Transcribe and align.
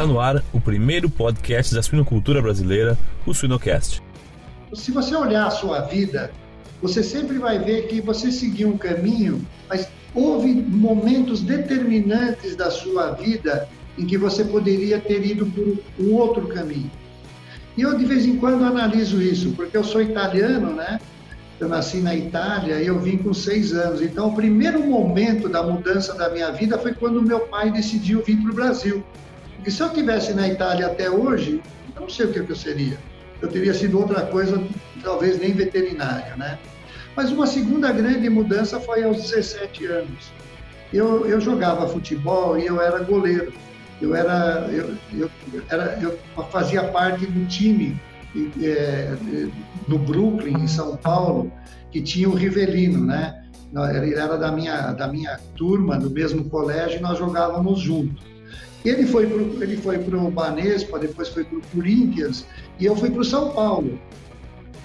Está 0.00 0.10
no 0.10 0.18
ar 0.18 0.42
o 0.50 0.58
primeiro 0.58 1.10
podcast 1.10 1.74
da 1.74 1.82
suinocultura 1.82 2.40
brasileira, 2.40 2.96
o 3.26 3.34
Suinocast. 3.34 4.02
Se 4.72 4.90
você 4.90 5.14
olhar 5.14 5.46
a 5.46 5.50
sua 5.50 5.82
vida, 5.82 6.30
você 6.80 7.02
sempre 7.02 7.38
vai 7.38 7.58
ver 7.58 7.86
que 7.86 8.00
você 8.00 8.32
seguiu 8.32 8.68
um 8.68 8.78
caminho, 8.78 9.46
mas 9.68 9.90
houve 10.14 10.54
momentos 10.54 11.42
determinantes 11.42 12.56
da 12.56 12.70
sua 12.70 13.10
vida 13.10 13.68
em 13.98 14.06
que 14.06 14.16
você 14.16 14.42
poderia 14.42 14.98
ter 14.98 15.22
ido 15.22 15.44
por 15.44 15.76
um 16.02 16.14
outro 16.14 16.48
caminho. 16.48 16.90
E 17.76 17.82
eu 17.82 17.98
de 17.98 18.06
vez 18.06 18.24
em 18.24 18.38
quando 18.38 18.64
analiso 18.64 19.20
isso, 19.20 19.50
porque 19.50 19.76
eu 19.76 19.84
sou 19.84 20.00
italiano, 20.00 20.72
né? 20.72 20.98
Eu 21.60 21.68
nasci 21.68 21.98
na 21.98 22.16
Itália 22.16 22.80
e 22.80 22.86
eu 22.86 22.98
vim 22.98 23.18
com 23.18 23.34
seis 23.34 23.74
anos. 23.74 24.00
Então, 24.00 24.28
o 24.28 24.34
primeiro 24.34 24.82
momento 24.82 25.46
da 25.46 25.62
mudança 25.62 26.14
da 26.14 26.30
minha 26.30 26.50
vida 26.50 26.78
foi 26.78 26.94
quando 26.94 27.20
meu 27.20 27.40
pai 27.40 27.70
decidiu 27.70 28.22
vir 28.24 28.40
para 28.40 28.50
o 28.50 28.54
Brasil. 28.54 29.04
Porque 29.60 29.70
se 29.70 29.82
eu 29.82 29.90
tivesse 29.90 30.32
na 30.32 30.48
Itália 30.48 30.86
até 30.86 31.10
hoje, 31.10 31.60
eu 31.94 32.00
não 32.00 32.08
sei 32.08 32.26
o 32.26 32.32
que 32.32 32.50
eu 32.50 32.56
seria. 32.56 32.96
Eu 33.42 33.48
teria 33.48 33.74
sido 33.74 33.98
outra 33.98 34.22
coisa, 34.22 34.62
talvez 35.02 35.38
nem 35.38 35.52
veterinário, 35.52 36.34
né? 36.38 36.58
Mas 37.14 37.30
uma 37.30 37.46
segunda 37.46 37.92
grande 37.92 38.30
mudança 38.30 38.80
foi 38.80 39.04
aos 39.04 39.18
17 39.18 39.84
anos. 39.84 40.32
Eu, 40.90 41.26
eu 41.26 41.38
jogava 41.42 41.86
futebol 41.86 42.58
e 42.58 42.66
eu 42.66 42.80
era 42.80 43.00
goleiro. 43.00 43.52
Eu 44.00 44.14
era, 44.14 44.66
eu, 44.72 44.94
eu, 45.12 45.30
era, 45.68 45.98
eu 46.00 46.18
fazia 46.50 46.84
parte 46.84 47.26
do 47.26 47.46
time 47.46 48.00
é, 48.62 49.14
no 49.86 49.98
Brooklyn, 49.98 50.54
em 50.54 50.68
São 50.68 50.96
Paulo, 50.96 51.52
que 51.90 52.00
tinha 52.00 52.30
o 52.30 52.34
Rivelino, 52.34 53.04
né? 53.04 53.44
Ele 53.94 54.14
era 54.14 54.38
da 54.38 54.50
minha, 54.50 54.92
da 54.92 55.06
minha 55.06 55.38
turma, 55.54 55.98
do 55.98 56.08
mesmo 56.08 56.48
colégio, 56.48 56.98
e 56.98 57.02
nós 57.02 57.18
jogávamos 57.18 57.78
juntos. 57.78 58.29
Ele 58.84 59.06
foi 59.06 59.26
pro, 59.26 59.62
ele 59.62 59.76
foi 59.76 59.98
para 59.98 60.16
o 60.16 60.30
Banespa, 60.30 60.98
depois 60.98 61.28
foi 61.28 61.44
para 61.44 61.58
o 61.58 61.62
Corinthians 61.74 62.46
e 62.78 62.86
eu 62.86 62.96
fui 62.96 63.10
para 63.10 63.20
o 63.20 63.24
São 63.24 63.50
Paulo. 63.52 63.98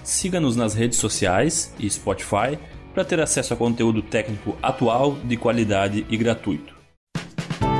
Siga-nos 0.03 0.55
nas 0.55 0.73
redes 0.73 0.99
sociais 0.99 1.73
e 1.79 1.89
Spotify 1.89 2.59
para 2.93 3.03
ter 3.03 3.19
acesso 3.19 3.53
a 3.53 3.57
conteúdo 3.57 4.01
técnico 4.01 4.55
atual, 4.61 5.17
de 5.23 5.35
qualidade 5.35 6.05
e 6.09 6.15
gratuito. 6.15 6.75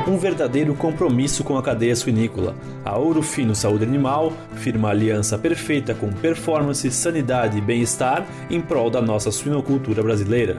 Um 0.06 0.18
verdadeiro 0.18 0.74
compromisso 0.74 1.42
com 1.42 1.58
a 1.58 1.62
cadeia 1.62 1.96
suinícola. 1.96 2.54
A 2.84 2.96
Ouro 2.96 3.22
Fino 3.22 3.54
Saúde 3.54 3.84
Animal 3.84 4.32
firma 4.54 4.90
aliança 4.90 5.36
perfeita 5.36 5.94
com 5.94 6.12
performance, 6.12 6.88
sanidade 6.92 7.58
e 7.58 7.60
bem-estar 7.60 8.24
em 8.48 8.60
prol 8.60 8.88
da 8.88 9.02
nossa 9.02 9.32
suinocultura 9.32 10.02
brasileira. 10.02 10.58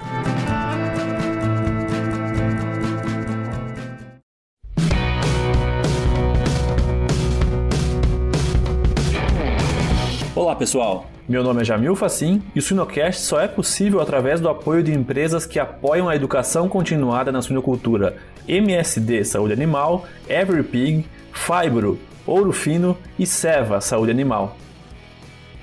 Olá 10.37 10.55
pessoal, 10.55 11.07
meu 11.27 11.43
nome 11.43 11.61
é 11.61 11.65
Jamil 11.65 11.95
Facim 11.95 12.43
e 12.53 12.59
o 12.59 12.61
Suinocast 12.61 13.23
só 13.23 13.41
é 13.41 13.47
possível 13.47 13.99
através 13.99 14.39
do 14.39 14.47
apoio 14.47 14.83
de 14.83 14.93
empresas 14.93 15.47
que 15.47 15.57
apoiam 15.57 16.07
a 16.07 16.15
educação 16.15 16.69
continuada 16.69 17.31
na 17.31 17.41
suinocultura. 17.41 18.17
MSD 18.47 19.25
Saúde 19.25 19.53
Animal, 19.53 20.05
Every 20.29 20.61
Pig, 20.61 21.07
Fibro, 21.33 21.99
Ouro 22.23 22.51
Fino 22.51 22.95
e 23.17 23.25
Seva 23.25 23.81
Saúde 23.81 24.11
Animal. 24.11 24.55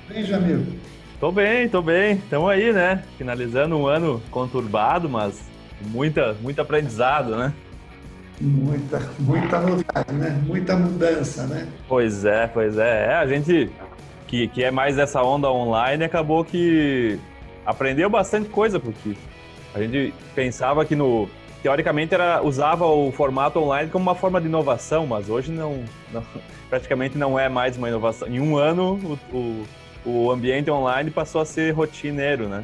Bem, 0.09 0.25
Jamil? 0.25 0.65
Tô 1.21 1.31
bem, 1.31 1.69
tô 1.69 1.81
bem. 1.81 2.15
Estamos 2.15 2.49
aí, 2.49 2.73
né? 2.73 3.01
Finalizando 3.17 3.77
um 3.77 3.87
ano 3.87 4.21
conturbado, 4.29 5.07
mas 5.07 5.39
muita, 5.87 6.35
muito 6.41 6.61
aprendizado, 6.61 7.37
né? 7.37 7.53
Muita, 8.41 9.01
muita 9.19 9.61
novidade, 9.61 10.13
né? 10.13 10.43
Muita 10.45 10.75
mudança, 10.75 11.47
né? 11.47 11.65
Pois 11.87 12.25
é, 12.25 12.45
pois 12.47 12.77
é. 12.77 13.05
é 13.05 13.13
a 13.13 13.25
gente 13.25 13.71
que, 14.27 14.47
que 14.47 14.63
é 14.63 14.71
mais 14.71 14.95
dessa 14.95 15.21
onda 15.21 15.51
online, 15.51 16.03
acabou 16.03 16.43
que 16.43 17.19
aprendeu 17.65 18.09
bastante 18.09 18.49
coisa, 18.49 18.79
porque 18.79 19.15
a 19.73 19.81
gente 19.81 20.13
pensava 20.33 20.85
que 20.85 20.95
no 20.95 21.27
teoricamente 21.61 22.13
era 22.13 22.43
usava 22.43 22.85
o 22.85 23.11
formato 23.11 23.59
online 23.59 23.89
como 23.89 24.03
uma 24.03 24.15
forma 24.15 24.39
de 24.39 24.47
inovação, 24.47 25.07
mas 25.07 25.29
hoje 25.29 25.51
não, 25.51 25.83
não 26.13 26.23
praticamente 26.69 27.17
não 27.17 27.39
é 27.39 27.49
mais 27.49 27.75
uma 27.75 27.87
inovação. 27.87 28.27
Em 28.27 28.39
um 28.39 28.55
ano 28.55 29.17
o, 29.33 29.35
o, 29.35 30.27
o 30.27 30.31
ambiente 30.31 30.69
online 30.69 31.09
passou 31.09 31.41
a 31.41 31.45
ser 31.45 31.71
rotineiro, 31.71 32.47
né? 32.47 32.63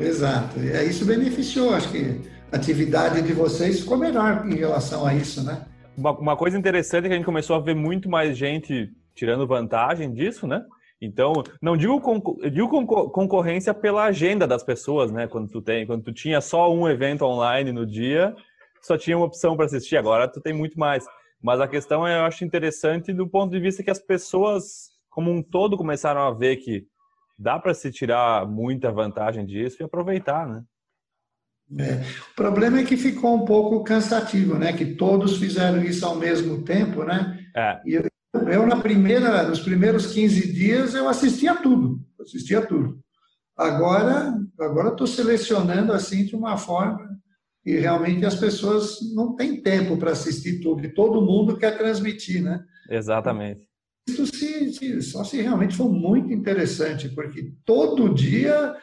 Exato. 0.00 0.58
E 0.58 0.88
isso 0.88 1.04
beneficiou, 1.04 1.74
acho 1.74 1.90
que 1.90 2.20
a 2.50 2.56
atividade 2.56 3.22
de 3.22 3.32
vocês 3.32 3.80
ficou 3.80 3.96
melhor 3.96 4.44
em 4.46 4.56
relação 4.56 5.06
a 5.06 5.14
isso, 5.14 5.44
né? 5.44 5.64
Uma, 5.96 6.10
uma 6.12 6.36
coisa 6.36 6.58
interessante 6.58 7.04
é 7.04 7.08
que 7.08 7.14
a 7.14 7.16
gente 7.16 7.26
começou 7.26 7.54
a 7.54 7.60
ver 7.60 7.74
muito 7.74 8.08
mais 8.08 8.36
gente 8.36 8.90
tirando 9.14 9.46
vantagem 9.46 10.12
disso, 10.12 10.46
né? 10.46 10.64
Então, 11.00 11.32
não 11.60 11.76
digo, 11.76 12.00
digo 12.48 12.86
concorrência 12.86 13.74
pela 13.74 14.04
agenda 14.04 14.46
das 14.46 14.62
pessoas, 14.62 15.10
né? 15.10 15.26
Quando 15.26 15.50
tu 15.50 15.60
tem, 15.60 15.84
quando 15.84 16.04
tu 16.04 16.12
tinha 16.12 16.40
só 16.40 16.72
um 16.72 16.88
evento 16.88 17.24
online 17.24 17.72
no 17.72 17.84
dia, 17.84 18.34
só 18.80 18.96
tinha 18.96 19.16
uma 19.16 19.26
opção 19.26 19.56
para 19.56 19.66
assistir. 19.66 19.96
Agora 19.96 20.28
tu 20.28 20.40
tem 20.40 20.52
muito 20.52 20.78
mais. 20.78 21.04
Mas 21.42 21.60
a 21.60 21.66
questão 21.66 22.06
é, 22.06 22.20
eu 22.20 22.24
acho 22.24 22.44
interessante 22.44 23.12
do 23.12 23.28
ponto 23.28 23.50
de 23.50 23.58
vista 23.58 23.82
que 23.82 23.90
as 23.90 23.98
pessoas, 23.98 24.90
como 25.10 25.28
um 25.28 25.42
todo, 25.42 25.76
começaram 25.76 26.20
a 26.20 26.30
ver 26.30 26.58
que 26.58 26.86
dá 27.36 27.58
para 27.58 27.74
se 27.74 27.90
tirar 27.90 28.46
muita 28.46 28.92
vantagem 28.92 29.44
disso 29.44 29.82
e 29.82 29.84
aproveitar, 29.84 30.46
né? 30.46 30.62
É. 31.78 32.02
O 32.32 32.34
problema 32.36 32.80
é 32.80 32.84
que 32.84 32.96
ficou 32.96 33.34
um 33.34 33.44
pouco 33.44 33.82
cansativo, 33.82 34.56
né? 34.56 34.72
Que 34.72 34.94
todos 34.94 35.38
fizeram 35.38 35.82
isso 35.82 36.06
ao 36.06 36.14
mesmo 36.14 36.62
tempo, 36.62 37.02
né? 37.02 37.44
É. 37.56 37.80
E 37.84 38.11
eu, 38.34 38.66
na 38.66 38.80
primeira, 38.80 39.42
nos 39.42 39.60
primeiros 39.60 40.06
15 40.06 40.52
dias, 40.52 40.94
eu 40.94 41.08
assistia 41.08 41.54
tudo, 41.54 42.00
assistia 42.20 42.64
tudo. 42.64 42.98
Agora, 43.56 44.34
agora 44.58 44.88
estou 44.88 45.06
selecionando 45.06 45.92
assim 45.92 46.24
de 46.24 46.34
uma 46.34 46.56
forma 46.56 47.12
e 47.64 47.76
realmente 47.76 48.24
as 48.24 48.34
pessoas 48.34 48.98
não 49.14 49.36
têm 49.36 49.62
tempo 49.62 49.96
para 49.96 50.12
assistir 50.12 50.60
tudo, 50.60 50.84
e 50.84 50.92
todo 50.92 51.24
mundo 51.24 51.56
quer 51.56 51.78
transmitir, 51.78 52.42
né? 52.42 52.60
Exatamente. 52.90 53.68
Isso 54.08 54.26
se, 54.26 54.72
se, 54.72 55.02
só 55.02 55.22
se 55.22 55.40
realmente 55.40 55.76
for 55.76 55.88
muito 55.88 56.32
interessante, 56.32 57.08
porque 57.10 57.52
todo 57.64 58.12
dia, 58.12 58.74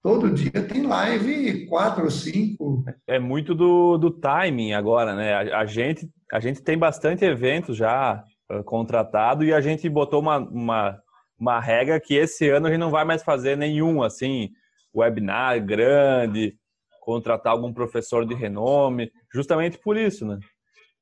todo 0.00 0.30
dia 0.30 0.62
tem 0.62 0.86
live 0.86 1.66
quatro 1.66 2.04
ou 2.04 2.10
cinco. 2.10 2.84
É 3.04 3.18
muito 3.18 3.52
do, 3.52 3.98
do 3.98 4.12
timing 4.12 4.74
agora, 4.74 5.16
né? 5.16 5.34
A, 5.34 5.60
a 5.62 5.66
gente, 5.66 6.08
a 6.32 6.38
gente 6.38 6.62
tem 6.62 6.78
bastante 6.78 7.24
eventos 7.24 7.76
já 7.76 8.24
contratado 8.64 9.44
e 9.44 9.52
a 9.52 9.60
gente 9.60 9.88
botou 9.88 10.20
uma, 10.20 10.38
uma, 10.38 11.02
uma 11.38 11.60
regra 11.60 12.00
que 12.00 12.14
esse 12.14 12.48
ano 12.48 12.66
a 12.66 12.70
gente 12.70 12.80
não 12.80 12.90
vai 12.90 13.04
mais 13.04 13.22
fazer 13.22 13.56
nenhum, 13.56 14.02
assim, 14.02 14.50
webinar 14.94 15.64
grande, 15.64 16.56
contratar 17.00 17.52
algum 17.52 17.72
professor 17.72 18.26
de 18.26 18.34
renome, 18.34 19.10
justamente 19.32 19.78
por 19.78 19.96
isso, 19.96 20.26
né? 20.26 20.38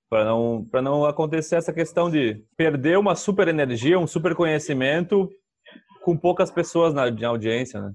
Para 0.09 0.25
não, 0.25 0.67
para 0.71 0.81
não 0.81 1.05
acontecer 1.05 1.57
essa 1.57 1.73
questão 1.73 2.11
de 2.11 2.43
perder 2.57 2.99
uma 2.99 3.15
super 3.15 3.49
energia, 3.49 3.99
um 3.99 4.07
super 4.07 4.35
conhecimento 4.35 5.29
com 6.03 6.17
poucas 6.17 6.51
pessoas 6.51 6.95
na, 6.95 7.11
na 7.11 7.29
audiência, 7.29 7.81
né? 7.81 7.93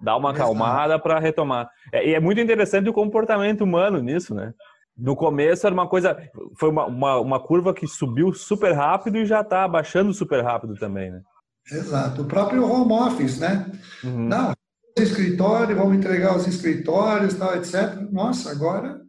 Dar 0.00 0.16
uma 0.16 0.30
acalmada 0.30 0.98
para 0.98 1.18
retomar. 1.18 1.68
É, 1.92 2.08
e 2.08 2.14
é 2.14 2.20
muito 2.20 2.40
interessante 2.40 2.88
o 2.88 2.92
comportamento 2.92 3.62
humano 3.62 4.00
nisso, 4.00 4.34
né? 4.34 4.52
No 4.98 5.14
começo 5.14 5.64
era 5.64 5.72
uma 5.72 5.86
coisa, 5.86 6.16
foi 6.56 6.68
uma, 6.68 6.86
uma, 6.86 7.20
uma, 7.20 7.40
curva 7.40 7.72
que 7.72 7.86
subiu 7.86 8.32
super 8.34 8.72
rápido 8.72 9.18
e 9.18 9.26
já 9.26 9.42
está 9.42 9.62
abaixando 9.62 10.12
super 10.12 10.42
rápido 10.42 10.74
também, 10.74 11.12
né? 11.12 11.22
Exato. 11.70 12.22
O 12.22 12.24
próprio 12.24 12.68
home 12.68 12.92
office, 12.92 13.38
né? 13.38 13.70
Uhum. 14.02 14.26
Não, 14.26 14.52
escritório, 14.98 15.76
vamos 15.76 15.96
entregar 15.96 16.36
os 16.36 16.48
escritórios, 16.48 17.34
tal, 17.34 17.54
etc. 17.54 17.94
Nossa, 18.10 18.50
agora, 18.50 19.00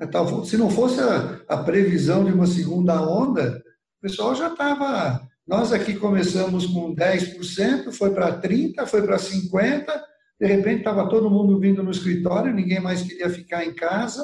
é 0.00 0.06
se 0.44 0.56
não 0.56 0.70
fosse 0.70 1.00
a, 1.00 1.40
a 1.48 1.58
previsão 1.58 2.24
de 2.24 2.32
uma 2.32 2.46
segunda 2.46 3.02
onda, 3.02 3.62
o 3.98 4.02
pessoal 4.02 4.34
já 4.34 4.48
estava. 4.48 5.20
Nós 5.46 5.72
aqui 5.72 5.94
começamos 5.94 6.66
com 6.66 6.94
10%, 6.94 7.92
foi 7.92 8.10
para 8.10 8.40
30%, 8.40 8.86
foi 8.86 9.02
para 9.02 9.16
50%, 9.16 9.84
de 10.40 10.46
repente 10.46 10.78
estava 10.78 11.08
todo 11.08 11.30
mundo 11.30 11.58
vindo 11.58 11.82
no 11.82 11.90
escritório, 11.90 12.54
ninguém 12.54 12.80
mais 12.80 13.02
queria 13.02 13.28
ficar 13.28 13.64
em 13.64 13.74
casa 13.74 14.22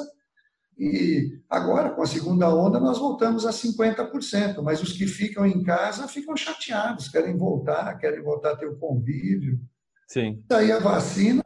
e 0.77 1.39
agora, 1.49 1.91
com 1.91 2.01
a 2.01 2.07
segunda 2.07 2.53
onda, 2.53 2.79
nós 2.79 2.97
voltamos 2.97 3.45
a 3.45 3.51
50%, 3.51 4.61
mas 4.61 4.81
os 4.81 4.93
que 4.93 5.05
ficam 5.05 5.45
em 5.45 5.61
casa 5.61 6.07
ficam 6.07 6.35
chateados, 6.35 7.07
querem 7.07 7.37
voltar, 7.37 7.97
querem 7.99 8.21
voltar 8.21 8.51
a 8.51 8.55
ter 8.55 8.67
o 8.67 8.77
convívio. 8.77 9.59
Sim. 10.07 10.43
Daí 10.47 10.71
a 10.71 10.79
vacina, 10.79 11.43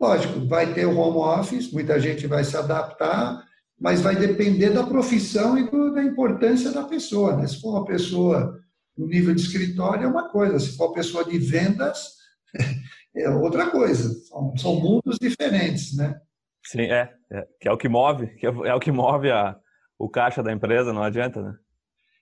lógico, 0.00 0.46
vai 0.46 0.74
ter 0.74 0.86
o 0.86 0.96
home 0.96 1.18
office, 1.40 1.72
muita 1.72 1.98
gente 2.00 2.26
vai 2.26 2.42
se 2.42 2.56
adaptar, 2.56 3.44
mas 3.78 4.00
vai 4.00 4.16
depender 4.16 4.70
da 4.70 4.84
profissão 4.84 5.56
e 5.56 5.70
do, 5.70 5.94
da 5.94 6.02
importância 6.02 6.72
da 6.72 6.84
pessoa. 6.84 7.36
Né? 7.36 7.46
Se 7.46 7.60
for 7.60 7.70
uma 7.70 7.84
pessoa 7.84 8.58
no 8.96 9.06
nível 9.06 9.34
de 9.34 9.40
escritório, 9.40 10.04
é 10.04 10.08
uma 10.08 10.28
coisa, 10.28 10.58
se 10.58 10.76
for 10.76 10.88
uma 10.88 10.94
pessoa 10.94 11.24
de 11.24 11.38
vendas, 11.38 12.16
é 13.14 13.30
outra 13.30 13.70
coisa. 13.70 14.12
São, 14.24 14.56
são 14.56 14.80
mundos 14.80 15.16
diferentes, 15.20 15.96
né? 15.96 16.20
Sim, 16.64 16.82
é, 16.82 17.10
é, 17.32 17.46
que 17.60 17.68
é 17.68 17.72
o 17.72 17.76
que 17.76 17.88
move, 17.88 18.26
que 18.36 18.46
é, 18.46 18.50
é 18.50 18.74
o 18.74 18.80
que 18.80 18.92
move 18.92 19.30
a, 19.30 19.56
o 19.98 20.08
caixa 20.08 20.42
da 20.42 20.52
empresa, 20.52 20.92
não 20.92 21.02
adianta, 21.02 21.42
né? 21.42 21.54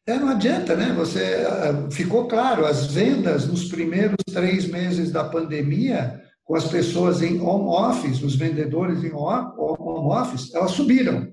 É, 0.07 0.19
não 0.19 0.31
adianta, 0.31 0.75
né? 0.75 0.93
Você 0.95 1.47
ah, 1.47 1.91
ficou 1.91 2.27
claro, 2.27 2.65
as 2.65 2.87
vendas 2.87 3.47
nos 3.47 3.69
primeiros 3.69 4.17
três 4.33 4.67
meses 4.67 5.13
da 5.13 5.25
pandemia, 5.25 6.23
com 6.45 6.57
as 6.57 6.67
pessoas 6.67 7.21
em 7.21 7.39
home 7.41 7.69
office, 7.69 8.23
os 8.23 8.35
vendedores 8.35 9.05
em 9.05 9.13
home 9.13 9.53
office, 9.59 10.55
elas 10.55 10.71
subiram. 10.71 11.31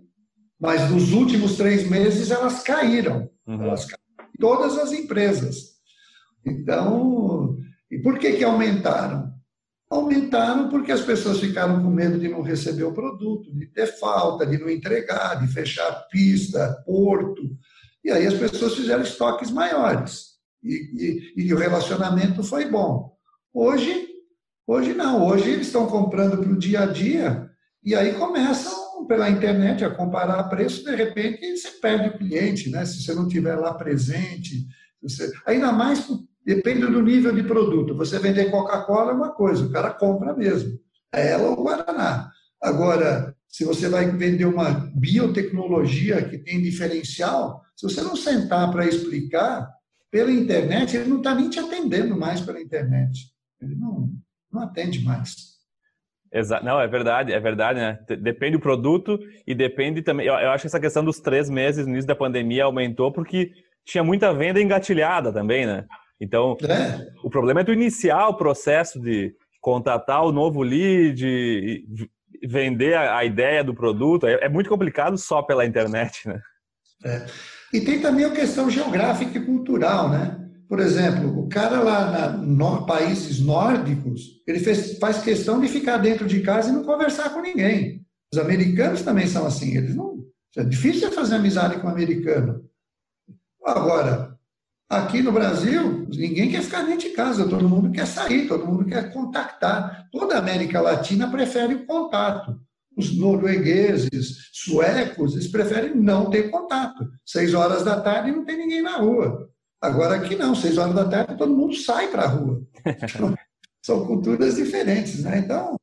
Mas 0.59 0.89
nos 0.89 1.13
últimos 1.13 1.55
três 1.55 1.89
meses 1.89 2.31
elas 2.31 2.63
caíram. 2.63 3.29
Uhum. 3.47 3.63
Elas 3.63 3.85
caíram 3.85 4.05
todas 4.39 4.77
as 4.77 4.91
empresas. 4.91 5.75
Então, 6.45 7.55
e 7.89 7.97
por 7.99 8.19
que, 8.19 8.33
que 8.33 8.43
aumentaram? 8.43 9.33
Aumentaram 9.89 10.69
porque 10.69 10.91
as 10.91 11.01
pessoas 11.01 11.39
ficaram 11.39 11.81
com 11.81 11.89
medo 11.89 12.19
de 12.19 12.27
não 12.27 12.41
receber 12.41 12.83
o 12.83 12.93
produto, 12.93 13.53
de 13.53 13.67
ter 13.67 13.87
falta, 13.99 14.45
de 14.45 14.57
não 14.57 14.69
entregar, 14.69 15.35
de 15.35 15.47
fechar 15.51 15.91
pista, 16.09 16.83
porto. 16.85 17.41
E 18.03 18.11
aí 18.11 18.25
as 18.25 18.33
pessoas 18.33 18.75
fizeram 18.75 19.03
estoques 19.03 19.51
maiores. 19.51 20.35
E, 20.63 21.33
e, 21.37 21.45
e 21.45 21.53
o 21.53 21.57
relacionamento 21.57 22.43
foi 22.43 22.65
bom. 22.65 23.15
Hoje, 23.53 24.07
hoje 24.65 24.93
não. 24.93 25.27
Hoje 25.27 25.51
eles 25.51 25.67
estão 25.67 25.85
comprando 25.85 26.37
para 26.37 26.51
o 26.51 26.57
dia 26.57 26.81
a 26.81 26.85
dia 26.87 27.49
e 27.83 27.93
aí 27.93 28.13
começam 28.15 29.05
pela 29.07 29.29
internet 29.29 29.85
a 29.85 29.91
comparar 29.91 30.43
preço. 30.45 30.83
De 30.83 30.95
repente, 30.95 31.55
você 31.55 31.69
perde 31.79 32.09
o 32.09 32.17
cliente, 32.17 32.69
né? 32.71 32.83
Se 32.85 33.03
você 33.03 33.13
não 33.13 33.27
tiver 33.27 33.55
lá 33.55 33.75
presente. 33.75 34.65
Você... 35.01 35.31
Ainda 35.45 35.71
mais 35.71 36.07
Depende 36.45 36.85
do 36.85 37.01
nível 37.01 37.33
de 37.33 37.43
produto. 37.43 37.95
Você 37.95 38.19
vender 38.19 38.51
Coca-Cola 38.51 39.11
é 39.11 39.15
uma 39.15 39.31
coisa, 39.31 39.65
o 39.65 39.71
cara 39.71 39.91
compra 39.91 40.35
mesmo. 40.35 40.77
É 41.13 41.31
ela 41.31 41.49
ou 41.49 41.63
Guaraná. 41.63 42.29
Agora, 42.61 43.35
se 43.47 43.65
você 43.65 43.89
vai 43.89 44.11
vender 44.11 44.45
uma 44.45 44.91
biotecnologia 44.95 46.23
que 46.23 46.37
tem 46.37 46.61
diferencial, 46.61 47.61
se 47.75 47.83
você 47.83 48.01
não 48.01 48.15
sentar 48.15 48.71
para 48.71 48.85
explicar, 48.85 49.69
pela 50.11 50.31
internet, 50.31 50.95
ele 50.95 51.09
não 51.09 51.17
está 51.17 51.35
nem 51.35 51.49
te 51.49 51.59
atendendo 51.59 52.17
mais 52.17 52.39
pela 52.39 52.61
internet. 52.61 53.31
Ele 53.61 53.75
não, 53.75 54.09
não 54.51 54.61
atende 54.61 55.03
mais. 55.03 55.55
Exato. 56.31 56.65
Não, 56.65 56.79
é 56.79 56.87
verdade, 56.87 57.33
é 57.33 57.39
verdade, 57.39 57.79
né? 57.79 57.99
Depende 58.21 58.53
do 58.53 58.61
produto 58.61 59.19
e 59.45 59.55
depende 59.55 60.01
também. 60.01 60.27
Eu, 60.27 60.33
eu 60.35 60.51
acho 60.51 60.61
que 60.61 60.67
essa 60.67 60.79
questão 60.79 61.03
dos 61.03 61.19
três 61.19 61.49
meses 61.49 61.85
no 61.85 61.91
início 61.91 62.07
da 62.07 62.15
pandemia 62.15 62.65
aumentou 62.65 63.11
porque 63.11 63.51
tinha 63.85 64.03
muita 64.03 64.33
venda 64.33 64.61
engatilhada 64.61 65.33
também, 65.33 65.65
né? 65.65 65.85
Então, 66.19 66.57
é. 66.61 67.07
o 67.23 67.29
problema 67.29 67.61
é 67.61 67.63
tu 67.63 67.73
iniciar 67.73 68.27
o 68.27 68.37
processo 68.37 68.99
de 68.99 69.35
contatar 69.61 70.23
o 70.23 70.31
novo 70.31 70.61
lead, 70.61 71.83
vender 72.43 72.95
a, 72.95 73.25
ideia 73.25 73.63
do 73.63 73.73
produto. 73.73 74.27
É, 74.27 74.45
é, 74.45 74.49
muito 74.49 74.69
complicado 74.69 75.17
só 75.17 75.41
pela 75.41 75.65
internet, 75.65 76.27
né? 76.27 76.39
É. 77.03 77.25
E 77.73 77.81
tem 77.81 77.99
também 77.99 78.25
a 78.25 78.31
questão 78.31 78.69
geográfica 78.69 79.37
e 79.37 79.45
cultural, 79.45 80.09
né? 80.09 80.41
Por 80.67 80.79
exemplo, 80.79 81.39
o 81.39 81.47
cara 81.47 81.81
lá 81.81 82.11
na 82.11 82.29
no, 82.29 82.85
países 82.85 83.39
nórdicos, 83.39 84.41
ele 84.47 84.59
fez, 84.59 84.97
faz 84.97 85.21
questão 85.21 85.59
de 85.59 85.67
ficar 85.67 85.97
dentro 85.97 86.25
de 86.25 86.41
casa 86.41 86.69
e 86.69 86.73
não 86.73 86.83
conversar 86.83 87.31
com 87.33 87.41
ninguém. 87.41 88.03
Os 88.33 88.39
americanos 88.39 89.03
também 89.03 89.27
são 89.27 89.45
assim. 89.45 89.77
Eles 89.77 89.95
não, 89.95 90.15
é 90.57 90.63
difícil 90.63 91.11
fazer 91.11 91.35
amizade 91.35 91.79
com 91.79 91.87
um 91.87 91.91
americano. 91.91 92.63
Agora, 93.63 94.24
Aqui 94.87 95.21
no 95.21 95.31
Brasil, 95.31 96.07
ninguém 96.09 96.51
quer 96.51 96.61
ficar 96.61 96.83
dentro 96.83 97.09
de 97.09 97.15
casa, 97.15 97.49
todo 97.49 97.67
mundo 97.67 97.91
quer 97.91 98.05
sair, 98.05 98.47
todo 98.47 98.67
mundo 98.67 98.85
quer 98.85 99.11
contactar. 99.11 100.07
Toda 100.11 100.35
a 100.35 100.39
América 100.39 100.79
Latina 100.79 101.29
prefere 101.29 101.73
o 101.73 101.85
contato. 101.87 102.59
Os 102.95 103.17
noruegueses, 103.17 104.51
suecos, 104.53 105.33
eles 105.33 105.47
preferem 105.47 105.95
não 105.95 106.29
ter 106.29 106.51
contato. 106.51 107.09
Seis 107.25 107.53
horas 107.55 107.83
da 107.83 107.99
tarde 107.99 108.31
não 108.31 108.45
tem 108.45 108.57
ninguém 108.57 108.83
na 108.83 108.97
rua. 108.97 109.49
Agora 109.81 110.15
aqui 110.15 110.35
não, 110.35 110.53
seis 110.53 110.77
horas 110.77 110.93
da 110.93 111.05
tarde 111.05 111.37
todo 111.37 111.55
mundo 111.55 111.75
sai 111.75 112.07
para 112.09 112.23
a 112.23 112.27
rua. 112.27 112.61
são 113.83 114.05
culturas 114.05 114.55
diferentes, 114.55 115.23
né? 115.23 115.39
Então, 115.39 115.75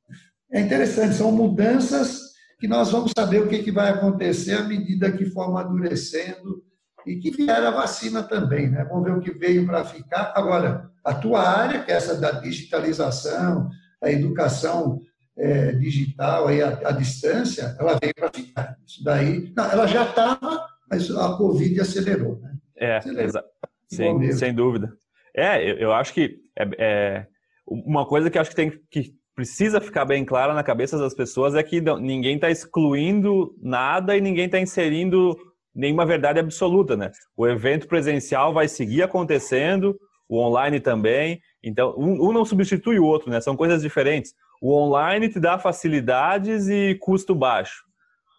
é 0.51 0.61
interessante, 0.61 1.17
são 1.17 1.33
mudanças 1.33 2.21
que 2.61 2.69
nós 2.69 2.91
vamos 2.93 3.13
saber 3.17 3.43
o 3.43 3.49
que, 3.49 3.65
que 3.65 3.73
vai 3.73 3.91
acontecer 3.91 4.55
à 4.55 4.63
medida 4.63 5.11
que 5.11 5.27
for 5.27 5.43
amadurecendo 5.43 6.63
e 7.07 7.17
que 7.17 7.31
vier 7.31 7.65
a 7.65 7.71
vacina 7.71 8.23
também, 8.23 8.71
né? 8.71 8.85
Vamos 8.85 9.05
ver 9.05 9.17
o 9.17 9.21
que 9.21 9.33
veio 9.33 9.67
para 9.67 9.85
ficar. 9.85 10.33
Agora, 10.35 10.91
a 11.05 11.15
tua 11.15 11.41
área, 11.41 11.83
que 11.83 11.91
é 11.91 11.95
essa 11.95 12.21
da 12.21 12.33
digitalização, 12.33 13.69
a 14.03 14.11
educação 14.11 15.01
é, 15.37 15.73
digital 15.73 16.49
aí 16.49 16.63
à, 16.63 16.81
à, 16.85 16.93
distância, 16.93 17.77
ela 17.79 17.99
veio 18.01 18.15
para 18.15 18.31
ficar. 18.33 18.77
Isso 18.87 19.03
daí, 19.03 19.53
não, 19.57 19.65
ela 19.65 19.87
já 19.87 20.05
estava, 20.05 20.67
mas 20.91 21.11
a 21.11 21.37
Covid 21.37 21.81
acelerou, 21.81 22.39
né? 22.41 22.55
É, 22.77 22.97
acelerou. 22.97 23.43
Sim, 23.89 24.33
sem 24.33 24.55
dúvida. 24.55 24.93
É, 25.37 25.63
eu, 25.63 25.77
eu 25.77 25.93
acho 25.93 26.13
que 26.13 26.39
é, 26.59 26.69
é, 26.79 27.27
uma 27.67 28.07
coisa 28.07 28.31
que 28.31 28.39
acho 28.39 28.51
que 28.51 28.57
tem 28.57 28.73
que 28.91 29.15
precisa 29.35 29.81
ficar 29.81 30.05
bem 30.05 30.25
clara 30.25 30.53
na 30.53 30.63
cabeça 30.63 30.99
das 30.99 31.15
pessoas 31.15 31.55
é 31.55 31.63
que 31.63 31.81
ninguém 31.81 32.35
está 32.35 32.51
excluindo 32.51 33.55
nada 33.63 34.17
e 34.17 34.21
ninguém 34.21 34.47
está 34.47 34.61
inserindo 34.61 35.37
nenhuma 35.75 36.05
verdade 36.05 36.39
absoluta, 36.39 36.97
né? 36.97 37.11
O 37.37 37.47
evento 37.47 37.87
presencial 37.87 38.53
vai 38.53 38.69
seguir 38.69 39.03
acontecendo, 39.03 39.99
o 40.29 40.39
online 40.39 40.81
também. 40.81 41.41
Então, 41.63 41.95
um, 41.97 42.29
um, 42.29 42.33
não 42.33 42.45
substitui 42.45 42.99
o 42.99 43.05
outro, 43.05 43.31
né? 43.31 43.41
São 43.41 43.57
coisas 43.57 43.83
diferentes. 43.83 44.33
O 44.61 44.75
online 44.75 45.29
te 45.29 45.41
dá 45.41 45.59
facilidades 45.59 46.69
e 46.69 46.97
custo 47.01 47.35
baixo. 47.35 47.83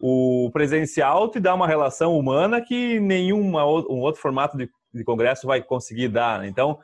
O 0.02 0.50
presencial 0.52 1.30
te 1.30 1.40
dá 1.40 1.54
uma 1.54 1.68
relação 1.68 2.18
humana 2.18 2.62
que 2.62 3.00
nenhum 3.00 3.42
um 3.42 4.00
outro 4.00 4.22
formato 4.22 4.58
de, 4.58 4.70
de 4.94 5.04
congresso 5.04 5.48
vai 5.48 5.62
conseguir 5.62 6.10
dar. 6.10 6.40
Né? 6.40 6.48
Então, 6.48 6.78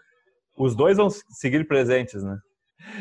os 0.58 0.76
dois 0.76 0.98
vão 0.98 1.10
seguir 1.10 1.68
presentes, 1.68 2.24
né? 2.24 2.38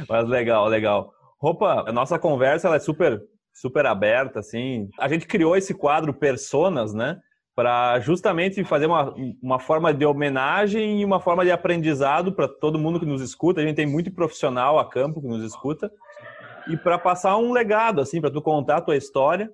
Mas 0.08 0.28
legal, 0.28 0.66
legal. 0.66 1.12
Roupa, 1.40 1.84
a 1.88 1.92
nossa 1.92 2.18
conversa 2.18 2.66
ela 2.66 2.76
é 2.76 2.80
super 2.80 3.20
super 3.60 3.86
aberta, 3.86 4.38
assim. 4.38 4.88
A 4.98 5.08
gente 5.08 5.26
criou 5.26 5.56
esse 5.56 5.74
quadro 5.74 6.14
Personas, 6.14 6.94
né? 6.94 7.18
Para 7.58 7.98
justamente 7.98 8.62
fazer 8.62 8.86
uma, 8.86 9.12
uma 9.42 9.58
forma 9.58 9.92
de 9.92 10.06
homenagem 10.06 11.00
e 11.00 11.04
uma 11.04 11.18
forma 11.18 11.44
de 11.44 11.50
aprendizado 11.50 12.32
para 12.32 12.46
todo 12.46 12.78
mundo 12.78 13.00
que 13.00 13.04
nos 13.04 13.20
escuta. 13.20 13.60
A 13.60 13.64
gente 13.64 13.74
tem 13.74 13.84
muito 13.84 14.12
profissional 14.12 14.78
a 14.78 14.88
campo 14.88 15.20
que 15.20 15.26
nos 15.26 15.42
escuta 15.42 15.90
e 16.68 16.76
para 16.76 16.96
passar 17.00 17.36
um 17.36 17.50
legado, 17.50 18.00
assim, 18.00 18.20
para 18.20 18.30
tu 18.30 18.40
contar 18.40 18.76
a 18.76 18.80
tua 18.80 18.96
história 18.96 19.50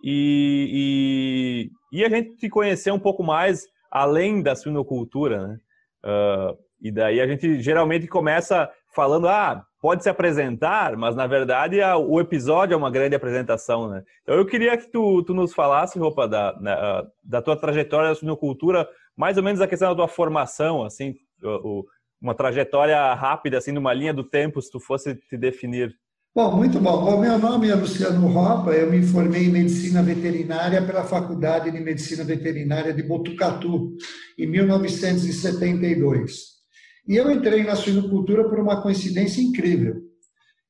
e, 0.00 1.68
e, 1.92 1.98
e, 1.98 2.04
a 2.04 2.08
gente 2.08 2.36
te 2.36 2.48
conhecer 2.48 2.92
um 2.92 3.00
pouco 3.00 3.24
mais 3.24 3.66
além 3.90 4.40
da 4.40 4.54
suinocultura, 4.54 5.48
né? 5.48 5.58
Uh, 6.04 6.56
e 6.80 6.92
daí 6.92 7.20
a 7.20 7.26
gente 7.26 7.60
geralmente 7.60 8.06
começa 8.06 8.70
falando, 8.94 9.26
ah, 9.26 9.64
pode 9.80 10.02
se 10.02 10.08
apresentar, 10.08 10.96
mas 10.96 11.16
na 11.16 11.26
verdade 11.26 11.80
a, 11.80 11.96
o 11.96 12.20
episódio 12.20 12.74
é 12.74 12.76
uma 12.76 12.90
grande 12.90 13.16
apresentação, 13.16 13.88
né? 13.88 14.02
Então 14.22 14.34
eu 14.34 14.44
queria 14.44 14.76
que 14.76 14.90
tu, 14.90 15.22
tu 15.22 15.32
nos 15.32 15.54
falasse, 15.54 15.98
roupa, 15.98 16.28
da, 16.28 16.54
na, 16.60 17.06
da 17.24 17.40
tua 17.40 17.56
trajetória 17.56 18.10
da 18.10 18.14
suinocultura, 18.14 18.86
mais 19.16 19.38
ou 19.38 19.42
menos 19.42 19.60
a 19.60 19.66
questão 19.66 19.88
da 19.88 19.96
tua 19.96 20.08
formação, 20.08 20.84
assim, 20.84 21.14
o, 21.42 21.84
uma 22.20 22.34
trajetória 22.34 23.14
rápida, 23.14 23.56
assim, 23.58 23.72
numa 23.72 23.94
linha 23.94 24.12
do 24.12 24.22
tempo, 24.22 24.60
se 24.60 24.70
tu 24.70 24.78
fosse 24.78 25.14
te 25.14 25.38
definir. 25.38 25.96
Bom, 26.34 26.54
muito 26.54 26.78
bom. 26.78 27.16
O 27.16 27.18
meu 27.18 27.38
nome 27.38 27.70
é 27.70 27.74
Luciano 27.74 28.28
Ropa, 28.28 28.72
eu 28.72 28.90
me 28.90 29.02
formei 29.02 29.46
em 29.46 29.50
Medicina 29.50 30.02
Veterinária 30.02 30.84
pela 30.84 31.02
Faculdade 31.02 31.70
de 31.70 31.80
Medicina 31.80 32.22
Veterinária 32.22 32.92
de 32.92 33.02
Botucatu, 33.02 33.96
em 34.38 34.46
1972. 34.46 36.59
E 37.06 37.16
eu 37.16 37.30
entrei 37.30 37.64
na 37.64 37.74
suinocultura 37.74 38.48
por 38.48 38.58
uma 38.58 38.82
coincidência 38.82 39.42
incrível. 39.42 40.00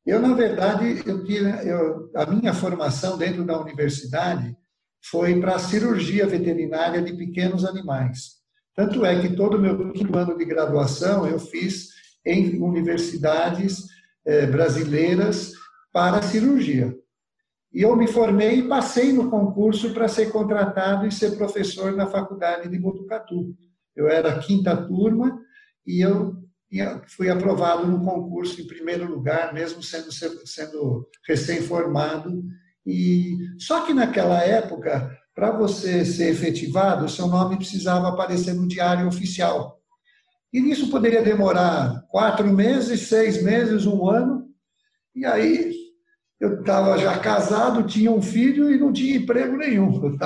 Eu, 0.06 0.20
na 0.20 0.34
verdade, 0.34 1.02
eu 1.06 1.24
tinha, 1.24 1.62
eu, 1.62 2.10
a 2.14 2.26
minha 2.26 2.54
formação 2.54 3.18
dentro 3.18 3.44
da 3.44 3.60
universidade 3.60 4.56
foi 5.04 5.38
para 5.40 5.58
cirurgia 5.58 6.26
veterinária 6.26 7.02
de 7.02 7.12
pequenos 7.12 7.64
animais. 7.64 8.40
Tanto 8.74 9.04
é 9.04 9.20
que 9.20 9.34
todo 9.34 9.56
o 9.56 9.60
meu 9.60 9.92
quinto 9.92 10.16
ano 10.16 10.36
de 10.36 10.44
graduação 10.44 11.26
eu 11.26 11.38
fiz 11.38 11.88
em 12.24 12.60
universidades 12.62 13.84
eh, 14.26 14.46
brasileiras 14.46 15.52
para 15.92 16.22
cirurgia. 16.22 16.94
E 17.72 17.82
eu 17.82 17.94
me 17.94 18.06
formei 18.06 18.58
e 18.58 18.68
passei 18.68 19.12
no 19.12 19.30
concurso 19.30 19.92
para 19.92 20.08
ser 20.08 20.30
contratado 20.30 21.06
e 21.06 21.12
ser 21.12 21.36
professor 21.36 21.92
na 21.92 22.06
faculdade 22.06 22.68
de 22.68 22.78
Botucatu. 22.78 23.54
Eu 23.94 24.08
era 24.08 24.38
quinta 24.40 24.76
turma 24.76 25.40
e 25.86 26.00
eu 26.00 26.36
fui 27.08 27.28
aprovado 27.28 27.86
no 27.86 28.04
concurso 28.04 28.60
em 28.60 28.66
primeiro 28.66 29.10
lugar, 29.10 29.52
mesmo 29.52 29.82
sendo, 29.82 30.12
sendo 30.12 31.08
recém-formado. 31.26 32.44
E 32.86 33.36
só 33.58 33.84
que 33.84 33.92
naquela 33.92 34.42
época, 34.42 35.10
para 35.34 35.50
você 35.50 36.04
ser 36.04 36.30
efetivado, 36.30 37.08
seu 37.08 37.26
nome 37.26 37.56
precisava 37.56 38.08
aparecer 38.08 38.54
no 38.54 38.68
diário 38.68 39.08
oficial. 39.08 39.80
E 40.52 40.60
nisso 40.60 40.90
poderia 40.90 41.22
demorar 41.22 42.04
quatro 42.08 42.46
meses, 42.52 43.08
seis 43.08 43.42
meses, 43.42 43.86
um 43.86 44.08
ano. 44.08 44.48
E 45.14 45.24
aí 45.24 45.79
eu 46.40 46.60
estava 46.60 46.96
já 46.96 47.18
casado, 47.18 47.86
tinha 47.86 48.10
um 48.10 48.22
filho 48.22 48.72
e 48.72 48.78
não 48.78 48.92
tinha 48.92 49.16
emprego 49.16 49.56
nenhum. 49.56 50.00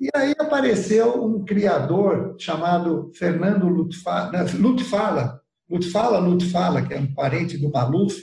E 0.00 0.08
aí 0.14 0.34
apareceu 0.38 1.24
um 1.24 1.44
criador 1.44 2.36
chamado 2.38 3.10
Fernando 3.14 3.68
Lutfala, 3.68 4.46
Lutfala, 4.54 5.40
Lutfala, 5.68 6.18
Lutfala, 6.18 6.82
que 6.82 6.94
é 6.94 6.98
um 6.98 7.12
parente 7.12 7.58
do 7.58 7.70
Maluf, 7.70 8.20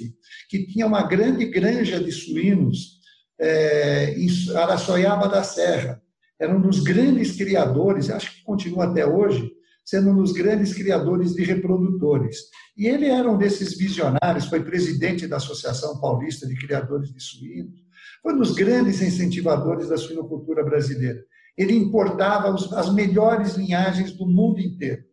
que 0.50 0.66
tinha 0.66 0.86
uma 0.88 1.04
grande 1.04 1.46
granja 1.46 2.04
de 2.04 2.12
suínos 2.12 3.00
é, 3.40 4.16
em 4.18 4.28
Araçoiaba 4.56 5.28
da 5.28 5.44
Serra. 5.44 6.02
Era 6.40 6.56
um 6.56 6.62
dos 6.62 6.80
grandes 6.80 7.36
criadores, 7.36 8.10
acho 8.10 8.36
que 8.36 8.44
continua 8.44 8.86
até 8.86 9.06
hoje, 9.06 9.52
sendo 9.84 10.12
um 10.12 10.16
dos 10.16 10.32
grandes 10.32 10.74
criadores 10.74 11.34
de 11.34 11.44
reprodutores. 11.44 12.38
E 12.78 12.88
ele 12.88 13.08
era 13.08 13.30
um 13.30 13.38
desses 13.38 13.78
visionários, 13.78 14.46
foi 14.46 14.64
presidente 14.64 15.28
da 15.28 15.38
Associação 15.38 16.00
Paulista 16.00 16.48
de 16.48 16.56
Criadores 16.56 17.14
de 17.14 17.22
Suínos, 17.22 17.84
foi 18.22 18.34
um 18.34 18.38
dos 18.38 18.54
grandes 18.54 19.02
incentivadores 19.02 19.90
da 19.90 19.98
suinocultura 19.98 20.64
brasileira. 20.64 21.24
Ele 21.58 21.74
importava 21.74 22.54
as 22.54 22.94
melhores 22.94 23.56
linhagens 23.56 24.14
do 24.14 24.26
mundo 24.26 24.60
inteiro. 24.60 25.04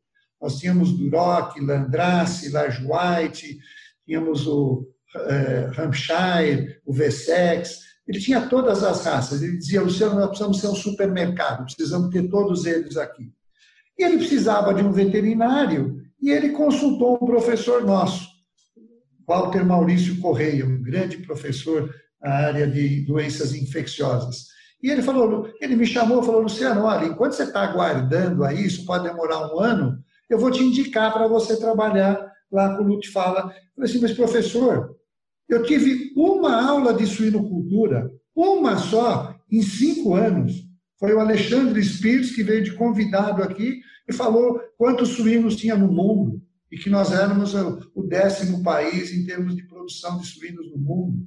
Nós 0.41 0.59
tínhamos 0.59 0.93
Duroc, 0.97 1.59
Landrace, 1.61 2.51
Large 2.51 2.87
White, 2.87 3.59
tínhamos 4.07 4.47
o 4.47 4.87
eh, 5.15 5.71
Hampshire, 5.77 6.81
o 6.87 6.93
Vessex, 6.95 7.91
ele 8.11 8.19
tinha 8.19 8.49
todas 8.49 8.83
as 8.83 9.05
raças. 9.05 9.41
Ele 9.41 9.57
dizia, 9.57 9.83
Luciano, 9.83 10.17
nós 10.17 10.29
precisamos 10.29 10.61
ser 10.61 10.67
um 10.67 10.75
supermercado, 10.75 11.65
precisamos 11.65 12.11
ter 12.11 12.29
todos 12.29 12.67
eles 12.67 12.97
aqui. 12.97 13.33
E 14.01 14.03
ele 14.03 14.17
precisava 14.17 14.73
de 14.73 14.83
um 14.83 14.91
veterinário 14.91 16.01
e 16.23 16.31
ele 16.31 16.53
consultou 16.53 17.17
um 17.17 17.27
professor 17.27 17.85
nosso, 17.85 18.27
Walter 19.29 19.63
Maurício 19.63 20.19
Correia, 20.23 20.65
um 20.65 20.83
grande 20.83 21.19
professor 21.19 21.95
na 22.19 22.31
área 22.31 22.67
de 22.67 23.05
doenças 23.05 23.55
infecciosas. 23.55 24.47
E 24.83 24.89
ele 24.89 25.03
falou, 25.03 25.51
ele 25.61 25.77
me 25.77 25.85
chamou 25.85 26.23
falou, 26.23 26.41
Luciano, 26.41 26.85
olha, 26.85 27.09
enquanto 27.09 27.35
você 27.35 27.43
está 27.43 27.61
aguardando 27.61 28.43
aí, 28.43 28.65
isso 28.65 28.87
pode 28.87 29.05
demorar 29.05 29.55
um 29.55 29.61
ano, 29.61 30.03
eu 30.31 30.39
vou 30.39 30.51
te 30.51 30.63
indicar 30.63 31.13
para 31.13 31.29
você 31.29 31.61
trabalhar 31.61 32.27
lá 32.51 32.79
com 32.79 32.85
o 32.85 32.87
Lutfala. 32.87 33.41
Eu 33.41 33.75
falei 33.75 33.91
assim, 33.91 34.01
mas 34.01 34.13
professor, 34.13 34.97
eu 35.47 35.63
tive 35.63 36.15
uma 36.17 36.67
aula 36.67 36.95
de 36.95 37.07
suinocultura, 37.07 38.11
uma 38.35 38.79
só, 38.79 39.35
em 39.53 39.61
cinco 39.61 40.15
anos. 40.15 40.70
Foi 41.01 41.15
o 41.15 41.19
Alexandre 41.19 41.83
Spires 41.83 42.31
que 42.31 42.43
veio 42.43 42.63
de 42.63 42.75
convidado 42.75 43.43
aqui 43.43 43.81
e 44.07 44.13
falou 44.13 44.61
quantos 44.77 45.09
suínos 45.09 45.57
tinha 45.57 45.75
no 45.75 45.91
mundo 45.91 46.43
e 46.71 46.77
que 46.77 46.91
nós 46.91 47.11
éramos 47.11 47.55
o 47.55 48.03
décimo 48.03 48.63
país 48.63 49.11
em 49.11 49.25
termos 49.25 49.57
de 49.57 49.67
produção 49.67 50.19
de 50.19 50.27
suínos 50.27 50.71
no 50.71 50.79
mundo. 50.79 51.27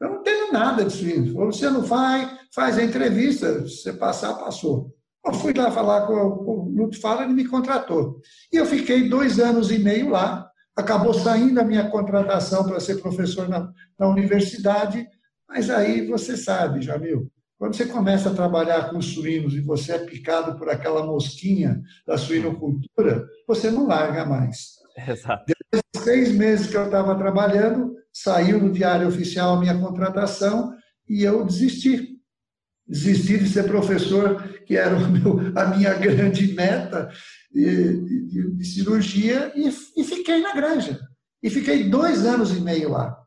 Eu 0.00 0.08
não 0.08 0.22
tenho 0.22 0.50
nada 0.50 0.86
de 0.86 0.92
suínos. 0.92 1.34
Falou, 1.34 1.52
você 1.52 1.68
não 1.68 1.82
vai, 1.82 2.34
faz 2.54 2.78
a 2.78 2.82
entrevista, 2.82 3.68
se 3.68 3.82
você 3.82 3.92
passar, 3.92 4.34
passou. 4.34 4.90
Eu 5.24 5.34
fui 5.34 5.52
lá 5.52 5.70
falar 5.70 6.06
com 6.06 6.14
o 6.14 6.70
Luto 6.74 6.98
Fala, 6.98 7.24
ele 7.24 7.34
me 7.34 7.44
contratou. 7.44 8.22
E 8.50 8.56
eu 8.56 8.64
fiquei 8.64 9.06
dois 9.06 9.38
anos 9.38 9.70
e 9.70 9.78
meio 9.78 10.08
lá. 10.08 10.50
Acabou 10.74 11.12
saindo 11.12 11.60
a 11.60 11.64
minha 11.64 11.90
contratação 11.90 12.64
para 12.64 12.80
ser 12.80 13.02
professor 13.02 13.46
na, 13.46 13.70
na 13.98 14.08
universidade, 14.08 15.06
mas 15.46 15.68
aí 15.68 16.06
você 16.06 16.38
sabe, 16.38 16.80
Jamil, 16.80 17.30
quando 17.60 17.76
você 17.76 17.84
começa 17.84 18.30
a 18.30 18.34
trabalhar 18.34 18.88
com 18.88 19.02
suínos 19.02 19.52
e 19.52 19.60
você 19.60 19.92
é 19.92 19.98
picado 19.98 20.56
por 20.56 20.70
aquela 20.70 21.04
mosquinha 21.04 21.78
da 22.06 22.16
suinocultura, 22.16 23.28
você 23.46 23.70
não 23.70 23.86
larga 23.86 24.24
mais. 24.24 24.76
Exato. 24.96 25.44
Depois 25.46 25.82
de 25.94 26.00
seis 26.00 26.32
meses 26.32 26.68
que 26.68 26.76
eu 26.78 26.86
estava 26.86 27.14
trabalhando, 27.16 27.94
saiu 28.10 28.58
no 28.58 28.72
Diário 28.72 29.06
Oficial 29.06 29.56
a 29.56 29.60
minha 29.60 29.78
contratação 29.78 30.74
e 31.06 31.22
eu 31.22 31.44
desisti. 31.44 32.16
Desisti 32.88 33.36
de 33.36 33.50
ser 33.50 33.64
professor, 33.64 34.42
que 34.64 34.74
era 34.74 34.98
meu, 34.98 35.52
a 35.54 35.66
minha 35.66 35.92
grande 35.92 36.54
meta 36.54 37.10
de, 37.52 38.26
de, 38.26 38.50
de 38.52 38.64
cirurgia, 38.64 39.52
e, 39.54 39.68
e 39.68 40.02
fiquei 40.02 40.40
na 40.40 40.54
granja. 40.54 40.98
E 41.42 41.50
fiquei 41.50 41.90
dois 41.90 42.24
anos 42.24 42.56
e 42.56 42.60
meio 42.62 42.88
lá. 42.88 43.18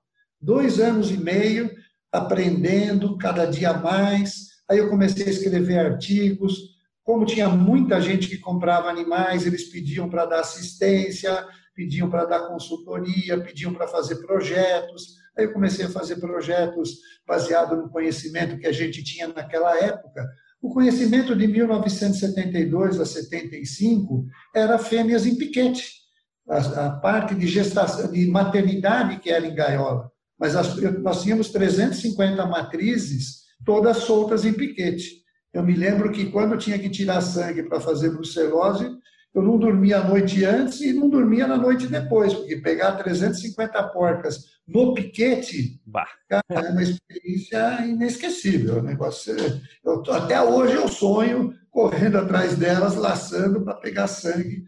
Dois 0.41 0.79
anos 0.79 1.11
e 1.11 1.17
meio 1.17 1.69
aprendendo 2.13 3.17
cada 3.17 3.46
dia 3.46 3.74
mais. 3.74 4.50
Aí 4.70 4.77
eu 4.77 4.89
comecei 4.89 5.25
a 5.25 5.29
escrever 5.29 5.79
artigos. 5.79 6.74
Como 7.03 7.25
tinha 7.25 7.50
muita 7.50 8.00
gente 8.00 8.29
que 8.29 8.38
comprava 8.38 8.88
animais, 8.88 9.48
eles 9.48 9.70
pediam 9.72 10.08
para 10.08 10.27
dar 10.27 10.41
assistência, 10.41 11.46
pediam 11.75 12.10
para 12.10 12.25
dar 12.25 12.48
consultoria, 12.48 13.41
pediam 13.41 13.74
para 13.74 13.88
fazer 13.88 14.17
projetos. 14.17 15.15
Aí 15.36 15.46
eu 15.46 15.53
comecei 15.53 15.86
a 15.86 15.89
fazer 15.89 16.17
projetos 16.17 17.00
baseados 17.27 17.77
no 17.77 17.89
conhecimento 17.89 18.60
que 18.60 18.67
a 18.67 18.72
gente 18.72 19.03
tinha 19.03 19.27
naquela 19.27 19.75
época. 19.84 20.29
O 20.62 20.70
conhecimento 20.70 21.36
de 21.36 21.48
1972 21.48 23.00
a 23.00 23.05
75 23.05 24.25
era 24.55 24.77
fêmeas 24.77 25.25
em 25.25 25.36
piquete. 25.36 26.03
A, 26.48 26.86
a 26.86 26.89
parte 26.91 27.34
de 27.34 27.48
gestação, 27.48 28.12
de 28.12 28.27
maternidade 28.27 29.20
que 29.20 29.32
era 29.32 29.46
em 29.46 29.55
gaiola 29.55 30.12
mas 30.43 30.55
nós 31.01 31.23
tínhamos 31.23 31.47
350 31.51 32.45
matrizes, 32.45 33.43
todas 33.65 33.95
soltas 34.00 34.43
em 34.43 34.51
piquete. 34.51 35.23
Eu 35.53 35.63
me 35.63 35.73
lembro 35.73 36.12
que 36.12 36.25
quando 36.25 36.57
tinha 36.57 36.77
que 36.77 36.89
tirar 36.89 37.21
sangue 37.21 37.63
para 37.63 37.79
fazer 37.79 38.09
brucelose, 38.09 38.91
eu 39.33 39.41
não 39.41 39.57
dormia 39.57 40.00
a 40.00 40.03
noite 40.03 40.43
antes 40.43 40.81
e 40.81 40.91
não 40.91 41.09
dormia 41.09 41.47
na 41.47 41.55
noite 41.55 41.88
depois, 41.88 42.33
porque 42.33 42.57
pegar 42.57 42.91
350 42.91 43.81
porcas 43.83 44.43
no 44.67 44.93
piquete 44.93 45.81
cara, 46.27 46.43
é 46.50 46.71
uma 46.71 46.83
experiência 46.83 47.85
inesquecível. 47.85 48.79
O 48.79 48.83
negócio, 48.83 49.33
eu, 49.81 50.03
até 50.12 50.41
hoje 50.41 50.73
eu 50.73 50.89
sonho 50.89 51.53
correndo 51.71 52.17
atrás 52.17 52.57
delas, 52.57 52.95
laçando 52.95 53.62
para 53.62 53.75
pegar 53.75 54.07
sangue 54.07 54.65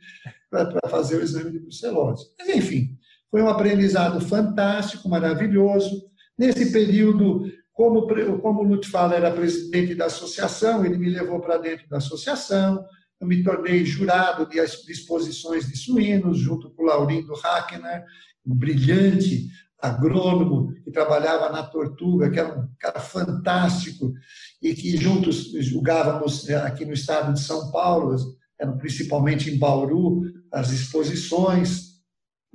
para 0.50 0.90
fazer 0.90 1.18
o 1.18 1.22
exame 1.22 1.52
de 1.52 1.60
brucelose. 1.60 2.28
Mas, 2.40 2.48
enfim, 2.48 2.98
foi 3.36 3.42
um 3.42 3.50
aprendizado 3.50 4.22
fantástico, 4.22 5.10
maravilhoso. 5.10 6.06
Nesse 6.38 6.72
período, 6.72 7.52
como, 7.74 8.08
como 8.40 8.62
o 8.62 8.64
Lutfala 8.64 9.14
era 9.14 9.30
presidente 9.30 9.94
da 9.94 10.06
associação, 10.06 10.86
ele 10.86 10.98
me 10.98 11.10
levou 11.10 11.42
para 11.42 11.58
dentro 11.58 11.86
da 11.90 11.98
associação. 11.98 12.82
Eu 13.20 13.28
me 13.28 13.44
tornei 13.44 13.84
jurado 13.84 14.48
de 14.48 14.58
exposições 14.58 15.68
de 15.68 15.76
suínos, 15.76 16.38
junto 16.38 16.70
com 16.70 16.84
o 16.84 16.86
Laurindo 16.86 17.34
Hackner, 17.34 18.06
um 18.48 18.56
brilhante 18.56 19.50
agrônomo 19.82 20.74
que 20.82 20.90
trabalhava 20.90 21.52
na 21.52 21.62
Tortuga, 21.62 22.32
que 22.32 22.40
era 22.40 22.58
um 22.58 22.70
cara 22.80 23.02
fantástico, 23.02 24.14
e 24.62 24.74
que 24.74 24.96
juntos 24.96 25.52
julgávamos 25.60 26.46
né, 26.46 26.56
aqui 26.56 26.86
no 26.86 26.94
estado 26.94 27.34
de 27.34 27.42
São 27.42 27.70
Paulo, 27.70 28.16
eram 28.58 28.78
principalmente 28.78 29.50
em 29.50 29.60
Bauru, 29.60 30.22
as 30.54 30.72
exposições. 30.72 31.85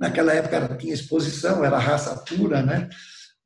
Naquela 0.01 0.33
época 0.33 0.75
tinha 0.77 0.95
exposição, 0.95 1.63
era 1.63 1.77
raça 1.77 2.15
pura, 2.25 2.63
né? 2.63 2.89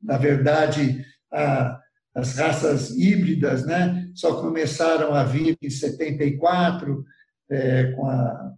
Na 0.01 0.17
verdade, 0.17 1.05
a, 1.29 1.81
as 2.15 2.37
raças 2.37 2.91
híbridas, 2.91 3.65
né? 3.65 4.09
Só 4.15 4.41
começaram 4.41 5.13
a 5.13 5.25
vir 5.25 5.57
em 5.61 5.69
74, 5.69 7.03
é, 7.51 7.91
com 7.91 8.09
a, 8.09 8.53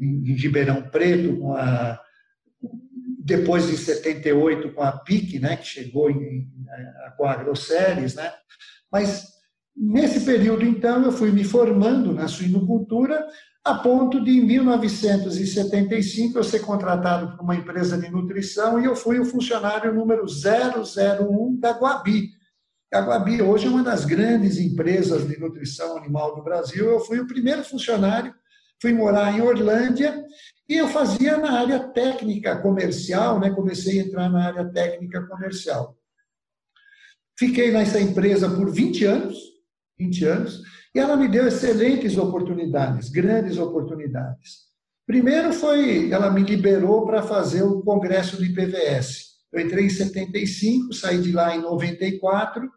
em 0.00 0.32
Ribeirão 0.32 0.80
Preto, 0.90 1.38
com 1.38 1.54
a, 1.54 2.00
depois 3.18 3.68
em 3.68 3.76
78 3.76 4.72
com 4.72 4.84
a 4.84 4.92
PIC, 4.92 5.40
né? 5.40 5.56
Que 5.56 5.66
chegou 5.66 6.08
em, 6.08 6.48
com 7.16 7.24
a 7.24 7.32
AgroSéries, 7.32 8.14
né? 8.14 8.32
Mas 8.92 9.26
nesse 9.76 10.20
período, 10.24 10.64
então, 10.64 11.04
eu 11.04 11.10
fui 11.10 11.32
me 11.32 11.42
formando 11.42 12.12
na 12.12 12.28
suinocultura 12.28 13.26
a 13.68 13.74
ponto 13.74 14.24
de, 14.24 14.30
em 14.30 14.44
1975, 14.44 16.38
eu 16.38 16.44
ser 16.44 16.60
contratado 16.60 17.36
por 17.36 17.44
uma 17.44 17.54
empresa 17.54 17.98
de 17.98 18.08
nutrição 18.10 18.80
e 18.80 18.86
eu 18.86 18.96
fui 18.96 19.18
o 19.18 19.26
funcionário 19.26 19.92
número 19.92 20.24
001 20.24 21.56
da 21.56 21.72
Guabi. 21.72 22.30
A 22.92 23.00
Guabi 23.00 23.42
hoje 23.42 23.66
é 23.66 23.70
uma 23.70 23.82
das 23.82 24.06
grandes 24.06 24.58
empresas 24.58 25.28
de 25.28 25.38
nutrição 25.38 25.98
animal 25.98 26.34
do 26.34 26.42
Brasil. 26.42 26.86
Eu 26.86 27.00
fui 27.00 27.20
o 27.20 27.26
primeiro 27.26 27.62
funcionário, 27.62 28.34
fui 28.80 28.94
morar 28.94 29.36
em 29.36 29.42
Orlândia 29.42 30.24
e 30.66 30.74
eu 30.74 30.88
fazia 30.88 31.36
na 31.36 31.60
área 31.60 31.78
técnica 31.78 32.56
comercial, 32.62 33.38
né? 33.38 33.50
comecei 33.50 34.00
a 34.00 34.04
entrar 34.04 34.30
na 34.30 34.46
área 34.46 34.64
técnica 34.64 35.26
comercial. 35.26 35.94
Fiquei 37.38 37.70
nessa 37.70 38.00
empresa 38.00 38.48
por 38.48 38.70
20 38.70 39.04
anos, 39.04 39.36
20 39.98 40.24
anos, 40.24 40.62
e 40.98 41.00
ela 41.00 41.16
me 41.16 41.28
deu 41.28 41.46
excelentes 41.46 42.18
oportunidades, 42.18 43.08
grandes 43.08 43.56
oportunidades. 43.56 44.66
Primeiro 45.06 45.52
foi, 45.52 46.10
ela 46.10 46.28
me 46.28 46.42
liberou 46.42 47.06
para 47.06 47.22
fazer 47.22 47.62
o 47.62 47.80
congresso 47.82 48.36
do 48.36 48.44
IPVS. 48.44 49.28
Eu 49.52 49.60
entrei 49.60 49.86
em 49.86 49.90
75, 49.90 50.92
saí 50.92 51.22
de 51.22 51.30
lá 51.30 51.54
em 51.54 51.62
94, 51.62 52.68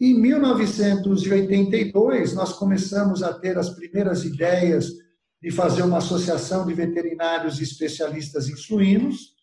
e 0.00 0.10
em 0.10 0.20
1982 0.20 2.34
nós 2.34 2.54
começamos 2.54 3.22
a 3.22 3.34
ter 3.34 3.56
as 3.56 3.70
primeiras 3.70 4.24
ideias 4.24 4.90
de 5.40 5.52
fazer 5.52 5.82
uma 5.82 5.98
associação 5.98 6.66
de 6.66 6.74
veterinários 6.74 7.60
especialistas 7.60 8.48
em 8.48 8.56
suínos, 8.56 9.38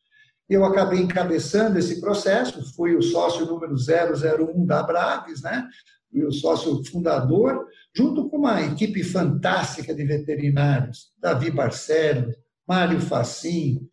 Eu 0.50 0.64
acabei 0.64 1.00
encabeçando 1.00 1.78
esse 1.78 2.00
processo, 2.00 2.74
fui 2.74 2.96
o 2.96 3.02
sócio 3.02 3.46
número 3.46 3.76
001 3.76 4.66
da 4.66 4.82
Braves, 4.82 5.42
né? 5.42 5.68
O 6.14 6.32
sócio 6.32 6.84
fundador, 6.86 7.68
junto 7.96 8.30
com 8.30 8.38
uma 8.38 8.62
equipe 8.62 9.04
fantástica 9.04 9.94
de 9.94 10.04
veterinários, 10.04 11.12
Davi 11.20 11.52
Barcelos, 11.52 12.36
Mário 12.68 13.00
Facim, 13.00 13.88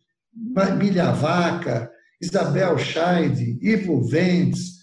Milha 0.77 1.11
Vaca, 1.11 1.91
Isabel 2.21 2.77
Scheid, 2.77 3.57
Ivo 3.61 4.03
Ventes. 4.03 4.75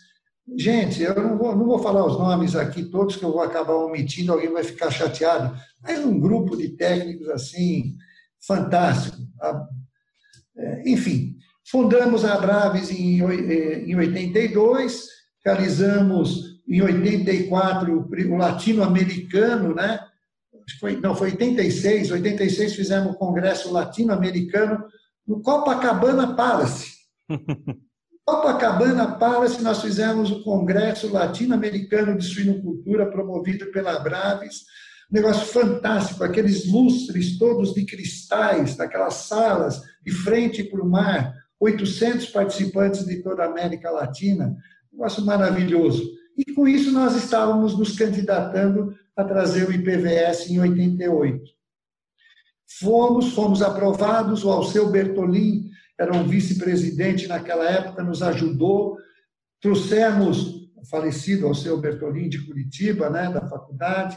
Gente, 0.57 1.03
eu 1.03 1.15
não 1.15 1.39
vou, 1.39 1.57
não 1.57 1.67
vou 1.67 1.79
falar 1.79 2.05
os 2.07 2.19
nomes 2.19 2.57
aqui 2.57 2.85
todos, 2.85 3.17
que 3.17 3.25
eu 3.25 3.33
vou 3.33 3.43
acabar 3.43 3.75
omitindo, 3.75 4.33
alguém 4.33 4.53
vai 4.53 4.65
ficar 4.65 4.91
chateado, 4.91 5.57
mas 5.83 6.05
um 6.05 6.19
grupo 6.19 6.57
de 6.57 6.71
técnicos 6.71 7.29
assim, 7.29 7.97
fantástico. 8.47 9.17
É, 10.57 10.91
enfim, 10.91 11.37
fundamos 11.65 12.25
a 12.25 12.37
Braves 12.39 12.91
em 12.91 13.23
82, 13.23 14.93
eh, 14.93 15.09
realizamos 15.45 16.52
em 16.67 16.81
84 16.81 18.09
o 18.31 18.37
latino-americano, 18.37 19.75
né? 19.75 20.01
Foi, 20.79 20.97
não, 20.97 21.15
foi 21.15 21.31
86, 21.31 22.11
86 22.13 22.75
fizemos 22.75 23.15
o 23.15 23.19
Congresso 23.19 23.73
Latino-Americano 23.73 24.85
no 25.27 25.41
Copacabana 25.41 26.35
Palace. 26.35 26.93
Copacabana 28.25 29.19
Palace, 29.19 29.63
nós 29.63 29.83
fizemos 29.83 30.31
o 30.31 30.43
Congresso 30.45 31.13
Latino-Americano 31.13 32.17
de 32.17 32.25
Suinocultura, 32.25 33.11
promovido 33.11 33.67
pela 33.73 33.99
Braves. 33.99 34.63
Um 35.11 35.17
negócio 35.17 35.47
fantástico, 35.47 36.23
aqueles 36.23 36.71
lustres 36.71 37.37
todos 37.37 37.75
de 37.75 37.85
cristais, 37.85 38.77
daquelas 38.77 39.15
salas 39.15 39.83
de 40.05 40.13
frente 40.13 40.63
para 40.63 40.81
o 40.81 40.89
mar, 40.89 41.35
800 41.59 42.27
participantes 42.27 43.05
de 43.05 43.23
toda 43.23 43.43
a 43.43 43.47
América 43.47 43.91
Latina. 43.91 44.57
Um 44.93 44.99
negócio 44.99 45.25
maravilhoso. 45.25 46.22
E 46.37 46.53
com 46.53 46.67
isso 46.67 46.93
nós 46.93 47.15
estávamos 47.17 47.77
nos 47.77 47.97
candidatando 47.97 48.95
a 49.17 49.25
trazer 49.25 49.69
o 49.69 49.73
IPVS 49.73 50.51
em 50.51 50.61
88. 50.61 51.43
Fomos, 52.81 53.35
fomos 53.35 53.63
aprovados, 53.63 54.45
o 54.45 54.51
Alceu 54.51 54.91
Bertolin 54.91 55.71
era 55.99 56.13
um 56.15 56.27
vice-presidente 56.27 57.27
naquela 57.27 57.69
época, 57.71 58.03
nos 58.03 58.23
ajudou. 58.23 58.97
Trouxemos 59.61 60.71
o 60.77 60.85
falecido 60.91 61.47
Alceu 61.47 61.79
Bertolin 61.79 62.29
de 62.29 62.45
Curitiba, 62.45 63.11
né, 63.11 63.31
da 63.31 63.47
faculdade. 63.49 64.17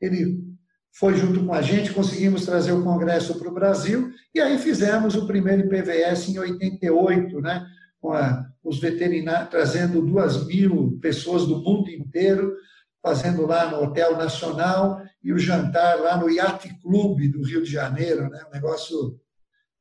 Ele 0.00 0.44
foi 0.92 1.16
junto 1.16 1.44
com 1.44 1.52
a 1.52 1.60
gente, 1.60 1.92
conseguimos 1.92 2.44
trazer 2.44 2.72
o 2.72 2.84
congresso 2.84 3.36
para 3.38 3.48
o 3.48 3.54
Brasil 3.54 4.12
e 4.32 4.40
aí 4.40 4.58
fizemos 4.58 5.16
o 5.16 5.26
primeiro 5.26 5.62
IPVS 5.62 6.28
em 6.28 6.38
88, 6.38 7.40
né, 7.40 7.66
com 8.04 8.12
a, 8.12 8.46
os 8.62 8.78
veterinários, 8.80 9.48
trazendo 9.48 10.02
duas 10.02 10.46
mil 10.46 10.98
pessoas 11.00 11.46
do 11.46 11.62
mundo 11.62 11.88
inteiro, 11.88 12.54
fazendo 13.02 13.46
lá 13.46 13.70
no 13.70 13.82
Hotel 13.82 14.14
Nacional 14.18 15.00
e 15.22 15.32
o 15.32 15.38
jantar 15.38 15.98
lá 15.98 16.18
no 16.18 16.28
Yacht 16.28 16.68
Club 16.82 17.32
do 17.32 17.42
Rio 17.42 17.62
de 17.62 17.70
Janeiro, 17.70 18.28
né, 18.28 18.44
um 18.46 18.52
negócio 18.52 19.18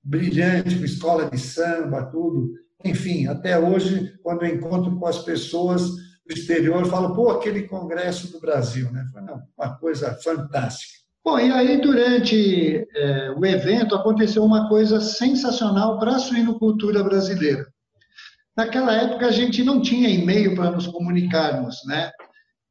brilhante, 0.01 0.77
com 0.77 0.85
escola 0.85 1.29
de 1.29 1.37
samba, 1.37 2.05
tudo. 2.05 2.53
Enfim, 2.85 3.27
até 3.27 3.59
hoje, 3.59 4.17
quando 4.23 4.43
eu 4.43 4.55
encontro 4.55 4.97
com 4.97 5.05
as 5.05 5.19
pessoas 5.19 5.89
do 6.25 6.33
exterior, 6.33 6.85
falo, 6.85 7.13
pô, 7.13 7.29
aquele 7.29 7.63
congresso 7.63 8.31
do 8.31 8.39
Brasil, 8.39 8.89
né? 8.89 9.05
Não, 9.15 9.41
uma 9.57 9.75
coisa 9.75 10.17
fantástica. 10.23 11.03
Bom, 11.25 11.37
e 11.37 11.51
aí 11.51 11.81
durante 11.81 12.87
é, 12.95 13.31
o 13.31 13.45
evento 13.45 13.95
aconteceu 13.95 14.43
uma 14.43 14.69
coisa 14.69 15.01
sensacional 15.01 15.99
para 15.99 16.15
a 16.15 16.19
suinocultura 16.19 17.03
brasileira. 17.03 17.72
Naquela 18.55 18.93
época 18.93 19.27
a 19.27 19.31
gente 19.31 19.63
não 19.63 19.81
tinha 19.81 20.09
e-mail 20.09 20.55
para 20.55 20.71
nos 20.71 20.87
comunicarmos, 20.87 21.77
né? 21.85 22.11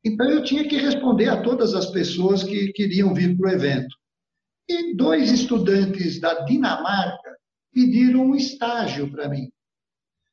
Então 0.04 0.28
eu 0.28 0.42
tinha 0.42 0.66
que 0.68 0.76
responder 0.76 1.28
a 1.28 1.42
todas 1.42 1.74
as 1.74 1.86
pessoas 1.86 2.42
que 2.42 2.72
queriam 2.72 3.14
vir 3.14 3.36
para 3.36 3.50
o 3.50 3.52
evento. 3.52 3.94
E 4.68 4.94
dois 4.96 5.30
estudantes 5.30 6.20
da 6.20 6.44
Dinamarca 6.44 7.36
pediram 7.72 8.26
um 8.26 8.34
estágio 8.34 9.10
para 9.10 9.28
mim. 9.28 9.50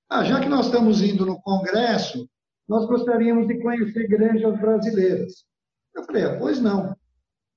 Ah, 0.09 0.23
já 0.23 0.39
que 0.39 0.49
nós 0.49 0.67
estamos 0.67 1.01
indo 1.01 1.25
no 1.25 1.39
congresso, 1.41 2.27
nós 2.67 2.85
gostaríamos 2.87 3.47
de 3.47 3.59
conhecer 3.61 4.07
granjas 4.07 4.59
brasileiras. 4.59 5.45
Eu 5.95 6.03
falei, 6.03 6.23
ah, 6.23 6.37
pois 6.37 6.59
não, 6.59 6.95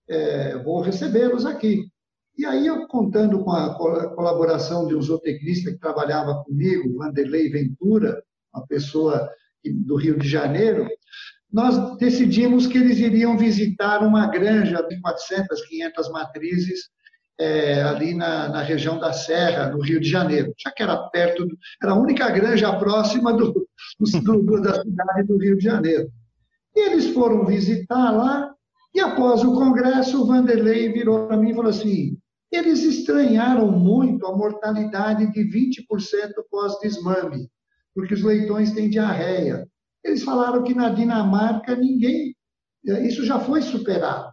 é, 0.08 0.56
vou 0.58 0.80
recebê-los 0.80 1.44
aqui. 1.44 1.88
E 2.36 2.46
aí, 2.46 2.66
eu 2.66 2.86
contando 2.86 3.44
com 3.44 3.52
a 3.52 3.74
colaboração 4.14 4.86
de 4.86 4.94
um 4.94 5.02
zootecnista 5.02 5.70
que 5.70 5.78
trabalhava 5.78 6.42
comigo, 6.44 6.98
Vanderlei 6.98 7.50
Ventura, 7.50 8.22
uma 8.54 8.66
pessoa 8.66 9.30
do 9.64 9.96
Rio 9.96 10.18
de 10.18 10.28
Janeiro, 10.28 10.88
nós 11.52 11.96
decidimos 11.98 12.66
que 12.66 12.78
eles 12.78 12.98
iriam 12.98 13.36
visitar 13.36 14.02
uma 14.02 14.26
granja 14.26 14.82
de 14.88 14.98
400, 15.00 15.66
500 15.66 16.10
matrizes 16.10 16.90
é, 17.38 17.82
ali 17.82 18.14
na, 18.14 18.48
na, 18.48 18.62
região 18.62 18.98
da 18.98 19.12
Serra, 19.12 19.68
no 19.68 19.80
Rio 19.82 20.00
de 20.00 20.08
Janeiro, 20.08 20.54
já 20.58 20.70
que 20.70 20.82
era 20.82 20.96
perto, 21.08 21.46
do, 21.46 21.56
era 21.82 21.92
a 21.92 21.98
única 21.98 22.30
granja 22.30 22.72
próxima 22.78 23.32
do, 23.32 23.52
do, 23.52 24.60
da 24.62 24.82
cidade 24.82 25.24
do 25.24 25.38
Rio 25.38 25.56
de 25.58 25.64
Janeiro. 25.64 26.08
E 26.74 26.80
eles 26.80 27.08
foram 27.08 27.44
visitar 27.44 28.10
lá, 28.12 28.54
e 28.94 29.00
após 29.00 29.42
o 29.42 29.54
congresso, 29.54 30.22
o 30.22 30.26
Vanderlei 30.26 30.92
virou 30.92 31.26
para 31.26 31.36
mim 31.36 31.50
e 31.50 31.54
falou 31.54 31.70
assim: 31.70 32.16
eles 32.52 32.82
estranharam 32.84 33.72
muito 33.72 34.26
a 34.26 34.36
mortalidade 34.36 35.32
de 35.32 35.40
20% 35.42 35.86
pós-desmame, 36.50 37.50
porque 37.94 38.12
os 38.12 38.22
leitões 38.22 38.72
têm 38.72 38.90
diarreia. 38.90 39.66
Eles 40.04 40.22
falaram 40.22 40.62
que 40.62 40.74
na 40.74 40.90
Dinamarca 40.90 41.74
ninguém, 41.74 42.36
eh, 42.86 43.06
isso 43.06 43.24
já 43.24 43.40
foi 43.40 43.62
superado. 43.62 44.30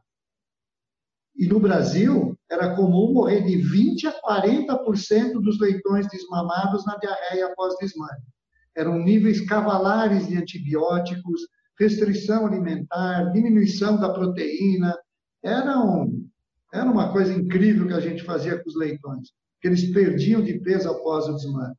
E 1.35 1.47
no 1.47 1.59
Brasil 1.59 2.37
era 2.51 2.75
comum 2.75 3.13
morrer 3.13 3.41
de 3.45 3.55
20 3.55 4.07
a 4.07 4.21
40% 4.21 5.39
dos 5.41 5.57
leitões 5.57 6.05
desmamados 6.09 6.85
na 6.85 6.97
diarreia 6.97 7.47
após 7.47 7.77
desmame. 7.77 8.21
Eram 8.75 8.99
níveis 8.99 9.47
cavalares 9.47 10.27
de 10.27 10.35
antibióticos, 10.35 11.41
restrição 11.79 12.45
alimentar, 12.45 13.31
diminuição 13.31 13.97
da 13.97 14.11
proteína. 14.11 14.97
Era, 15.41 15.79
um, 15.79 16.27
era 16.73 16.89
uma 16.89 17.11
coisa 17.11 17.33
incrível 17.33 17.87
que 17.87 17.93
a 17.93 17.99
gente 17.99 18.23
fazia 18.23 18.61
com 18.61 18.69
os 18.69 18.75
leitões, 18.75 19.29
que 19.61 19.67
eles 19.67 19.91
perdiam 19.91 20.41
de 20.41 20.59
peso 20.59 20.89
após 20.89 21.27
o 21.27 21.35
desmame. 21.35 21.75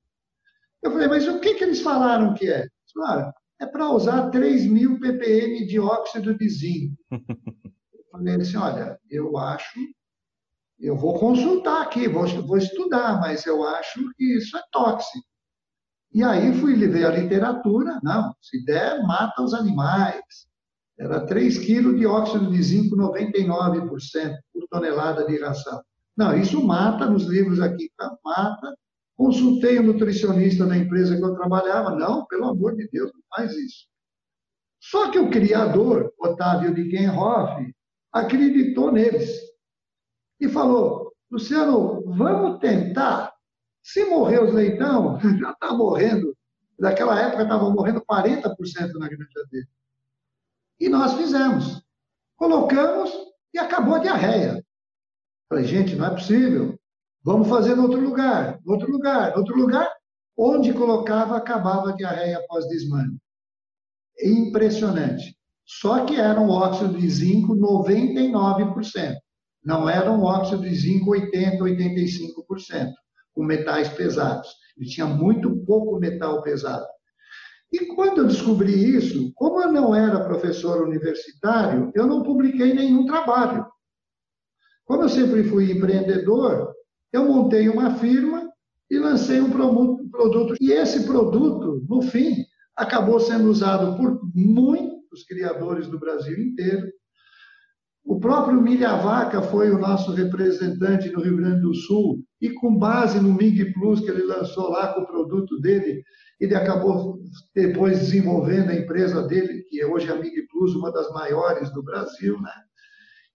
Eu 0.83 0.93
falei, 0.93 1.09
mas 1.09 1.29
o 1.29 1.41
que, 1.41 1.55
que 1.55 1.65
eles 1.65 1.81
falaram 1.81 2.35
que 2.35 2.51
é? 2.51 2.67
Falaram, 2.95 3.33
é 3.61 3.67
para 3.67 3.91
usar 3.91 4.31
3 4.31 4.67
mil 4.67 4.99
ppm 4.99 5.67
de 5.67 5.79
óxido 5.79 6.37
de 6.37 6.49
zinco. 6.49 6.97
Eu 7.11 8.05
falei 8.11 8.35
assim, 8.37 8.57
olha, 8.57 8.99
eu 9.09 9.37
acho, 9.37 9.79
eu 10.79 10.97
vou 10.97 11.19
consultar 11.19 11.83
aqui, 11.83 12.09
vou, 12.09 12.27
vou 12.47 12.57
estudar, 12.57 13.21
mas 13.21 13.47
eu 13.47 13.63
acho 13.63 14.01
que 14.17 14.37
isso 14.37 14.57
é 14.57 14.63
tóxico. 14.73 15.25
E 16.13 16.25
aí 16.25 16.53
fui 16.55 16.75
ver 16.75 17.07
a 17.07 17.11
literatura, 17.11 18.01
não, 18.03 18.35
se 18.41 18.65
der, 18.65 19.01
mata 19.05 19.43
os 19.43 19.55
animais. 19.55 20.50
Era 21.01 21.27
3 21.27 21.59
quilos 21.59 21.99
de 21.99 22.07
óxido 22.07 22.51
de 22.51 22.63
zinco, 22.63 22.97
99% 22.97 24.37
por 24.53 24.69
tonelada 24.69 25.27
de 25.27 25.41
ração. 25.41 25.83
Não, 26.17 26.37
isso 26.37 26.65
mata, 26.65 27.07
nos 27.07 27.25
livros 27.25 27.61
aqui, 27.61 27.91
tá, 27.97 28.15
mata, 28.25 28.75
Consultei 29.21 29.79
o 29.79 29.83
nutricionista 29.83 30.65
da 30.65 30.75
empresa 30.75 31.15
que 31.15 31.23
eu 31.23 31.35
trabalhava. 31.35 31.95
Não, 31.95 32.25
pelo 32.25 32.47
amor 32.47 32.75
de 32.75 32.89
Deus, 32.89 33.13
não 33.13 33.21
faz 33.29 33.55
isso. 33.55 33.87
Só 34.81 35.11
que 35.11 35.19
o 35.19 35.31
criador, 35.31 36.11
Otávio 36.19 36.75
de 36.75 36.89
Kenhoff, 36.89 37.71
acreditou 38.11 38.91
neles 38.91 39.29
e 40.41 40.49
falou: 40.49 41.13
Luciano, 41.31 42.03
vamos 42.17 42.61
tentar. 42.61 43.31
Se 43.83 44.07
morrer 44.07 44.43
os 44.43 44.55
leitão, 44.55 45.21
já 45.39 45.51
está 45.51 45.75
morrendo. 45.75 46.35
Naquela 46.79 47.21
época 47.21 47.43
estava 47.43 47.69
morrendo 47.69 48.01
40% 48.01 48.55
na 48.95 49.07
granja 49.07 49.47
dele. 49.51 49.69
E 50.81 50.89
nós 50.89 51.15
fizemos. 51.15 51.83
Colocamos 52.37 53.11
e 53.53 53.59
acabou 53.59 53.97
a 53.97 53.99
diarreia. 53.99 54.65
Falei, 55.49 55.65
gente, 55.65 55.95
não 55.95 56.07
é 56.07 56.11
possível. 56.11 56.79
Vamos 57.23 57.49
fazer 57.49 57.77
em 57.77 57.81
outro 57.81 58.01
lugar, 58.01 58.59
outro 58.65 58.91
lugar, 58.91 59.37
outro 59.37 59.55
lugar. 59.57 59.89
Onde 60.37 60.73
colocava, 60.73 61.37
acabava 61.37 61.91
a 61.91 61.95
diarreia 61.95 62.39
após 62.39 62.67
desmame. 62.69 63.19
Impressionante. 64.23 65.37
Só 65.67 66.07
que 66.07 66.17
era 66.17 66.41
um 66.41 66.49
óxido 66.49 66.97
de 66.99 67.09
zinco 67.11 67.55
99%. 67.55 69.17
Não 69.63 69.89
era 69.89 70.11
um 70.11 70.23
óxido 70.23 70.63
de 70.63 70.75
zinco 70.75 71.11
80%, 71.11 71.59
85%, 71.59 72.93
com 73.35 73.45
metais 73.45 73.89
pesados. 73.91 74.49
Ele 74.77 74.89
tinha 74.89 75.07
muito 75.07 75.55
pouco 75.67 75.99
metal 75.99 76.43
pesado. 76.43 76.87
E 77.73 77.87
quando 77.87 78.19
eu 78.19 78.27
descobri 78.27 78.97
isso, 78.97 79.33
como 79.35 79.63
eu 79.63 79.73
não 79.73 79.95
era 79.95 80.25
professor 80.25 80.83
universitário, 80.83 81.93
eu 81.95 82.07
não 82.07 82.23
publiquei 82.23 82.75
nenhum 82.75 83.07
trabalho. 83.07 83.65
Como 84.85 85.03
eu 85.03 85.09
sempre 85.09 85.45
fui 85.45 85.71
empreendedor, 85.71 86.75
eu 87.13 87.27
montei 87.27 87.69
uma 87.69 87.95
firma 87.95 88.51
e 88.91 88.99
lancei 88.99 89.41
um 89.41 89.51
produto. 89.51 90.57
E 90.61 90.73
esse 90.73 91.05
produto, 91.05 91.85
no 91.89 92.03
fim, 92.03 92.45
acabou 92.77 93.21
sendo 93.21 93.49
usado 93.49 93.97
por 93.97 94.21
muitos 94.35 95.23
criadores 95.29 95.87
do 95.87 95.99
Brasil 95.99 96.37
inteiro. 96.41 96.91
O 98.05 98.19
próprio 98.19 98.61
Milha 98.61 98.97
Vaca 98.97 99.43
foi 99.43 99.71
o 99.71 99.79
nosso 99.79 100.13
representante 100.13 101.11
no 101.11 101.21
Rio 101.21 101.37
Grande 101.37 101.61
do 101.61 101.75
Sul 101.75 102.25
e 102.41 102.51
com 102.51 102.77
base 102.77 103.21
no 103.21 103.33
Mig 103.33 103.73
Plus 103.75 104.01
que 104.01 104.11
ele 104.11 104.25
lançou 104.25 104.71
lá 104.71 104.93
com 104.93 105.03
o 105.03 105.07
produto 105.07 105.61
dele, 105.61 106.03
ele 106.41 106.55
acabou 106.55 107.21
depois 107.55 107.99
desenvolvendo 107.99 108.71
a 108.71 108.75
empresa 108.75 109.23
dele, 109.27 109.63
que 109.69 109.81
é 109.81 109.87
hoje 109.87 110.11
a 110.11 110.17
Mig 110.17 110.35
Plus, 110.49 110.75
uma 110.75 110.91
das 110.91 111.11
maiores 111.13 111.71
do 111.73 111.83
Brasil, 111.83 112.41
né? 112.41 112.53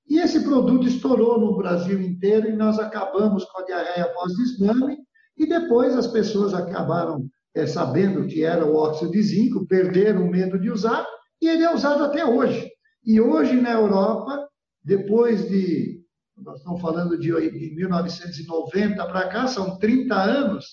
E 0.07 0.19
esse 0.19 0.43
produto 0.43 0.87
estourou 0.87 1.39
no 1.39 1.57
Brasil 1.57 1.99
inteiro 1.99 2.49
e 2.49 2.55
nós 2.55 2.77
acabamos 2.77 3.45
com 3.45 3.59
a 3.59 3.65
diarreia 3.65 4.13
pós-desmame 4.13 4.97
e 5.37 5.47
depois 5.47 5.95
as 5.95 6.07
pessoas 6.07 6.53
acabaram 6.53 7.27
é, 7.55 7.65
sabendo 7.65 8.27
que 8.27 8.43
era 8.43 8.65
o 8.65 8.75
óxido 8.75 9.11
de 9.11 9.21
zinco, 9.21 9.65
perderam 9.65 10.23
o 10.23 10.29
medo 10.29 10.59
de 10.59 10.69
usar 10.69 11.07
e 11.41 11.47
ele 11.47 11.63
é 11.63 11.73
usado 11.73 12.03
até 12.03 12.23
hoje. 12.25 12.69
E 13.03 13.19
hoje 13.19 13.59
na 13.59 13.71
Europa, 13.71 14.47
depois 14.83 15.49
de, 15.49 16.03
nós 16.37 16.59
estamos 16.59 16.81
falando 16.81 17.17
de, 17.17 17.29
de 17.29 17.75
1990 17.75 19.05
para 19.07 19.27
cá, 19.29 19.47
são 19.47 19.77
30 19.79 20.15
anos, 20.15 20.65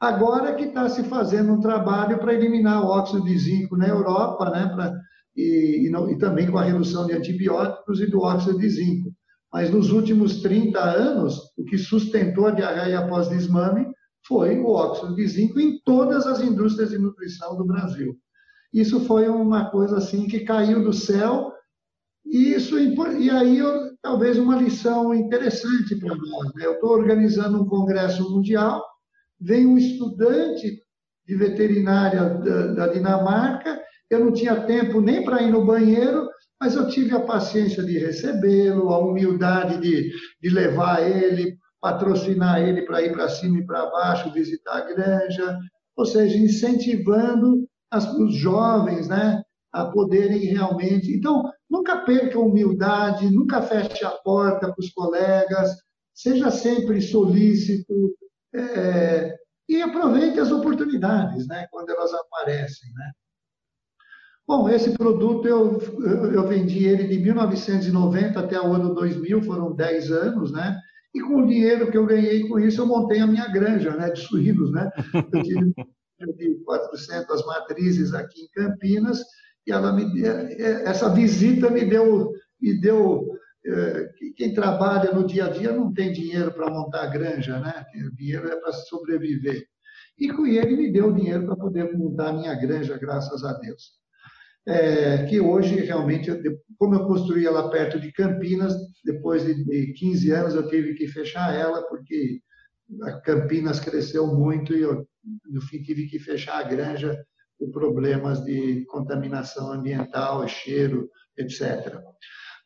agora 0.00 0.54
que 0.54 0.64
está 0.64 0.88
se 0.88 1.02
fazendo 1.04 1.52
um 1.52 1.60
trabalho 1.60 2.18
para 2.18 2.34
eliminar 2.34 2.82
o 2.82 2.88
óxido 2.88 3.24
de 3.24 3.38
zinco 3.38 3.76
na 3.76 3.88
Europa, 3.88 4.50
né, 4.50 4.66
pra, 4.74 4.94
e, 5.36 5.88
e, 5.88 6.12
e 6.12 6.18
também 6.18 6.50
com 6.50 6.58
a 6.58 6.64
redução 6.64 7.06
de 7.06 7.12
antibióticos 7.12 8.00
e 8.00 8.06
do 8.06 8.20
óxido 8.20 8.58
de 8.58 8.68
zinco. 8.68 9.12
Mas 9.52 9.70
nos 9.70 9.90
últimos 9.90 10.42
30 10.42 10.78
anos, 10.78 11.38
o 11.56 11.64
que 11.64 11.78
sustentou 11.78 12.46
a 12.46 12.50
diarreia 12.50 13.00
após 13.00 13.28
desmame 13.28 13.86
foi 14.26 14.58
o 14.58 14.68
óxido 14.68 15.14
de 15.14 15.26
zinco 15.26 15.58
em 15.58 15.80
todas 15.84 16.26
as 16.26 16.40
indústrias 16.40 16.90
de 16.90 16.98
nutrição 16.98 17.56
do 17.56 17.64
Brasil. 17.64 18.14
Isso 18.72 19.00
foi 19.00 19.28
uma 19.28 19.70
coisa 19.70 19.96
assim 19.96 20.26
que 20.26 20.40
caiu 20.40 20.84
do 20.84 20.92
céu 20.92 21.52
e 22.26 22.52
isso 22.52 22.78
e 22.78 23.30
aí 23.30 23.58
talvez 24.02 24.38
uma 24.38 24.56
lição 24.60 25.14
interessante 25.14 25.96
para 25.96 26.14
nós. 26.14 26.54
Né? 26.54 26.66
Eu 26.66 26.74
estou 26.74 26.90
organizando 26.90 27.62
um 27.62 27.66
congresso 27.66 28.30
mundial, 28.30 28.84
vem 29.40 29.66
um 29.66 29.78
estudante 29.78 30.82
de 31.26 31.36
veterinária 31.36 32.24
da, 32.24 32.66
da 32.68 32.86
Dinamarca, 32.88 33.80
eu 34.10 34.24
não 34.24 34.32
tinha 34.32 34.64
tempo 34.64 35.00
nem 35.00 35.24
para 35.24 35.42
ir 35.42 35.50
no 35.50 35.66
banheiro, 35.66 36.26
mas 36.60 36.74
eu 36.74 36.88
tive 36.88 37.14
a 37.14 37.20
paciência 37.20 37.82
de 37.82 37.98
recebê-lo, 37.98 38.88
a 38.88 38.98
humildade 38.98 39.80
de, 39.80 40.10
de 40.40 40.48
levar 40.48 41.02
ele, 41.02 41.56
patrocinar 41.80 42.60
ele 42.60 42.82
para 42.82 43.02
ir 43.02 43.12
para 43.12 43.28
cima 43.28 43.58
e 43.58 43.66
para 43.66 43.90
baixo, 43.90 44.32
visitar 44.32 44.78
a 44.78 44.92
granja, 44.92 45.58
ou 45.96 46.06
seja, 46.06 46.36
incentivando 46.36 47.68
as, 47.90 48.10
os 48.14 48.34
jovens 48.34 49.08
né, 49.08 49.42
a 49.72 49.84
poderem 49.84 50.46
realmente. 50.46 51.14
Então, 51.14 51.44
nunca 51.70 51.98
perca 51.98 52.38
a 52.38 52.42
humildade, 52.42 53.30
nunca 53.30 53.62
feche 53.62 54.04
a 54.04 54.10
porta 54.10 54.72
para 54.72 54.80
os 54.80 54.90
colegas, 54.90 55.76
seja 56.14 56.50
sempre 56.50 57.00
solícito 57.00 57.94
é, 58.54 59.36
e 59.68 59.82
aproveite 59.82 60.40
as 60.40 60.50
oportunidades 60.50 61.46
né, 61.46 61.66
quando 61.70 61.90
elas 61.90 62.12
aparecem. 62.14 62.90
Né? 62.94 63.10
Bom, 64.46 64.68
esse 64.68 64.96
produto 64.96 65.46
eu, 65.46 65.78
eu 66.32 66.48
vendi 66.48 66.84
ele 66.86 67.06
de 67.06 67.18
1990 67.18 68.40
até 68.40 68.58
o 68.58 68.72
ano 68.72 68.94
2000, 68.94 69.42
foram 69.42 69.74
10 69.74 70.10
anos, 70.10 70.52
né? 70.52 70.74
E 71.14 71.20
com 71.20 71.42
o 71.42 71.46
dinheiro 71.46 71.90
que 71.90 71.98
eu 71.98 72.06
ganhei 72.06 72.48
com 72.48 72.58
isso, 72.58 72.80
eu 72.80 72.86
montei 72.86 73.20
a 73.20 73.26
minha 73.26 73.46
granja 73.48 73.94
né, 73.96 74.10
de 74.10 74.20
suínos, 74.20 74.72
né? 74.72 74.90
Eu 75.14 75.42
tive, 75.42 75.74
eu 76.20 76.36
tive 76.36 76.64
400 76.64 77.46
matrizes 77.46 78.14
aqui 78.14 78.42
em 78.42 78.48
Campinas 78.48 79.20
e 79.66 79.72
ela 79.72 79.92
me, 79.92 80.24
essa 80.24 81.10
visita 81.10 81.68
me 81.70 81.84
deu, 81.84 82.32
me 82.60 82.80
deu 82.80 83.26
é, 83.26 83.37
quem 84.36 84.54
trabalha 84.54 85.12
no 85.12 85.26
dia 85.26 85.46
a 85.46 85.50
dia 85.50 85.72
não 85.72 85.92
tem 85.92 86.12
dinheiro 86.12 86.52
para 86.52 86.70
montar 86.70 87.02
a 87.02 87.10
granja, 87.10 87.58
né? 87.58 87.84
O 88.06 88.14
dinheiro 88.14 88.48
é 88.48 88.56
para 88.56 88.72
sobreviver. 88.72 89.66
E 90.18 90.30
com 90.32 90.46
ele 90.46 90.76
me 90.76 90.92
deu 90.92 91.12
dinheiro 91.12 91.46
para 91.46 91.56
poder 91.56 91.96
montar 91.96 92.28
a 92.28 92.32
minha 92.32 92.54
granja, 92.54 92.98
graças 92.98 93.44
a 93.44 93.52
Deus 93.54 93.98
é, 94.68 95.24
que 95.24 95.40
hoje 95.40 95.76
realmente, 95.76 96.30
como 96.78 96.94
eu 96.94 97.06
construí 97.06 97.46
ela 97.46 97.70
perto 97.70 97.98
de 97.98 98.12
Campinas, 98.12 98.74
depois 99.02 99.42
de 99.44 99.92
15 99.94 100.30
anos 100.30 100.54
eu 100.54 100.68
tive 100.68 100.92
que 100.94 101.08
fechar 101.08 101.54
ela, 101.54 101.82
porque 101.88 102.42
a 103.02 103.12
Campinas 103.20 103.80
cresceu 103.80 104.26
muito 104.26 104.74
e 104.74 104.82
eu, 104.82 105.08
no 105.46 105.62
fim, 105.62 105.82
tive 105.82 106.06
que 106.06 106.18
fechar 106.18 106.58
a 106.58 106.68
granja 106.68 107.18
por 107.58 107.70
problemas 107.70 108.44
de 108.44 108.84
contaminação 108.86 109.72
ambiental, 109.72 110.46
cheiro, 110.46 111.08
etc. 111.38 111.98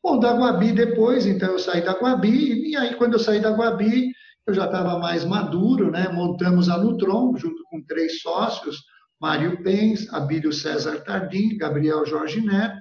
Bom, 0.03 0.19
da 0.19 0.33
Guabi 0.33 0.73
depois, 0.73 1.27
então 1.27 1.53
eu 1.53 1.59
saí 1.61 1.85
da 1.85 1.93
Guabi, 1.93 2.71
e 2.71 2.77
aí 2.77 2.97
quando 2.97 3.13
eu 3.13 3.21
saí 3.21 3.41
da 3.41 3.53
Guabi, 3.53 4.11
eu 4.47 4.53
já 4.53 4.67
estava 4.67 4.99
mais 4.99 5.25
maduro, 5.25 5.93
né? 5.93 6.09
montamos 6.09 6.69
a 6.69 6.77
Nutron, 6.77 7.37
junto 7.37 7.63
com 7.71 7.81
três 7.85 8.21
sócios, 8.21 8.83
Mário 9.21 9.63
Pens, 9.63 10.13
Abílio 10.13 10.53
César 10.53 11.05
Tardim, 11.05 11.57
Gabriel 11.57 12.05
Jorge 12.05 12.41
Neto, 12.41 12.81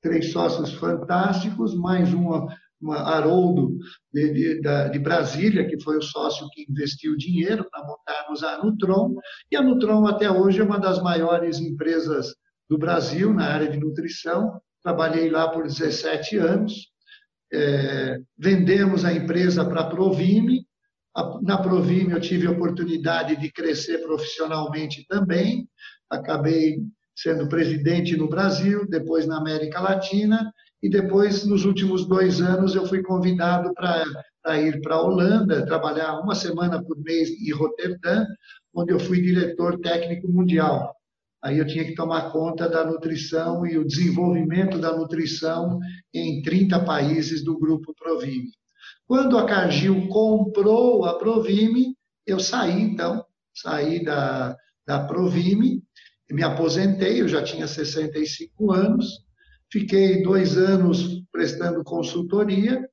três 0.00 0.32
sócios 0.32 0.72
fantásticos, 0.72 1.74
mais 1.74 2.14
uma 2.14 2.48
Haroldo 2.88 3.76
de, 4.10 4.32
de, 4.32 4.90
de, 4.90 4.98
Brasília, 4.98 5.68
que 5.68 5.78
foi 5.82 5.98
o 5.98 6.02
sócio 6.02 6.48
que 6.52 6.64
investiu 6.66 7.14
dinheiro 7.18 7.68
para 7.70 7.84
montarmos 7.84 8.42
a 8.42 8.64
Nutron, 8.64 9.14
e 9.50 9.56
a 9.56 9.62
Nutron 9.62 10.06
até 10.06 10.30
hoje 10.30 10.60
é 10.60 10.64
uma 10.64 10.78
das 10.78 11.02
maiores 11.02 11.60
empresas 11.60 12.34
do 12.70 12.78
Brasil 12.78 13.34
na 13.34 13.44
área 13.52 13.68
de 13.68 13.78
nutrição, 13.78 14.58
trabalhei 14.82 15.30
lá 15.30 15.48
por 15.48 15.64
17 15.64 16.36
anos, 16.38 16.88
é, 17.52 18.18
vendemos 18.38 19.04
a 19.04 19.12
empresa 19.12 19.64
para 19.64 19.80
a 19.82 19.88
Provime, 19.88 20.64
na 21.42 21.58
Provime 21.58 22.12
eu 22.12 22.20
tive 22.20 22.46
a 22.46 22.52
oportunidade 22.52 23.36
de 23.36 23.50
crescer 23.50 23.98
profissionalmente 23.98 25.04
também, 25.08 25.68
acabei 26.08 26.78
sendo 27.16 27.48
presidente 27.48 28.16
no 28.16 28.28
Brasil, 28.28 28.86
depois 28.88 29.26
na 29.26 29.38
América 29.38 29.80
Latina, 29.80 30.52
e 30.82 30.88
depois, 30.88 31.44
nos 31.44 31.66
últimos 31.66 32.06
dois 32.06 32.40
anos, 32.40 32.74
eu 32.74 32.86
fui 32.86 33.02
convidado 33.02 33.74
para 33.74 34.60
ir 34.60 34.80
para 34.80 34.94
a 34.94 35.02
Holanda, 35.02 35.66
trabalhar 35.66 36.18
uma 36.20 36.34
semana 36.34 36.82
por 36.82 36.98
mês 36.98 37.28
em 37.30 37.52
Roterdã, 37.52 38.24
onde 38.74 38.92
eu 38.92 38.98
fui 38.98 39.20
diretor 39.20 39.78
técnico 39.80 40.28
mundial. 40.28 40.94
Aí 41.42 41.58
eu 41.58 41.66
tinha 41.66 41.84
que 41.84 41.94
tomar 41.94 42.30
conta 42.30 42.68
da 42.68 42.84
nutrição 42.84 43.66
e 43.66 43.78
o 43.78 43.86
desenvolvimento 43.86 44.78
da 44.78 44.94
nutrição 44.94 45.78
em 46.12 46.42
30 46.42 46.84
países 46.84 47.42
do 47.42 47.58
grupo 47.58 47.94
Provime. 47.94 48.50
Quando 49.06 49.38
a 49.38 49.46
Cargill 49.46 50.06
comprou 50.08 51.04
a 51.04 51.18
Provime, 51.18 51.96
eu 52.26 52.38
saí, 52.38 52.80
então, 52.80 53.24
saí 53.54 54.04
da, 54.04 54.54
da 54.86 55.04
Provime, 55.04 55.82
me 56.30 56.42
aposentei, 56.42 57.20
eu 57.20 57.28
já 57.28 57.42
tinha 57.42 57.66
65 57.66 58.70
anos, 58.70 59.06
fiquei 59.72 60.22
dois 60.22 60.56
anos 60.56 61.22
prestando 61.32 61.82
consultoria, 61.82 62.88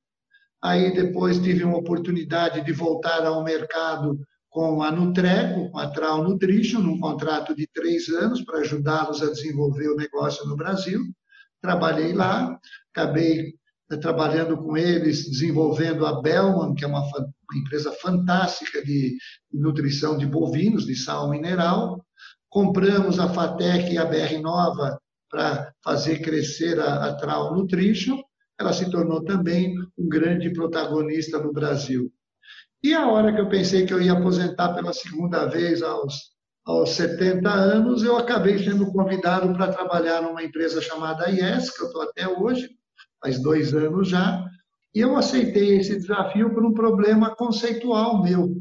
aí 0.62 0.92
depois 0.92 1.38
tive 1.38 1.64
uma 1.64 1.78
oportunidade 1.78 2.64
de 2.64 2.72
voltar 2.72 3.24
ao 3.24 3.44
mercado 3.44 4.18
com 4.58 4.82
a 4.82 4.90
Nutrego, 4.90 5.70
com 5.70 5.78
a 5.78 5.86
Trau 5.88 6.24
Nutrition, 6.24 6.80
num 6.80 6.98
contrato 6.98 7.54
de 7.54 7.64
três 7.68 8.08
anos 8.08 8.42
para 8.42 8.58
ajudá-los 8.58 9.22
a 9.22 9.30
desenvolver 9.30 9.86
o 9.88 9.94
negócio 9.94 10.44
no 10.48 10.56
Brasil. 10.56 11.00
Trabalhei 11.62 12.12
lá, 12.12 12.58
acabei 12.92 13.54
né, 13.88 13.96
trabalhando 13.98 14.56
com 14.56 14.76
eles, 14.76 15.30
desenvolvendo 15.30 16.04
a 16.04 16.20
Bellman, 16.20 16.74
que 16.74 16.84
é 16.84 16.88
uma, 16.88 17.02
uma 17.02 17.60
empresa 17.60 17.92
fantástica 18.02 18.84
de, 18.84 19.16
de, 19.48 19.60
nutrição 19.60 20.18
de 20.18 20.26
bovinos, 20.26 20.86
de 20.86 20.96
sal 20.96 21.30
mineral. 21.30 22.04
Compramos 22.48 23.20
a 23.20 23.28
Fatec 23.28 23.92
e 23.92 23.96
a 23.96 24.04
BR 24.04 24.40
Nova 24.42 24.98
para 25.30 25.72
fazer 25.84 26.18
crescer 26.18 26.80
a, 26.80 27.04
a 27.04 27.14
Trau 27.14 27.54
Nutrition. 27.54 28.20
Ela 28.58 28.72
se 28.72 28.90
tornou 28.90 29.22
também 29.22 29.72
um 29.96 30.08
grande 30.08 30.52
protagonista 30.52 31.38
no 31.38 31.52
Brasil. 31.52 32.12
E 32.82 32.94
a 32.94 33.08
hora 33.08 33.32
que 33.32 33.40
eu 33.40 33.48
pensei 33.48 33.84
que 33.84 33.92
eu 33.92 34.00
ia 34.00 34.12
aposentar 34.12 34.72
pela 34.72 34.92
segunda 34.92 35.46
vez 35.46 35.82
aos, 35.82 36.30
aos 36.64 36.90
70 36.90 37.50
anos, 37.50 38.04
eu 38.04 38.16
acabei 38.16 38.58
sendo 38.58 38.92
convidado 38.92 39.52
para 39.52 39.72
trabalhar 39.72 40.22
numa 40.22 40.44
empresa 40.44 40.80
chamada 40.80 41.28
IES, 41.28 41.70
que 41.70 41.82
eu 41.82 41.86
estou 41.86 42.02
até 42.02 42.28
hoje, 42.28 42.70
faz 43.20 43.42
dois 43.42 43.74
anos 43.74 44.08
já, 44.08 44.44
e 44.94 45.00
eu 45.00 45.16
aceitei 45.16 45.78
esse 45.78 45.96
desafio 45.98 46.54
por 46.54 46.64
um 46.64 46.72
problema 46.72 47.34
conceitual 47.34 48.22
meu. 48.22 48.56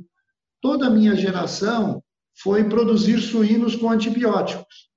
Toda 0.61 0.87
a 0.87 0.89
minha 0.89 1.15
geração 1.15 2.03
foi 2.41 2.67
produzir 2.67 3.19
suínos 3.19 3.75
com 3.75 3.89
antibióticos. 3.89 4.89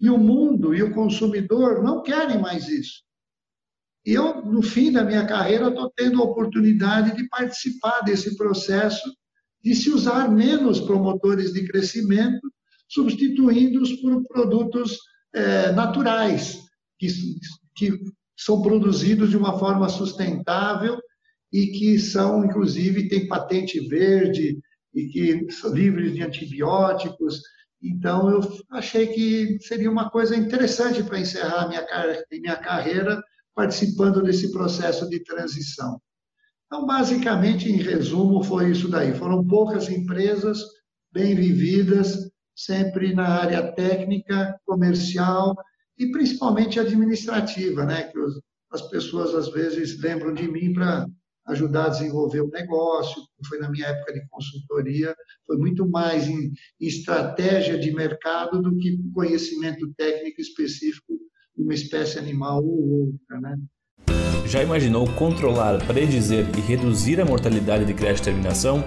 E 0.00 0.08
o 0.08 0.18
mundo 0.18 0.74
e 0.74 0.82
o 0.82 0.94
consumidor 0.94 1.82
não 1.82 2.02
querem 2.02 2.38
mais 2.38 2.68
isso. 2.68 3.02
E 4.06 4.12
eu, 4.12 4.44
no 4.44 4.62
fim 4.62 4.92
da 4.92 5.02
minha 5.02 5.26
carreira, 5.26 5.68
estou 5.68 5.90
tendo 5.96 6.20
a 6.20 6.24
oportunidade 6.24 7.16
de 7.16 7.26
participar 7.28 8.00
desse 8.00 8.36
processo 8.36 9.10
de 9.62 9.74
se 9.74 9.90
usar 9.90 10.30
menos 10.30 10.78
promotores 10.78 11.54
de 11.54 11.66
crescimento, 11.66 12.52
substituindo-os 12.86 13.92
por 13.94 14.22
produtos 14.24 14.98
é, 15.34 15.72
naturais, 15.72 16.60
que, 16.98 17.08
que 17.74 17.98
são 18.36 18.60
produzidos 18.60 19.30
de 19.30 19.38
uma 19.38 19.58
forma 19.58 19.88
sustentável 19.88 21.00
e 21.50 21.68
que 21.68 21.98
são, 21.98 22.44
inclusive, 22.44 23.08
têm 23.08 23.26
patente 23.26 23.80
verde 23.88 24.58
e 24.94 25.06
que 25.06 25.50
são 25.50 25.74
livres 25.74 26.12
de 26.12 26.22
antibióticos. 26.22 27.40
Então, 27.82 28.28
eu 28.28 28.40
achei 28.70 29.06
que 29.06 29.58
seria 29.62 29.90
uma 29.90 30.10
coisa 30.10 30.36
interessante 30.36 31.02
para 31.02 31.18
encerrar 31.18 31.68
minha, 31.68 31.86
minha 32.30 32.56
carreira 32.56 33.22
participando 33.54 34.22
desse 34.22 34.50
processo 34.50 35.08
de 35.08 35.20
transição. 35.20 36.00
Então, 36.66 36.86
basicamente, 36.86 37.70
em 37.70 37.76
resumo, 37.76 38.42
foi 38.42 38.70
isso 38.70 38.88
daí. 38.88 39.14
Foram 39.14 39.46
poucas 39.46 39.88
empresas 39.88 40.60
bem 41.12 41.34
vividas, 41.34 42.28
sempre 42.54 43.14
na 43.14 43.28
área 43.28 43.72
técnica, 43.72 44.58
comercial 44.66 45.54
e 45.98 46.10
principalmente 46.10 46.80
administrativa, 46.80 47.84
né? 47.84 48.04
Que 48.04 48.18
as 48.72 48.82
pessoas 48.88 49.34
às 49.34 49.48
vezes 49.52 50.00
lembram 50.00 50.34
de 50.34 50.48
mim 50.48 50.72
para 50.72 51.06
ajudar 51.46 51.86
a 51.86 51.90
desenvolver 51.90 52.40
o 52.40 52.50
negócio. 52.50 53.22
Foi 53.46 53.58
na 53.58 53.70
minha 53.70 53.86
época 53.86 54.12
de 54.12 54.26
consultoria, 54.28 55.14
foi 55.46 55.56
muito 55.58 55.88
mais 55.88 56.26
em, 56.26 56.52
estratégia 56.80 57.78
de 57.78 57.92
mercado 57.92 58.60
do 58.60 58.76
que 58.78 58.98
conhecimento 59.12 59.92
técnico 59.94 60.40
específico 60.40 61.18
uma 61.56 61.72
espécie 61.74 62.18
animal 62.18 62.64
ou 62.64 63.06
outra, 63.06 63.40
né? 63.40 63.56
Já 64.46 64.62
imaginou 64.62 65.08
controlar, 65.14 65.84
predizer 65.86 66.46
e 66.56 66.60
reduzir 66.60 67.20
a 67.20 67.24
mortalidade 67.24 67.84
de 67.84 67.92
crash 67.94 68.20
terminação? 68.20 68.84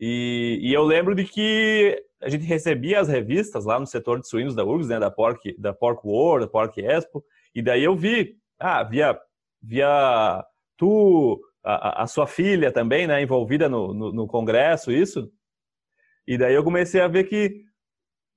E, 0.00 0.58
e, 0.62 0.72
eu 0.72 0.82
lembro 0.82 1.14
de 1.14 1.24
que 1.24 2.02
a 2.22 2.28
gente 2.30 2.44
recebia 2.44 3.00
as 3.00 3.08
revistas 3.08 3.66
lá 3.66 3.78
no 3.78 3.86
setor 3.86 4.18
de 4.18 4.26
suínos 4.26 4.54
da 4.54 4.64
URGS, 4.64 4.88
né, 4.88 4.98
da 4.98 5.10
Pork, 5.10 5.54
da 5.60 5.74
Pork 5.74 6.06
World, 6.06 6.46
da 6.46 6.50
Pork 6.50 6.80
Expo, 6.80 7.22
e 7.54 7.60
daí 7.60 7.84
eu 7.84 7.94
vi, 7.94 8.34
ah, 8.58 8.82
via, 8.82 9.18
via 9.62 10.42
tu, 10.78 11.38
a, 11.62 12.04
a 12.04 12.06
sua 12.06 12.26
filha 12.26 12.72
também, 12.72 13.06
né, 13.06 13.22
envolvida 13.22 13.68
no, 13.68 13.92
no, 13.92 14.12
no, 14.12 14.26
congresso, 14.26 14.90
isso, 14.90 15.30
e 16.26 16.38
daí 16.38 16.54
eu 16.54 16.64
comecei 16.64 17.02
a 17.02 17.08
ver 17.08 17.24
que, 17.24 17.62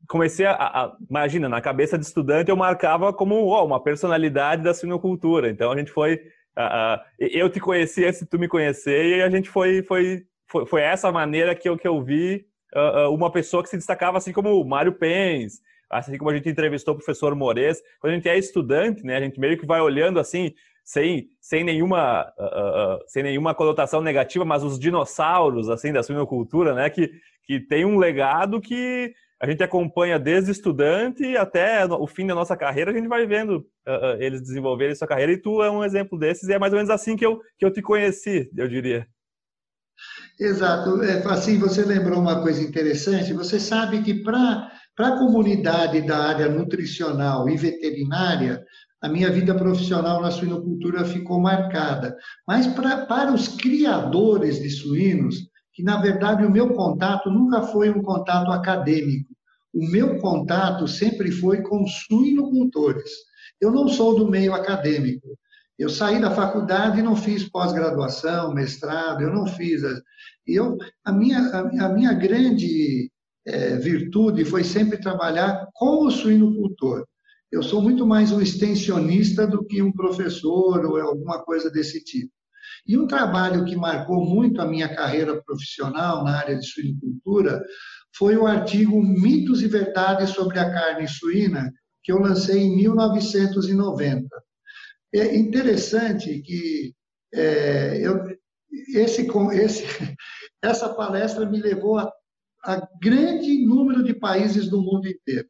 comecei 0.09 0.45
a, 0.45 0.53
a, 0.53 0.97
imagina, 1.09 1.47
na 1.47 1.61
cabeça 1.61 1.97
de 1.97 2.05
estudante 2.05 2.49
eu 2.49 2.57
marcava 2.57 3.13
como 3.13 3.35
oh, 3.35 3.65
uma 3.65 3.81
personalidade 3.81 4.63
da 4.63 4.73
suinocultura, 4.73 5.49
então 5.49 5.71
a 5.71 5.77
gente 5.77 5.91
foi, 5.91 6.15
uh, 6.57 6.99
eu 7.19 7.49
te 7.49 7.61
conheci 7.61 8.03
antes 8.03 8.19
de 8.19 8.25
tu 8.25 8.37
me 8.37 8.49
conhecer, 8.49 9.17
e 9.17 9.21
a 9.21 9.29
gente 9.29 9.49
foi, 9.49 9.81
foi 9.83 10.25
foi, 10.47 10.65
foi 10.65 10.81
essa 10.81 11.11
maneira 11.11 11.55
que 11.55 11.67
eu, 11.67 11.77
que 11.77 11.87
eu 11.87 12.01
vi 12.01 12.45
uh, 12.75 13.13
uma 13.13 13.31
pessoa 13.31 13.63
que 13.63 13.69
se 13.69 13.77
destacava, 13.77 14.17
assim 14.17 14.31
como 14.31 14.59
o 14.59 14.65
Mário 14.65 14.93
Pens, 14.93 15.61
assim 15.89 16.17
como 16.17 16.29
a 16.29 16.35
gente 16.35 16.49
entrevistou 16.49 16.93
o 16.93 16.97
professor 16.97 17.35
Mores. 17.35 17.81
Quando 17.99 18.13
a 18.13 18.15
gente 18.15 18.29
é 18.29 18.37
estudante, 18.37 19.03
né, 19.03 19.17
a 19.17 19.21
gente 19.21 19.39
meio 19.39 19.57
que 19.57 19.65
vai 19.65 19.81
olhando 19.81 20.19
assim, 20.19 20.53
sem, 20.83 21.27
sem, 21.39 21.63
nenhuma, 21.63 22.31
uh, 22.37 22.95
uh, 22.95 22.99
sem 23.07 23.23
nenhuma 23.23 23.55
conotação 23.55 24.01
negativa, 24.01 24.43
mas 24.43 24.63
os 24.63 24.79
dinossauros 24.79 25.69
assim 25.69 25.93
da 25.93 26.03
suinocultura, 26.03 26.73
né, 26.73 26.89
que, 26.89 27.11
que 27.45 27.59
tem 27.59 27.85
um 27.85 27.97
legado 27.97 28.59
que 28.59 29.13
a 29.39 29.49
gente 29.49 29.61
acompanha 29.61 30.17
desde 30.17 30.51
estudante 30.51 31.35
até 31.35 31.85
o 31.85 32.07
fim 32.07 32.25
da 32.25 32.33
nossa 32.33 32.55
carreira, 32.55 32.91
a 32.91 32.93
gente 32.93 33.09
vai 33.09 33.25
vendo 33.25 33.57
uh, 33.85 34.15
eles 34.17 34.41
desenvolverem 34.41 34.95
sua 34.95 35.07
carreira, 35.07 35.33
e 35.33 35.37
tu 35.37 35.61
é 35.61 35.69
um 35.69 35.83
exemplo 35.83 36.17
desses, 36.17 36.47
e 36.47 36.53
é 36.53 36.59
mais 36.59 36.71
ou 36.71 36.77
menos 36.77 36.89
assim 36.89 37.17
que 37.17 37.25
eu, 37.25 37.41
que 37.57 37.65
eu 37.65 37.71
te 37.71 37.81
conheci, 37.81 38.49
eu 38.55 38.69
diria. 38.69 39.05
Exato. 40.39 41.01
É, 41.03 41.23
assim, 41.27 41.57
você 41.57 41.83
lembrou 41.83 42.19
uma 42.19 42.41
coisa 42.41 42.61
interessante. 42.61 43.33
Você 43.33 43.59
sabe 43.59 44.01
que 44.01 44.23
para 44.23 44.71
a 44.97 45.17
comunidade 45.17 46.01
da 46.01 46.17
área 46.17 46.49
nutricional 46.49 47.47
e 47.49 47.55
veterinária, 47.55 48.63
a 49.01 49.09
minha 49.09 49.29
vida 49.29 49.53
profissional 49.53 50.21
na 50.21 50.31
suinocultura 50.31 51.05
ficou 51.05 51.39
marcada. 51.39 52.15
Mas 52.47 52.67
pra, 52.67 53.05
para 53.05 53.33
os 53.33 53.47
criadores 53.47 54.61
de 54.61 54.69
suínos, 54.69 55.35
que 55.73 55.83
na 55.83 56.01
verdade 56.01 56.45
o 56.45 56.51
meu 56.51 56.73
contato 56.73 57.29
nunca 57.29 57.63
foi 57.63 57.89
um 57.89 58.01
contato 58.01 58.51
acadêmico. 58.51 59.33
O 59.73 59.85
meu 59.89 60.19
contato 60.19 60.87
sempre 60.87 61.31
foi 61.31 61.61
com 61.63 61.85
suinocultores. 61.85 63.11
Eu 63.59 63.71
não 63.71 63.87
sou 63.87 64.15
do 64.15 64.29
meio 64.29 64.53
acadêmico. 64.53 65.27
Eu 65.77 65.89
saí 65.89 66.21
da 66.21 66.31
faculdade 66.31 66.99
e 66.99 67.03
não 67.03 67.15
fiz 67.15 67.49
pós-graduação, 67.49 68.53
mestrado, 68.53 69.21
eu 69.21 69.33
não 69.33 69.47
fiz. 69.47 69.81
Eu, 70.45 70.77
a, 71.03 71.11
minha, 71.11 71.39
a 71.39 71.89
minha 71.89 72.13
grande 72.13 73.11
é, 73.45 73.75
virtude 73.77 74.45
foi 74.45 74.63
sempre 74.63 74.97
trabalhar 74.97 75.67
com 75.73 76.05
o 76.05 76.11
suinocultor. 76.11 77.05
Eu 77.51 77.61
sou 77.61 77.81
muito 77.81 78.05
mais 78.05 78.31
um 78.31 78.41
extensionista 78.41 79.45
do 79.45 79.63
que 79.63 79.81
um 79.81 79.91
professor 79.91 80.85
ou 80.85 80.99
alguma 80.99 81.43
coisa 81.43 81.69
desse 81.69 82.03
tipo. 82.03 82.31
E 82.87 82.97
um 82.97 83.07
trabalho 83.07 83.63
que 83.65 83.75
marcou 83.75 84.25
muito 84.25 84.61
a 84.61 84.65
minha 84.65 84.93
carreira 84.93 85.41
profissional 85.43 86.23
na 86.23 86.37
área 86.37 86.57
de 86.57 86.65
suinocultura 86.65 87.63
foi 88.15 88.35
o 88.37 88.45
artigo 88.45 89.01
Mitos 89.01 89.61
e 89.61 89.67
Verdades 89.67 90.31
sobre 90.31 90.59
a 90.59 90.71
Carne 90.71 91.07
Suína, 91.07 91.71
que 92.03 92.11
eu 92.11 92.19
lancei 92.19 92.61
em 92.61 92.75
1990. 92.75 94.27
É 95.13 95.35
interessante 95.35 96.41
que 96.41 96.93
é, 97.33 97.99
eu, 98.01 98.19
esse, 98.95 99.27
esse, 99.53 99.83
essa 100.61 100.89
palestra 100.89 101.45
me 101.45 101.59
levou 101.59 101.97
a, 101.97 102.11
a 102.65 102.87
grande 103.01 103.65
número 103.65 104.03
de 104.03 104.13
países 104.13 104.69
do 104.69 104.81
mundo 104.81 105.07
inteiro. 105.07 105.47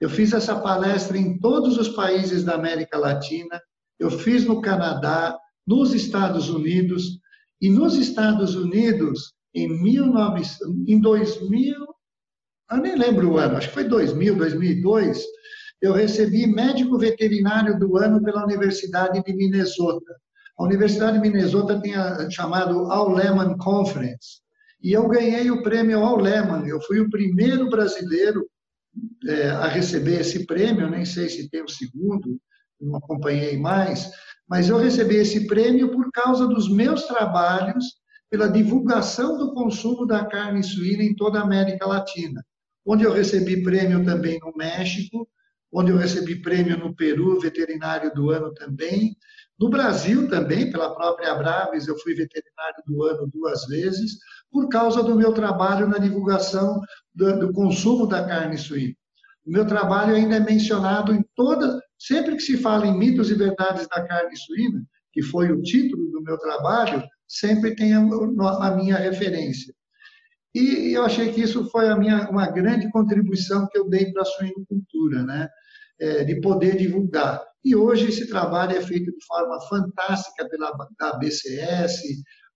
Eu 0.00 0.08
fiz 0.08 0.32
essa 0.32 0.60
palestra 0.60 1.18
em 1.18 1.38
todos 1.38 1.76
os 1.76 1.88
países 1.88 2.44
da 2.44 2.54
América 2.54 2.98
Latina, 2.98 3.60
eu 3.98 4.10
fiz 4.10 4.44
no 4.44 4.60
Canadá, 4.60 5.36
nos 5.66 5.92
Estados 5.92 6.48
Unidos, 6.48 7.18
e 7.60 7.68
nos 7.68 7.96
Estados 7.96 8.54
Unidos, 8.54 9.32
em, 9.52 9.68
19, 9.82 10.42
em 10.86 11.00
2000, 11.00 11.74
eu 12.70 12.76
nem 12.76 12.96
lembro 12.96 13.32
o 13.32 13.38
ano, 13.38 13.56
acho 13.56 13.68
que 13.68 13.74
foi 13.74 13.84
2000, 13.84 14.36
2002, 14.36 15.24
eu 15.80 15.92
recebi 15.92 16.46
médico 16.46 16.98
veterinário 16.98 17.78
do 17.78 17.96
ano 17.96 18.22
pela 18.22 18.44
Universidade 18.44 19.22
de 19.22 19.32
Minnesota. 19.34 20.14
A 20.58 20.64
Universidade 20.64 21.20
de 21.20 21.20
Minnesota 21.20 21.80
tem 21.80 21.94
a 21.94 22.28
chamado 22.30 22.90
All 22.90 23.10
Lehman 23.10 23.56
Conference. 23.58 24.40
E 24.82 24.92
eu 24.92 25.08
ganhei 25.08 25.50
o 25.50 25.62
prêmio 25.62 26.00
All 26.00 26.16
Lehman. 26.16 26.66
Eu 26.66 26.80
fui 26.82 27.00
o 27.00 27.10
primeiro 27.10 27.68
brasileiro 27.70 28.44
é, 29.26 29.50
a 29.50 29.68
receber 29.68 30.20
esse 30.20 30.46
prêmio, 30.46 30.90
nem 30.90 31.04
sei 31.04 31.28
se 31.28 31.48
tem 31.48 31.62
o 31.62 31.68
segundo, 31.68 32.40
não 32.80 32.96
acompanhei 32.96 33.56
mais, 33.56 34.10
mas 34.48 34.68
eu 34.68 34.78
recebi 34.78 35.16
esse 35.16 35.46
prêmio 35.46 35.90
por 35.90 36.10
causa 36.10 36.46
dos 36.46 36.68
meus 36.68 37.04
trabalhos 37.04 37.84
pela 38.30 38.48
divulgação 38.48 39.36
do 39.36 39.52
consumo 39.54 40.06
da 40.06 40.24
carne 40.24 40.62
suína 40.62 41.02
em 41.02 41.14
toda 41.14 41.38
a 41.38 41.42
América 41.42 41.86
Latina, 41.86 42.44
onde 42.86 43.04
eu 43.04 43.12
recebi 43.12 43.62
prêmio 43.62 44.04
também 44.04 44.38
no 44.40 44.52
México, 44.56 45.28
onde 45.72 45.90
eu 45.90 45.96
recebi 45.96 46.40
prêmio 46.40 46.78
no 46.78 46.94
Peru, 46.94 47.40
veterinário 47.40 48.12
do 48.14 48.30
ano 48.30 48.52
também. 48.54 49.16
No 49.58 49.68
Brasil 49.68 50.28
também, 50.28 50.70
pela 50.70 50.94
própria 50.94 51.32
Abraves, 51.32 51.88
eu 51.88 51.98
fui 51.98 52.14
veterinário 52.14 52.82
do 52.86 53.02
ano 53.02 53.26
duas 53.26 53.66
vezes, 53.66 54.18
por 54.50 54.68
causa 54.68 55.02
do 55.02 55.16
meu 55.16 55.32
trabalho 55.32 55.88
na 55.88 55.98
divulgação 55.98 56.80
do, 57.14 57.38
do 57.40 57.52
consumo 57.52 58.06
da 58.06 58.24
carne 58.24 58.56
suína. 58.56 58.94
O 59.44 59.50
meu 59.50 59.66
trabalho 59.66 60.14
ainda 60.14 60.36
é 60.36 60.40
mencionado 60.40 61.12
em 61.12 61.24
todas, 61.34 61.80
sempre 61.98 62.36
que 62.36 62.42
se 62.42 62.56
fala 62.56 62.86
em 62.86 62.96
mitos 62.96 63.30
e 63.30 63.34
verdades 63.34 63.88
da 63.88 64.06
carne 64.06 64.36
suína, 64.36 64.84
que 65.12 65.22
foi 65.22 65.50
o 65.50 65.62
título 65.62 66.10
do 66.12 66.22
meu 66.22 66.38
trabalho, 66.38 67.02
sempre 67.26 67.74
tem 67.74 67.94
a, 67.94 68.00
a 68.00 68.76
minha 68.76 68.96
referência. 68.96 69.74
E 70.54 70.96
eu 70.96 71.04
achei 71.04 71.32
que 71.32 71.40
isso 71.40 71.68
foi 71.70 71.92
minha, 71.98 72.28
uma 72.30 72.50
grande 72.50 72.90
contribuição 72.90 73.66
que 73.68 73.78
eu 73.78 73.88
dei 73.88 74.12
para 74.12 74.22
a 74.22 74.24
suinocultura, 74.24 75.22
né? 75.24 75.48
É, 76.00 76.24
de 76.24 76.40
poder 76.40 76.76
divulgar. 76.76 77.42
E 77.64 77.74
hoje 77.74 78.08
esse 78.08 78.28
trabalho 78.28 78.76
é 78.76 78.80
feito 78.80 79.10
de 79.10 79.24
forma 79.26 79.60
fantástica 79.68 80.48
pela 80.48 80.72
BCS, 81.18 82.02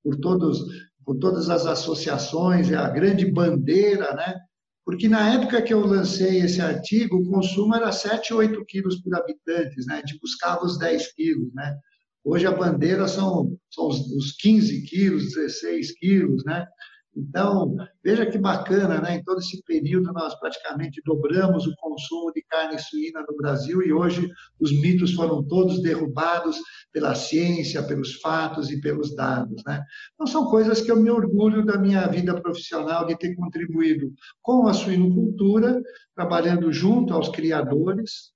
por, 0.03 0.17
todos, 0.21 0.61
por 1.05 1.19
todas 1.19 1.51
as 1.51 1.67
associações, 1.67 2.71
é 2.71 2.77
a 2.77 2.89
grande 2.89 3.31
bandeira, 3.31 4.15
né? 4.15 4.39
Porque 4.85 5.09
na 5.09 5.35
época 5.35 5.63
que 5.63 5.73
eu 5.73 5.81
lancei 5.85 6.41
esse 6.41 6.61
artigo, 6.61 7.17
o 7.17 7.31
consumo 7.31 7.75
era 7.75 7.93
7, 7.93 8.35
8 8.35 8.65
quilos 8.67 9.01
por 9.01 9.15
habitante, 9.15 9.77
né? 9.87 9.95
A 9.95 9.97
gente 9.99 10.19
buscava 10.21 10.65
os 10.65 10.79
10 10.79 11.13
quilos, 11.15 11.53
né? 11.55 11.77
Hoje 12.25 12.47
a 12.47 12.53
bandeira 12.53 13.09
são, 13.09 13.57
são 13.71 13.89
os, 13.89 13.99
os 14.13 14.33
15 14.37 14.83
quilos, 14.83 15.35
16 15.35 15.99
quilos, 15.99 16.45
né? 16.45 16.67
Então, 17.15 17.77
veja 18.03 18.25
que 18.25 18.39
bacana, 18.39 19.01
né? 19.01 19.17
Em 19.17 19.23
todo 19.23 19.39
esse 19.39 19.63
período, 19.65 20.13
nós 20.13 20.35
praticamente 20.41 21.03
dobramos 21.05 21.67
o 21.67 21.75
consumo 21.77 22.33
de 22.33 22.43
carne 22.43 22.79
suína 22.79 23.23
no 23.29 23.37
Brasil 23.37 23.83
e 23.83 23.93
hoje 23.93 24.31
os 24.59 24.73
mitos 24.81 25.13
foram 25.13 25.43
todos 25.47 25.83
derrubados 25.83 26.59
pela 26.91 27.15
ciência, 27.15 27.83
pelos 27.83 28.15
fatos 28.15 28.71
e 28.71 28.81
pelos 28.81 29.15
dados, 29.15 29.63
né? 29.67 29.85
Então, 30.15 30.27
são 30.27 30.47
coisas 30.47 30.81
que 30.81 30.91
eu 30.91 30.97
me 30.97 31.11
orgulho 31.11 31.65
da 31.67 31.79
minha 31.79 32.07
vida 32.07 32.41
profissional 32.41 33.05
de 33.05 33.17
ter 33.19 33.35
contribuído 33.35 34.11
com 34.41 34.67
a 34.67 34.73
suinocultura, 34.73 35.83
trabalhando 36.15 36.73
junto 36.73 37.13
aos 37.13 37.29
criadores, 37.29 38.33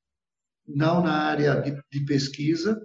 não 0.69 1.03
na 1.03 1.13
área 1.13 1.63
de, 1.63 1.81
de 1.91 2.05
pesquisa, 2.05 2.79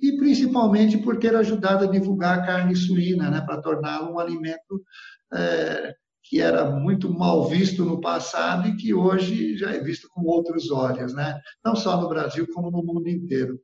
e 0.00 0.16
principalmente 0.16 0.98
por 0.98 1.18
ter 1.18 1.34
ajudado 1.34 1.84
a 1.84 1.90
divulgar 1.90 2.38
a 2.38 2.46
carne 2.46 2.74
suína, 2.74 3.30
né, 3.30 3.40
para 3.40 3.60
torná-la 3.60 4.10
um 4.10 4.18
alimento 4.18 4.82
é, 5.32 5.94
que 6.24 6.40
era 6.40 6.70
muito 6.70 7.12
mal 7.12 7.48
visto 7.48 7.84
no 7.84 8.00
passado 8.00 8.68
e 8.68 8.76
que 8.76 8.92
hoje 8.92 9.56
já 9.56 9.70
é 9.70 9.80
visto 9.80 10.08
com 10.10 10.22
outros 10.22 10.70
olhos, 10.70 11.14
né? 11.14 11.40
não 11.64 11.74
só 11.74 12.00
no 12.00 12.08
Brasil, 12.08 12.46
como 12.52 12.70
no 12.70 12.82
mundo 12.82 13.08
inteiro. 13.08 13.58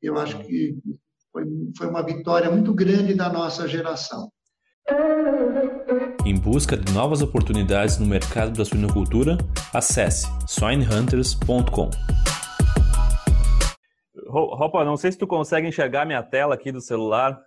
Eu 0.00 0.18
acho 0.18 0.38
que 0.38 0.78
foi, 1.32 1.44
foi 1.76 1.86
uma 1.88 2.02
vitória 2.02 2.50
muito 2.50 2.72
grande 2.72 3.14
da 3.14 3.28
nossa 3.28 3.68
geração. 3.68 4.30
Em 6.24 6.38
busca 6.38 6.76
de 6.76 6.92
novas 6.92 7.22
oportunidades 7.22 7.98
no 7.98 8.06
mercado 8.06 8.52
da 8.52 8.64
suinocultura, 8.64 9.36
acesse 9.74 10.26
swinehunters.com. 10.46 11.90
Ropa, 14.28 14.84
não 14.84 14.96
sei 14.96 15.12
se 15.12 15.18
tu 15.18 15.26
consegue 15.26 15.68
enxergar 15.68 16.04
minha 16.04 16.22
tela 16.22 16.54
aqui 16.54 16.72
do 16.72 16.80
celular. 16.80 17.38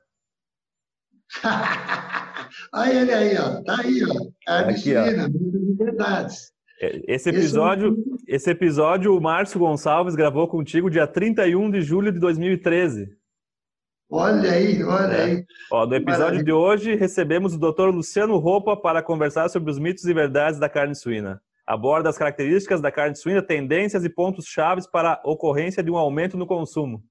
Olha 2.74 3.02
ele 3.02 3.12
aí, 3.12 3.38
ó. 3.38 3.62
Tá 3.64 3.82
aí, 3.82 4.02
ó. 4.04 4.30
Carne 4.46 4.72
Aqui, 4.72 4.82
suína, 4.82 5.28
liberdades. 5.28 6.52
É, 6.82 7.02
esse 7.14 7.30
episódio, 7.30 7.98
esse, 8.28 8.50
episódio 8.50 9.16
o 9.16 9.22
Márcio 9.22 9.60
Gonçalves 9.60 10.16
gravou 10.16 10.48
contigo 10.48 10.90
dia 10.90 11.06
31 11.06 11.70
de 11.72 11.82
julho 11.82 12.12
de 12.12 12.20
2013. 12.20 13.10
Olha 14.12 14.52
aí, 14.52 14.84
olha 14.84 15.14
é. 15.14 15.24
aí. 15.24 15.46
Ó, 15.72 15.86
no 15.86 15.94
episódio 15.94 16.24
Maravilha. 16.24 16.44
de 16.46 16.52
hoje, 16.52 16.96
recebemos 16.96 17.54
o 17.54 17.60
Dr. 17.60 17.90
Luciano 17.94 18.38
Roupa 18.38 18.76
para 18.76 19.04
conversar 19.04 19.50
sobre 19.50 19.70
os 19.70 19.78
mitos 19.78 20.06
e 20.06 20.14
verdades 20.14 20.60
da 20.60 20.70
carne 20.70 20.96
suína. 20.96 21.42
Aborda 21.68 22.10
as 22.10 22.18
características 22.18 22.82
da 22.82 22.92
carne 22.92 23.16
suína, 23.16 23.44
tendências 23.44 24.04
e 24.04 24.10
pontos 24.10 24.46
chaves 24.46 24.88
para 24.88 25.14
a 25.14 25.30
ocorrência 25.30 25.84
de 25.84 25.92
um 25.92 25.98
aumento 25.98 26.38
no 26.38 26.48
consumo. 26.48 27.04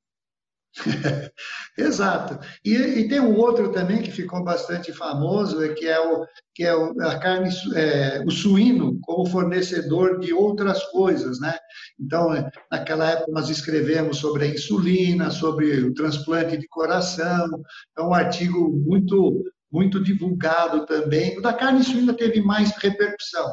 Exato. 1.76 2.38
E, 2.64 2.74
e, 2.74 3.08
tem 3.08 3.20
um 3.20 3.36
outro 3.36 3.72
também 3.72 4.02
que 4.02 4.10
ficou 4.10 4.44
bastante 4.44 4.92
famoso, 4.92 5.62
é 5.62 5.74
que 5.74 5.86
é 5.86 5.98
o 5.98 6.26
que 6.54 6.64
é 6.64 6.74
o, 6.74 7.00
a 7.02 7.18
carne, 7.18 7.50
é, 7.76 8.22
o 8.26 8.30
suíno 8.30 8.98
como 9.02 9.30
fornecedor 9.30 10.18
de 10.18 10.32
outras 10.32 10.82
coisas, 10.86 11.38
né? 11.40 11.56
Então, 12.00 12.30
naquela 12.70 13.10
época 13.10 13.30
nós 13.32 13.48
escrevemos 13.48 14.18
sobre 14.18 14.44
a 14.44 14.48
insulina, 14.48 15.30
sobre 15.30 15.84
o 15.84 15.94
transplante 15.94 16.56
de 16.56 16.66
coração, 16.68 17.48
é 17.96 18.02
um 18.02 18.12
artigo 18.12 18.70
muito 18.84 19.44
muito 19.70 20.02
divulgado 20.02 20.86
também. 20.86 21.38
O 21.38 21.42
da 21.42 21.52
carne 21.52 21.84
suína 21.84 22.14
teve 22.14 22.40
mais 22.40 22.70
repercussão, 22.78 23.46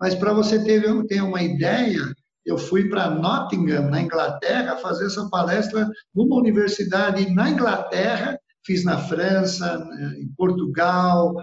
mas 0.00 0.14
para 0.14 0.32
você 0.32 0.62
ter, 0.62 1.04
ter 1.06 1.20
uma 1.20 1.42
ideia, 1.42 2.14
eu 2.46 2.56
fui 2.56 2.88
para 2.88 3.10
Nottingham, 3.10 3.90
na 3.90 4.00
Inglaterra, 4.00 4.76
fazer 4.76 5.06
essa 5.06 5.28
palestra 5.28 5.88
numa 6.14 6.36
universidade 6.36 7.28
na 7.34 7.50
Inglaterra, 7.50 8.38
fiz 8.64 8.84
na 8.84 8.98
França, 8.98 9.84
em 10.16 10.28
Portugal, 10.36 11.34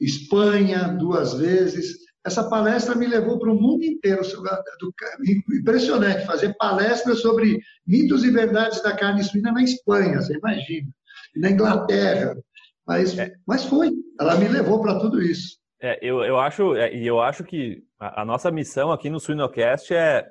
Espanha, 0.00 0.88
duas 0.98 1.34
vezes. 1.34 1.96
Essa 2.26 2.48
palestra 2.48 2.94
me 2.94 3.06
levou 3.06 3.38
para 3.38 3.52
o 3.52 3.60
mundo 3.60 3.84
inteiro. 3.84 4.22
Impressionante, 5.60 6.26
fazer 6.26 6.54
palestras 6.56 7.20
sobre 7.20 7.60
mitos 7.86 8.24
e 8.24 8.30
verdades 8.30 8.82
da 8.82 8.96
carne 8.96 9.22
suína 9.22 9.52
na 9.52 9.62
Espanha, 9.62 10.20
você 10.20 10.36
imagina. 10.36 10.88
Na 11.36 11.50
Inglaterra. 11.50 12.36
Mas, 12.86 13.16
é. 13.16 13.32
mas 13.46 13.64
foi, 13.64 13.92
ela 14.18 14.36
me 14.36 14.48
levou 14.48 14.80
para 14.80 14.98
tudo 14.98 15.22
isso. 15.22 15.58
É, 15.80 15.98
eu, 16.02 16.24
eu 16.24 16.38
acho, 16.38 16.74
é, 16.74 16.92
e 16.92 17.06
eu 17.06 17.20
acho 17.20 17.44
que 17.44 17.84
a, 18.00 18.22
a 18.22 18.24
nossa 18.24 18.50
missão 18.50 18.90
aqui 18.90 19.08
no 19.08 19.20
Suinocast 19.20 19.94
é, 19.94 20.26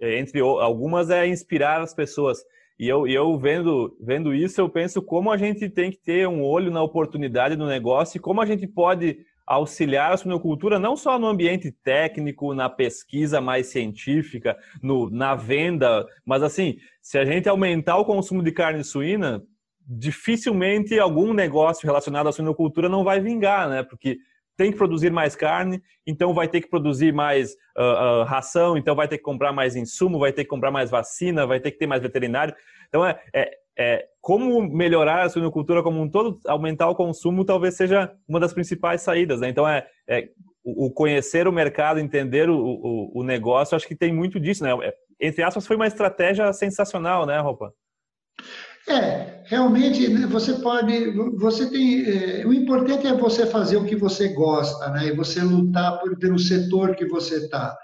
entre 0.00 0.40
algumas 0.40 1.10
é 1.10 1.26
inspirar 1.26 1.80
as 1.80 1.94
pessoas. 1.94 2.38
E 2.78 2.86
eu, 2.86 3.06
eu 3.08 3.36
vendo, 3.38 3.96
vendo 4.00 4.32
isso, 4.32 4.60
eu 4.60 4.68
penso 4.68 5.02
como 5.02 5.32
a 5.32 5.36
gente 5.36 5.68
tem 5.68 5.90
que 5.90 5.98
ter 5.98 6.28
um 6.28 6.42
olho 6.42 6.70
na 6.70 6.82
oportunidade 6.82 7.56
do 7.56 7.66
negócio 7.66 8.18
e 8.18 8.20
como 8.20 8.40
a 8.40 8.46
gente 8.46 8.66
pode 8.68 9.18
auxiliar 9.44 10.12
a 10.12 10.16
suinocultura 10.16 10.78
não 10.78 10.94
só 10.94 11.18
no 11.18 11.26
ambiente 11.26 11.72
técnico, 11.72 12.54
na 12.54 12.68
pesquisa 12.68 13.40
mais 13.40 13.68
científica, 13.68 14.56
no, 14.82 15.08
na 15.10 15.34
venda, 15.34 16.06
mas 16.24 16.42
assim, 16.42 16.76
se 17.00 17.18
a 17.18 17.24
gente 17.24 17.48
aumentar 17.48 17.96
o 17.96 18.04
consumo 18.04 18.42
de 18.42 18.52
carne 18.52 18.84
suína, 18.84 19.42
dificilmente 19.88 20.98
algum 20.98 21.32
negócio 21.32 21.86
relacionado 21.86 22.28
à 22.28 22.32
suinocultura 22.32 22.90
não 22.90 23.02
vai 23.02 23.20
vingar, 23.20 23.68
né? 23.70 23.82
Porque 23.82 24.18
tem 24.58 24.72
que 24.72 24.76
produzir 24.76 25.12
mais 25.12 25.36
carne, 25.36 25.80
então 26.04 26.34
vai 26.34 26.48
ter 26.48 26.60
que 26.60 26.68
produzir 26.68 27.12
mais 27.12 27.52
uh, 27.78 28.22
uh, 28.22 28.24
ração, 28.24 28.76
então 28.76 28.96
vai 28.96 29.06
ter 29.06 29.16
que 29.16 29.22
comprar 29.22 29.52
mais 29.52 29.76
insumo, 29.76 30.18
vai 30.18 30.32
ter 30.32 30.42
que 30.42 30.50
comprar 30.50 30.72
mais 30.72 30.90
vacina, 30.90 31.46
vai 31.46 31.60
ter 31.60 31.70
que 31.70 31.78
ter 31.78 31.86
mais 31.86 32.02
veterinário. 32.02 32.52
Então, 32.88 33.06
é, 33.06 33.20
é, 33.32 33.50
é 33.78 34.06
como 34.20 34.60
melhorar 34.68 35.22
a 35.22 35.28
suinocultura 35.28 35.80
como 35.80 36.02
um 36.02 36.10
todo, 36.10 36.40
aumentar 36.44 36.88
o 36.88 36.94
consumo, 36.96 37.44
talvez 37.44 37.76
seja 37.76 38.12
uma 38.26 38.40
das 38.40 38.52
principais 38.52 39.00
saídas. 39.00 39.40
Né? 39.40 39.48
Então, 39.48 39.66
é, 39.66 39.86
é 40.08 40.28
o 40.64 40.90
conhecer 40.90 41.46
o 41.46 41.52
mercado, 41.52 42.00
entender 42.00 42.50
o, 42.50 42.58
o, 42.58 43.20
o, 43.20 43.22
negócio, 43.22 43.76
acho 43.76 43.86
que 43.86 43.94
tem 43.94 44.12
muito 44.12 44.40
disso. 44.40 44.64
Né? 44.64 44.72
É, 44.82 44.94
entre 45.20 45.44
aspas, 45.44 45.68
foi 45.68 45.76
uma 45.76 45.86
estratégia 45.86 46.52
sensacional, 46.52 47.24
né, 47.24 47.38
Roupa? 47.38 47.72
É, 48.88 49.42
realmente 49.44 50.08
né, 50.08 50.26
você 50.26 50.54
pode, 50.54 51.10
você 51.36 51.68
tem, 51.70 52.04
é, 52.04 52.46
o 52.46 52.52
importante 52.52 53.06
é 53.06 53.14
você 53.14 53.46
fazer 53.46 53.76
o 53.76 53.84
que 53.84 53.96
você 53.96 54.28
gosta, 54.28 54.90
né? 54.90 55.08
E 55.08 55.16
você 55.16 55.42
lutar 55.42 56.00
por, 56.00 56.18
pelo 56.18 56.38
setor 56.38 56.94
que 56.94 57.06
você 57.06 57.36
está. 57.36 57.76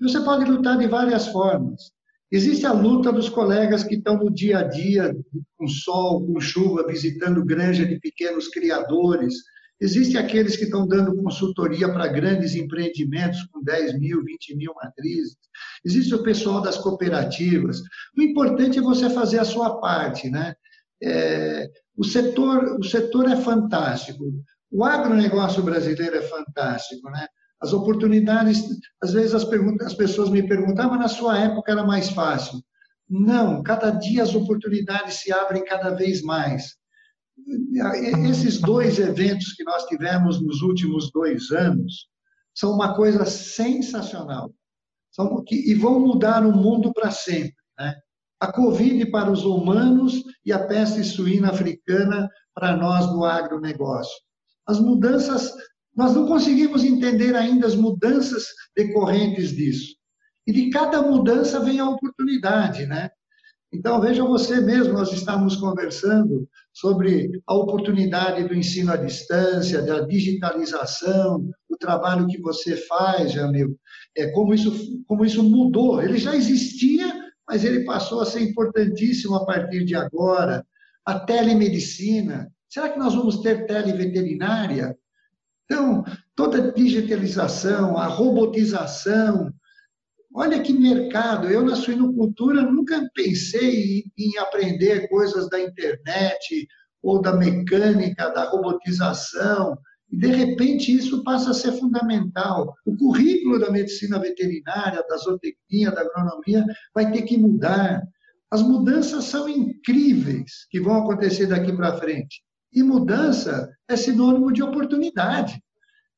Você 0.00 0.20
pode 0.20 0.44
lutar 0.44 0.78
de 0.78 0.86
várias 0.86 1.28
formas. 1.28 1.92
Existe 2.30 2.64
a 2.64 2.72
luta 2.72 3.12
dos 3.12 3.28
colegas 3.28 3.84
que 3.84 3.96
estão 3.96 4.16
no 4.16 4.32
dia 4.32 4.60
a 4.60 4.62
dia, 4.62 5.14
com 5.58 5.68
sol, 5.68 6.26
com 6.26 6.40
chuva, 6.40 6.86
visitando 6.86 7.44
granja 7.44 7.84
de 7.84 8.00
pequenos 8.00 8.48
criadores, 8.48 9.34
Existem 9.82 10.16
aqueles 10.16 10.56
que 10.56 10.62
estão 10.62 10.86
dando 10.86 11.20
consultoria 11.20 11.92
para 11.92 12.06
grandes 12.06 12.54
empreendimentos 12.54 13.42
com 13.50 13.60
10 13.64 13.98
mil, 13.98 14.22
20 14.22 14.54
mil 14.56 14.72
matrizes. 14.80 15.36
Existe 15.84 16.14
o 16.14 16.22
pessoal 16.22 16.62
das 16.62 16.78
cooperativas. 16.78 17.80
O 18.16 18.22
importante 18.22 18.78
é 18.78 18.82
você 18.82 19.10
fazer 19.10 19.40
a 19.40 19.44
sua 19.44 19.80
parte, 19.80 20.30
né? 20.30 20.54
É, 21.02 21.68
o, 21.96 22.04
setor, 22.04 22.78
o 22.78 22.84
setor 22.84 23.28
é 23.28 23.34
fantástico. 23.34 24.24
O 24.70 24.84
agronegócio 24.84 25.64
brasileiro 25.64 26.14
é 26.16 26.22
fantástico, 26.22 27.10
né? 27.10 27.26
As 27.60 27.72
oportunidades, 27.72 28.64
às 29.02 29.12
vezes 29.12 29.34
as, 29.34 29.44
as 29.84 29.94
pessoas 29.94 30.30
me 30.30 30.46
perguntam, 30.46 30.84
ah, 30.84 30.88
mas 30.90 31.00
na 31.00 31.08
sua 31.08 31.36
época 31.40 31.72
era 31.72 31.84
mais 31.84 32.08
fácil. 32.08 32.62
Não, 33.10 33.64
cada 33.64 33.90
dia 33.90 34.22
as 34.22 34.32
oportunidades 34.32 35.14
se 35.14 35.32
abrem 35.32 35.64
cada 35.64 35.90
vez 35.90 36.22
mais. 36.22 36.76
Esses 38.28 38.60
dois 38.60 38.98
eventos 38.98 39.52
que 39.54 39.64
nós 39.64 39.84
tivemos 39.86 40.40
nos 40.40 40.62
últimos 40.62 41.10
dois 41.10 41.50
anos 41.50 42.06
são 42.54 42.72
uma 42.72 42.94
coisa 42.94 43.24
sensacional. 43.24 44.52
São, 45.10 45.42
que, 45.44 45.70
e 45.70 45.74
vão 45.74 46.00
mudar 46.00 46.46
o 46.46 46.52
mundo 46.52 46.92
para 46.92 47.10
sempre. 47.10 47.54
Né? 47.78 47.94
A 48.40 48.52
Covid 48.52 49.10
para 49.10 49.30
os 49.30 49.44
humanos 49.44 50.22
e 50.44 50.52
a 50.52 50.66
peste 50.66 51.04
suína 51.04 51.50
africana 51.50 52.28
para 52.54 52.76
nós 52.76 53.06
no 53.06 53.24
agronegócio. 53.24 54.20
As 54.66 54.78
mudanças, 54.78 55.52
nós 55.94 56.14
não 56.14 56.26
conseguimos 56.26 56.84
entender 56.84 57.34
ainda 57.34 57.66
as 57.66 57.74
mudanças 57.74 58.46
decorrentes 58.76 59.50
disso. 59.50 59.96
E 60.46 60.52
de 60.52 60.70
cada 60.70 61.02
mudança 61.02 61.60
vem 61.60 61.78
a 61.78 61.88
oportunidade, 61.88 62.86
né? 62.86 63.10
Então, 63.72 64.00
veja 64.00 64.24
você 64.24 64.60
mesmo, 64.60 64.92
nós 64.92 65.12
estávamos 65.12 65.56
conversando 65.56 66.46
sobre 66.72 67.30
a 67.46 67.54
oportunidade 67.54 68.48
do 68.48 68.54
ensino 68.54 68.92
à 68.92 68.96
distância, 68.96 69.82
da 69.82 70.00
digitalização, 70.00 71.48
o 71.68 71.76
trabalho 71.76 72.26
que 72.26 72.40
você 72.40 72.76
faz, 72.76 73.32
Jamil, 73.32 73.78
é, 74.16 74.28
como, 74.28 74.54
isso, 74.54 75.02
como 75.06 75.24
isso 75.24 75.42
mudou. 75.42 76.02
Ele 76.02 76.16
já 76.16 76.34
existia, 76.34 77.12
mas 77.46 77.64
ele 77.64 77.84
passou 77.84 78.20
a 78.20 78.26
ser 78.26 78.40
importantíssimo 78.40 79.34
a 79.34 79.44
partir 79.44 79.84
de 79.84 79.94
agora. 79.94 80.64
A 81.04 81.18
telemedicina. 81.18 82.50
Será 82.68 82.88
que 82.88 82.98
nós 82.98 83.14
vamos 83.14 83.40
ter 83.40 83.66
televeterinária? 83.66 84.96
Então, 85.64 86.04
toda 86.34 86.58
a 86.58 86.72
digitalização, 86.72 87.98
a 87.98 88.06
robotização, 88.06 89.51
Olha 90.34 90.62
que 90.62 90.72
mercado! 90.72 91.48
Eu, 91.48 91.62
na 91.62 91.76
suinocultura, 91.76 92.62
nunca 92.62 93.06
pensei 93.14 94.04
em 94.16 94.38
aprender 94.38 95.06
coisas 95.08 95.48
da 95.50 95.60
internet 95.60 96.66
ou 97.02 97.20
da 97.20 97.36
mecânica, 97.36 98.30
da 98.30 98.44
robotização. 98.48 99.76
E, 100.10 100.16
de 100.16 100.28
repente, 100.28 100.94
isso 100.94 101.22
passa 101.22 101.50
a 101.50 101.54
ser 101.54 101.72
fundamental. 101.72 102.74
O 102.86 102.96
currículo 102.96 103.58
da 103.58 103.70
medicina 103.70 104.18
veterinária, 104.18 105.04
da 105.06 105.16
zootecnia, 105.18 105.90
da 105.90 106.00
agronomia, 106.00 106.64
vai 106.94 107.12
ter 107.12 107.22
que 107.22 107.36
mudar. 107.36 108.02
As 108.50 108.62
mudanças 108.62 109.24
são 109.24 109.46
incríveis 109.46 110.66
que 110.70 110.80
vão 110.80 110.96
acontecer 110.96 111.46
daqui 111.46 111.74
para 111.74 111.98
frente. 111.98 112.42
E 112.72 112.82
mudança 112.82 113.70
é 113.86 113.96
sinônimo 113.96 114.50
de 114.50 114.62
oportunidade. 114.62 115.62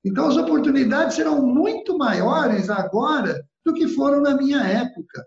Então, 0.04 0.28
as 0.28 0.36
oportunidades 0.36 1.16
serão 1.16 1.44
muito 1.44 1.98
maiores 1.98 2.70
agora 2.70 3.44
do 3.64 3.74
que 3.74 3.88
foram 3.88 4.20
na 4.20 4.36
minha 4.36 4.62
época. 4.62 5.26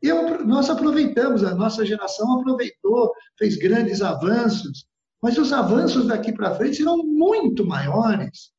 Eu, 0.00 0.44
nós 0.46 0.70
aproveitamos, 0.70 1.42
a 1.42 1.54
nossa 1.54 1.84
geração 1.84 2.38
aproveitou, 2.38 3.12
fez 3.36 3.56
grandes 3.56 4.00
avanços, 4.00 4.86
mas 5.20 5.36
os 5.36 5.52
avanços 5.52 6.06
daqui 6.06 6.32
para 6.32 6.54
frente 6.54 6.76
serão 6.76 6.98
muito 6.98 7.66
maiores. 7.66 8.52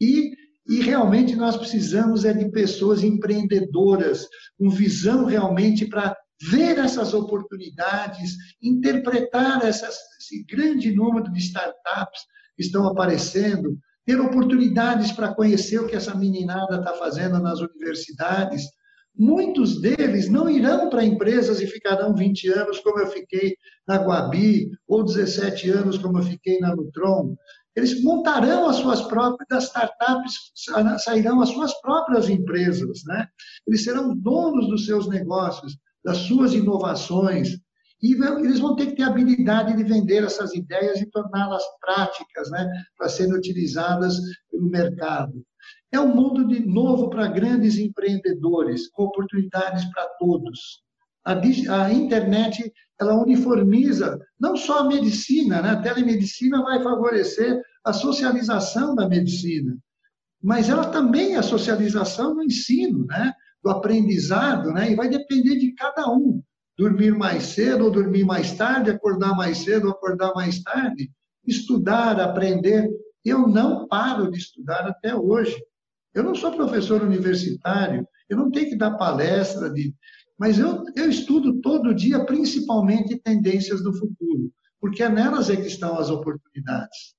E, 0.00 0.32
e 0.66 0.80
realmente 0.80 1.36
nós 1.36 1.56
precisamos 1.56 2.24
é 2.24 2.32
de 2.32 2.50
pessoas 2.50 3.02
empreendedoras, 3.02 4.26
com 4.58 4.70
visão 4.70 5.26
realmente 5.26 5.86
para 5.86 6.16
ver 6.50 6.78
essas 6.78 7.12
oportunidades, 7.12 8.36
interpretar 8.62 9.64
essas, 9.64 9.98
esse 10.20 10.44
grande 10.44 10.94
número 10.94 11.30
de 11.30 11.38
startups 11.38 12.22
que 12.56 12.62
estão 12.62 12.86
aparecendo, 12.86 13.78
ter 14.08 14.18
oportunidades 14.22 15.12
para 15.12 15.34
conhecer 15.34 15.78
o 15.78 15.86
que 15.86 15.94
essa 15.94 16.14
meninada 16.14 16.78
está 16.78 16.94
fazendo 16.94 17.38
nas 17.40 17.60
universidades. 17.60 18.62
Muitos 19.14 19.82
deles 19.82 20.30
não 20.30 20.48
irão 20.48 20.88
para 20.88 21.04
empresas 21.04 21.60
e 21.60 21.66
ficarão 21.66 22.14
20 22.14 22.48
anos, 22.48 22.80
como 22.80 23.00
eu 23.00 23.08
fiquei 23.08 23.54
na 23.86 23.96
Guabi, 23.96 24.70
ou 24.88 25.04
17 25.04 25.68
anos, 25.68 25.98
como 25.98 26.16
eu 26.16 26.22
fiquei 26.22 26.58
na 26.58 26.74
Nutron. 26.74 27.36
Eles 27.76 28.02
montarão 28.02 28.66
as 28.66 28.76
suas 28.76 29.02
próprias 29.02 29.64
startups, 29.64 30.52
sairão 31.04 31.42
as 31.42 31.50
suas 31.50 31.78
próprias 31.82 32.30
empresas, 32.30 33.02
né? 33.04 33.28
Eles 33.66 33.84
serão 33.84 34.16
donos 34.16 34.68
dos 34.68 34.86
seus 34.86 35.06
negócios, 35.06 35.76
das 36.02 36.16
suas 36.16 36.54
inovações, 36.54 37.58
e 38.02 38.12
eles 38.12 38.60
vão 38.60 38.76
ter 38.76 38.86
que 38.86 38.96
ter 38.96 39.02
habilidade 39.02 39.76
de 39.76 39.82
vender 39.82 40.24
essas 40.24 40.54
ideias 40.54 41.00
e 41.00 41.10
torná-las 41.10 41.64
práticas, 41.80 42.50
né, 42.50 42.70
para 42.96 43.08
serem 43.08 43.34
utilizadas 43.34 44.16
no 44.52 44.68
mercado. 44.68 45.44
É 45.90 45.98
um 45.98 46.14
mundo 46.14 46.46
de 46.46 46.64
novo 46.64 47.10
para 47.10 47.26
grandes 47.26 47.78
empreendedores, 47.78 48.88
com 48.88 49.04
oportunidades 49.04 49.84
para 49.86 50.06
todos. 50.18 50.82
A, 51.24 51.32
a, 51.32 51.92
internet 51.92 52.72
ela 53.00 53.14
uniformiza 53.14 54.18
não 54.38 54.56
só 54.56 54.80
a 54.80 54.84
medicina, 54.88 55.60
né? 55.60 55.70
a 55.70 55.82
telemedicina 55.82 56.62
vai 56.62 56.82
favorecer 56.82 57.60
a 57.84 57.92
socialização 57.92 58.94
da 58.94 59.08
medicina, 59.08 59.76
mas 60.42 60.68
ela 60.68 60.90
também 60.90 61.34
é 61.34 61.38
a 61.38 61.42
socialização 61.42 62.34
do 62.34 62.42
ensino, 62.42 63.04
né? 63.06 63.32
do 63.62 63.70
aprendizado, 63.70 64.72
né? 64.72 64.90
e 64.90 64.94
vai 64.94 65.08
depender 65.08 65.56
de 65.56 65.74
cada 65.74 66.10
um 66.10 66.42
dormir 66.78 67.12
mais 67.14 67.42
cedo 67.42 67.86
ou 67.86 67.90
dormir 67.90 68.24
mais 68.24 68.52
tarde, 68.52 68.90
acordar 68.90 69.34
mais 69.36 69.58
cedo 69.58 69.86
ou 69.86 69.90
acordar 69.90 70.32
mais 70.34 70.62
tarde, 70.62 71.10
estudar, 71.44 72.20
aprender. 72.20 72.88
Eu 73.24 73.48
não 73.48 73.88
paro 73.88 74.30
de 74.30 74.38
estudar 74.38 74.86
até 74.86 75.14
hoje. 75.14 75.60
Eu 76.14 76.22
não 76.22 76.34
sou 76.34 76.52
professor 76.52 77.02
universitário, 77.02 78.06
eu 78.28 78.36
não 78.36 78.50
tenho 78.50 78.70
que 78.70 78.76
dar 78.76 78.96
palestra, 78.96 79.70
de... 79.70 79.94
mas 80.38 80.58
eu, 80.58 80.84
eu 80.96 81.10
estudo 81.10 81.60
todo 81.60 81.94
dia, 81.94 82.24
principalmente 82.24 83.20
tendências 83.20 83.82
do 83.82 83.92
futuro, 83.92 84.50
porque 84.80 85.02
é 85.02 85.08
nelas 85.08 85.50
é 85.50 85.56
que 85.56 85.66
estão 85.66 85.98
as 85.98 86.10
oportunidades. 86.10 87.14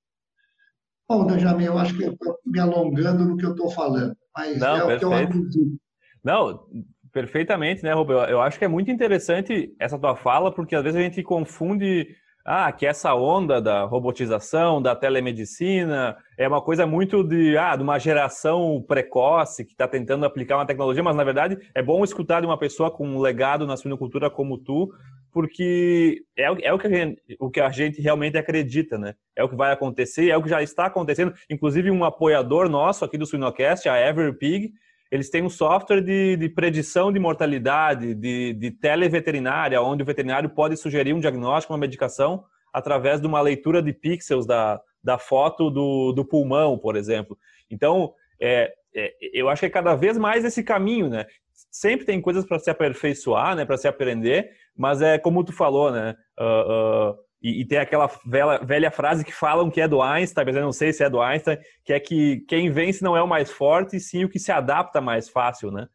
Bom, 1.08 1.26
Benjamin, 1.26 1.64
eu 1.64 1.78
acho 1.78 1.96
que 1.96 2.04
eu 2.04 2.12
estou 2.12 2.38
me 2.46 2.60
alongando 2.60 3.24
no 3.24 3.36
que 3.36 3.44
eu 3.44 3.52
estou 3.52 3.70
falando, 3.70 4.16
mas 4.36 4.58
não, 4.58 4.76
é 4.76 4.86
perfeito. 4.86 4.96
o 4.96 4.98
que 4.98 5.04
eu 5.04 5.12
acredito. 5.12 5.80
Não, 6.22 6.66
Perfeitamente, 7.12 7.82
né, 7.82 7.92
Rubel? 7.92 8.20
Eu 8.20 8.40
acho 8.40 8.58
que 8.58 8.64
é 8.64 8.68
muito 8.68 8.90
interessante 8.90 9.74
essa 9.78 9.98
tua 9.98 10.14
fala, 10.14 10.52
porque 10.52 10.76
às 10.76 10.82
vezes 10.82 10.98
a 10.98 11.02
gente 11.02 11.22
confunde 11.22 12.14
ah, 12.44 12.70
que 12.72 12.86
essa 12.86 13.14
onda 13.14 13.60
da 13.60 13.84
robotização, 13.84 14.80
da 14.80 14.96
telemedicina, 14.96 16.16
é 16.38 16.48
uma 16.48 16.62
coisa 16.62 16.86
muito 16.86 17.22
de, 17.22 17.56
ah, 17.56 17.76
de 17.76 17.82
uma 17.82 17.98
geração 17.98 18.82
precoce 18.86 19.64
que 19.64 19.72
está 19.72 19.86
tentando 19.86 20.24
aplicar 20.24 20.56
uma 20.56 20.66
tecnologia, 20.66 21.02
mas 21.02 21.16
na 21.16 21.24
verdade 21.24 21.58
é 21.74 21.82
bom 21.82 22.02
escutar 22.02 22.40
de 22.40 22.46
uma 22.46 22.58
pessoa 22.58 22.90
com 22.90 23.06
um 23.06 23.20
legado 23.20 23.66
na 23.66 23.76
suinocultura 23.76 24.30
como 24.30 24.56
tu, 24.56 24.90
porque 25.32 26.24
é, 26.36 26.44
é 26.44 26.72
o, 26.72 26.78
que 26.78 26.86
a 26.86 26.90
gente, 26.90 27.22
o 27.38 27.50
que 27.50 27.60
a 27.60 27.70
gente 27.70 28.00
realmente 28.00 28.36
acredita, 28.36 28.98
né? 28.98 29.14
É 29.36 29.44
o 29.44 29.48
que 29.48 29.56
vai 29.56 29.72
acontecer, 29.72 30.28
é 30.28 30.36
o 30.36 30.42
que 30.42 30.48
já 30.48 30.62
está 30.62 30.86
acontecendo. 30.86 31.32
Inclusive, 31.48 31.90
um 31.90 32.04
apoiador 32.04 32.68
nosso 32.68 33.04
aqui 33.04 33.16
do 33.16 33.26
Suinocast, 33.26 33.88
a 33.88 33.96
Everpig, 33.96 34.72
eles 35.10 35.28
têm 35.28 35.42
um 35.42 35.50
software 35.50 36.00
de, 36.00 36.36
de 36.36 36.48
predição 36.48 37.12
de 37.12 37.18
mortalidade, 37.18 38.14
de, 38.14 38.52
de 38.54 38.70
televeterinária, 38.70 39.82
onde 39.82 40.02
o 40.02 40.06
veterinário 40.06 40.48
pode 40.48 40.76
sugerir 40.76 41.12
um 41.12 41.20
diagnóstico, 41.20 41.72
uma 41.72 41.78
medicação, 41.78 42.44
através 42.72 43.20
de 43.20 43.26
uma 43.26 43.40
leitura 43.40 43.82
de 43.82 43.92
pixels 43.92 44.46
da, 44.46 44.80
da 45.02 45.18
foto 45.18 45.68
do, 45.68 46.12
do 46.12 46.24
pulmão, 46.24 46.78
por 46.78 46.94
exemplo. 46.94 47.36
Então, 47.68 48.14
é, 48.40 48.72
é, 48.94 49.14
eu 49.32 49.48
acho 49.48 49.60
que 49.60 49.66
é 49.66 49.70
cada 49.70 49.96
vez 49.96 50.16
mais 50.16 50.44
esse 50.44 50.62
caminho, 50.62 51.08
né? 51.08 51.26
Sempre 51.70 52.06
tem 52.06 52.20
coisas 52.20 52.44
para 52.44 52.58
se 52.58 52.70
aperfeiçoar, 52.70 53.56
né? 53.56 53.64
Para 53.64 53.76
se 53.76 53.88
aprender, 53.88 54.52
mas 54.76 55.02
é 55.02 55.18
como 55.18 55.44
tu 55.44 55.52
falou, 55.52 55.90
né? 55.90 56.16
Uh, 56.38 57.10
uh, 57.10 57.18
e, 57.42 57.62
e, 57.62 57.64
tem 57.64 57.78
aquela 57.78 58.10
velha, 58.26 58.58
velha, 58.58 58.90
frase 58.90 59.24
que 59.24 59.32
falam 59.32 59.70
que 59.70 59.80
é 59.80 59.88
do 59.88 60.02
Einstein, 60.02 60.44
mas 60.44 60.56
eu 60.56 60.62
não 60.62 60.72
sei 60.72 60.92
se 60.92 61.02
é 61.02 61.08
do 61.08 61.20
Einstein, 61.20 61.58
que 61.84 61.92
é 61.92 61.98
que 61.98 62.40
quem 62.48 62.70
vence 62.70 63.02
não 63.02 63.16
é 63.16 63.22
o 63.22 63.28
mais 63.28 63.50
forte, 63.50 63.98
sim 63.98 64.24
o 64.24 64.28
que 64.28 64.38
se 64.38 64.52
adapta 64.52 65.00
mais 65.00 65.28
fácil, 65.28 65.70
né? 65.70 65.88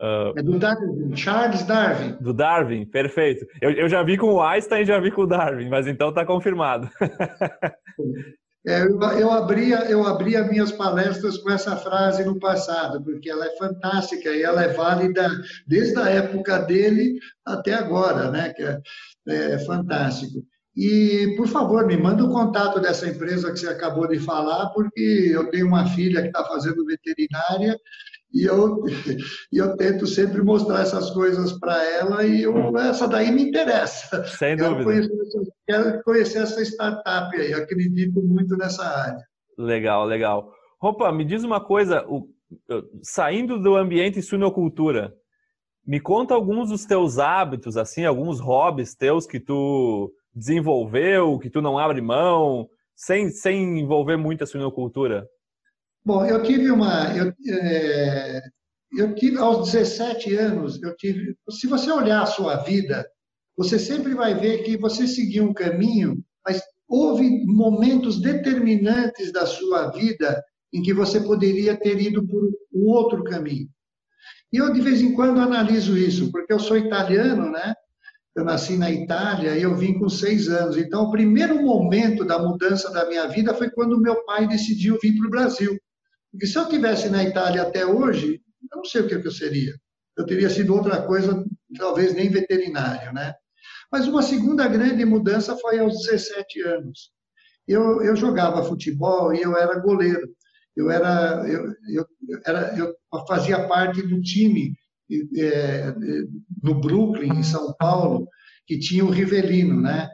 Uh, 0.00 0.38
é 0.38 0.42
do 0.42 0.58
Darwin, 0.58 1.16
Charles 1.16 1.64
Darwin. 1.64 2.16
Do 2.20 2.32
Darwin, 2.32 2.84
perfeito. 2.86 3.44
Eu, 3.60 3.72
eu 3.72 3.88
já 3.88 4.02
vi 4.02 4.16
com 4.16 4.32
o 4.32 4.40
Einstein 4.40 4.82
e 4.82 4.86
já 4.86 4.98
vi 5.00 5.10
com 5.10 5.22
o 5.22 5.26
Darwin, 5.26 5.68
mas 5.68 5.88
então 5.88 6.10
está 6.10 6.24
confirmado. 6.24 6.88
é, 8.64 8.82
eu, 8.82 9.00
eu, 9.18 9.30
abria, 9.32 9.90
eu 9.90 10.06
abria 10.06 10.44
minhas 10.44 10.70
palestras 10.70 11.38
com 11.38 11.50
essa 11.50 11.76
frase 11.76 12.24
no 12.24 12.38
passado, 12.38 13.02
porque 13.02 13.28
ela 13.28 13.44
é 13.44 13.56
fantástica 13.56 14.30
e 14.30 14.42
ela 14.42 14.62
é 14.62 14.68
válida 14.68 15.28
desde 15.66 15.98
a 15.98 16.08
época 16.08 16.58
dele 16.60 17.18
até 17.44 17.74
agora, 17.74 18.30
né? 18.30 18.52
Que 18.52 18.62
é, 18.62 18.80
é 19.26 19.58
fantástico. 19.58 20.44
E, 20.78 21.34
por 21.36 21.48
favor, 21.48 21.84
me 21.84 21.96
manda 21.96 22.22
o 22.22 22.30
contato 22.30 22.78
dessa 22.78 23.08
empresa 23.08 23.50
que 23.50 23.58
você 23.58 23.66
acabou 23.66 24.06
de 24.06 24.20
falar, 24.20 24.68
porque 24.68 25.32
eu 25.32 25.50
tenho 25.50 25.66
uma 25.66 25.84
filha 25.88 26.22
que 26.22 26.28
está 26.28 26.44
fazendo 26.44 26.86
veterinária 26.86 27.76
e 28.32 28.44
eu, 28.44 28.84
eu 29.52 29.76
tento 29.76 30.06
sempre 30.06 30.40
mostrar 30.40 30.82
essas 30.82 31.10
coisas 31.10 31.58
para 31.58 31.84
ela 31.94 32.24
e 32.24 32.44
eu, 32.44 32.78
essa 32.78 33.08
daí 33.08 33.32
me 33.32 33.42
interessa. 33.48 34.24
Sem 34.28 34.56
quero 34.56 34.76
dúvida. 34.76 34.84
Conhecer, 34.84 35.52
quero 35.66 36.02
conhecer 36.04 36.38
essa 36.42 36.62
startup 36.62 37.36
aí, 37.36 37.52
acredito 37.52 38.22
muito 38.22 38.56
nessa 38.56 38.84
área. 38.84 39.24
Legal, 39.58 40.06
legal. 40.06 40.52
Opa, 40.80 41.10
me 41.10 41.24
diz 41.24 41.42
uma 41.42 41.60
coisa, 41.60 42.06
o, 42.06 42.28
saindo 43.02 43.58
do 43.58 43.74
ambiente 43.74 44.22
suinocultura, 44.22 45.12
me 45.84 45.98
conta 45.98 46.34
alguns 46.34 46.68
dos 46.68 46.84
teus 46.84 47.18
hábitos, 47.18 47.76
assim, 47.76 48.04
alguns 48.04 48.38
hobbies 48.38 48.94
teus 48.94 49.26
que 49.26 49.40
tu 49.40 50.12
desenvolveu, 50.38 51.38
que 51.38 51.50
tu 51.50 51.60
não 51.60 51.78
abre 51.78 52.00
mão, 52.00 52.68
sem, 52.94 53.30
sem 53.30 53.78
envolver 53.78 54.16
muito 54.16 54.44
a 54.44 54.46
suinocultura? 54.46 55.26
Bom, 56.04 56.24
eu 56.24 56.42
tive 56.42 56.70
uma. 56.70 57.14
Eu, 57.16 57.32
é, 57.48 58.40
eu 58.96 59.14
tive, 59.14 59.38
aos 59.38 59.70
17 59.70 60.34
anos, 60.36 60.82
eu 60.82 60.96
tive. 60.96 61.36
Se 61.50 61.66
você 61.66 61.90
olhar 61.90 62.22
a 62.22 62.26
sua 62.26 62.56
vida, 62.56 63.06
você 63.56 63.78
sempre 63.78 64.14
vai 64.14 64.34
ver 64.34 64.62
que 64.62 64.76
você 64.76 65.06
seguiu 65.06 65.44
um 65.44 65.52
caminho, 65.52 66.22
mas 66.46 66.62
houve 66.88 67.44
momentos 67.44 68.20
determinantes 68.20 69.32
da 69.32 69.44
sua 69.44 69.90
vida 69.90 70.42
em 70.72 70.82
que 70.82 70.94
você 70.94 71.20
poderia 71.20 71.76
ter 71.76 72.00
ido 72.00 72.26
por 72.26 72.42
um 72.72 72.86
outro 72.86 73.22
caminho. 73.24 73.68
E 74.52 74.56
eu, 74.56 74.72
de 74.72 74.80
vez 74.80 75.02
em 75.02 75.14
quando, 75.14 75.40
analiso 75.40 75.96
isso, 75.96 76.30
porque 76.30 76.52
eu 76.52 76.58
sou 76.58 76.78
italiano, 76.78 77.50
né? 77.50 77.74
Eu 78.38 78.44
nasci 78.44 78.76
na 78.76 78.88
Itália 78.88 79.56
e 79.56 79.62
eu 79.62 79.74
vim 79.74 79.98
com 79.98 80.08
seis 80.08 80.48
anos. 80.48 80.76
Então, 80.76 81.02
o 81.02 81.10
primeiro 81.10 81.60
momento 81.60 82.24
da 82.24 82.38
mudança 82.38 82.88
da 82.92 83.04
minha 83.08 83.26
vida 83.26 83.52
foi 83.52 83.68
quando 83.68 84.00
meu 84.00 84.24
pai 84.24 84.46
decidiu 84.46 84.96
vir 85.02 85.18
para 85.18 85.26
o 85.26 85.30
Brasil. 85.30 85.76
Porque 86.30 86.46
se 86.46 86.56
eu 86.56 86.68
tivesse 86.68 87.08
na 87.08 87.24
Itália 87.24 87.62
até 87.62 87.84
hoje, 87.84 88.40
eu 88.70 88.76
não 88.76 88.84
sei 88.84 89.00
o 89.00 89.08
que 89.08 89.14
eu 89.14 89.30
seria. 89.32 89.74
Eu 90.16 90.24
teria 90.24 90.48
sido 90.48 90.72
outra 90.72 91.02
coisa, 91.02 91.44
talvez 91.76 92.14
nem 92.14 92.30
veterinário, 92.30 93.12
né? 93.12 93.34
Mas 93.90 94.06
uma 94.06 94.22
segunda 94.22 94.68
grande 94.68 95.04
mudança 95.04 95.56
foi 95.56 95.80
aos 95.80 96.06
17 96.06 96.62
anos. 96.62 97.10
Eu, 97.66 98.02
eu 98.02 98.14
jogava 98.14 98.62
futebol 98.62 99.34
e 99.34 99.42
eu 99.42 99.56
era 99.56 99.80
goleiro. 99.80 100.28
Eu 100.76 100.92
era, 100.92 101.44
eu, 101.48 101.72
eu, 101.92 102.06
era, 102.46 102.76
eu 102.78 102.94
fazia 103.26 103.66
parte 103.66 104.00
do 104.00 104.22
time 104.22 104.76
é, 105.36 105.94
no 106.62 106.80
Brooklyn, 106.80 107.38
em 107.38 107.42
São 107.42 107.74
Paulo, 107.78 108.26
que 108.66 108.78
tinha 108.78 109.04
o 109.04 109.10
Rivelino, 109.10 109.80
né? 109.80 110.08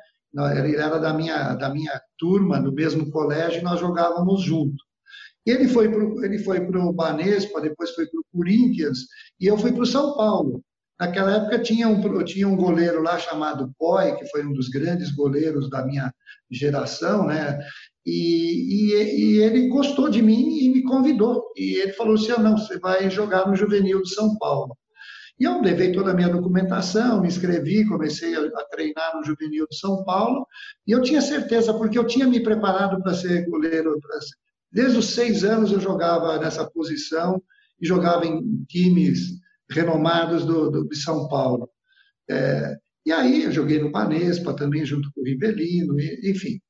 Ele 0.57 0.77
era 0.77 0.99
da 0.99 1.15
minha, 1.15 1.55
da 1.55 1.73
minha 1.73 2.01
turma, 2.19 2.61
do 2.61 2.73
mesmo 2.73 3.11
colégio, 3.11 3.61
e 3.61 3.65
nós 3.65 3.79
jogávamos 3.79 4.43
junto. 4.43 4.83
Ele 5.47 5.69
foi 5.69 5.87
ele 6.25 6.39
foi 6.39 6.67
para 6.67 6.81
o 6.81 6.93
Banespa, 6.93 7.61
depois 7.61 7.91
foi 7.91 8.07
para 8.07 8.19
o 8.19 8.25
Corinthians, 8.33 9.01
e 9.39 9.47
eu 9.47 9.59
fui 9.59 9.73
para 9.73 9.83
o 9.83 9.87
São 9.87 10.17
Paulo. 10.17 10.63
Naquela 10.99 11.37
época 11.37 11.59
tinha 11.59 11.89
um, 11.89 12.25
tinha 12.25 12.49
um 12.49 12.57
goleiro 12.57 13.03
lá 13.03 13.19
chamado 13.19 13.73
Poi, 13.79 14.15
que 14.17 14.27
foi 14.27 14.45
um 14.47 14.53
dos 14.53 14.69
grandes 14.69 15.11
goleiros 15.11 15.69
da 15.69 15.85
minha 15.85 16.13
geração, 16.51 17.27
né? 17.27 17.59
E, 18.07 18.93
e, 18.93 19.37
e, 19.37 19.39
ele 19.43 19.69
gostou 19.69 20.09
de 20.09 20.23
mim 20.23 20.59
e 20.59 20.69
me 20.69 20.83
convidou. 20.83 21.43
E 21.57 21.81
ele 21.81 21.93
falou 21.93 22.15
assim: 22.15 22.33
ah, 22.33 22.39
não, 22.39 22.57
você 22.57 22.79
vai 22.79 23.11
jogar 23.11 23.49
no 23.49 23.57
Juvenil 23.57 24.03
de 24.03 24.15
São 24.15 24.37
Paulo. 24.39 24.77
E 25.39 25.45
eu 25.45 25.61
levei 25.61 25.93
toda 25.93 26.13
a 26.13 26.15
minha 26.15 26.29
documentação, 26.29 27.21
me 27.21 27.29
inscrevi, 27.29 27.87
comecei 27.87 28.37
a, 28.37 28.41
a 28.41 28.65
treinar 28.71 29.17
no 29.17 29.25
Juvenil 29.25 29.67
de 29.69 29.77
São 29.77 30.05
Paulo, 30.05 30.47
e 30.87 30.93
eu 30.93 31.03
tinha 31.03 31.21
certeza, 31.21 31.75
porque 31.75 31.99
eu 31.99 32.07
tinha 32.07 32.27
me 32.27 32.41
preparado 32.41 33.03
para 33.03 33.15
ser 33.15 33.45
goleiro. 33.49 33.95
Ser... 34.21 34.37
Desde 34.71 34.99
os 34.99 35.15
seis 35.15 35.43
anos 35.45 35.73
eu 35.73 35.81
jogava 35.81 36.39
nessa 36.39 36.69
posição 36.71 37.43
e 37.81 37.87
jogava 37.87 38.27
em 38.27 38.65
times 38.69 39.41
renomados 39.71 40.45
do, 40.45 40.71
do 40.71 40.89
de 40.89 40.97
São 40.97 41.29
Paulo. 41.29 41.69
É, 42.31 42.77
e 43.05 43.13
aí 43.13 43.45
eu 43.45 43.53
joguei 43.53 43.79
no 43.81 43.91
Banespa 43.91 44.55
também, 44.55 44.85
junto 44.85 45.11
com 45.13 45.21
o 45.21 45.25
Rivelino, 45.25 45.99
e, 46.01 46.31
enfim. 46.31 46.61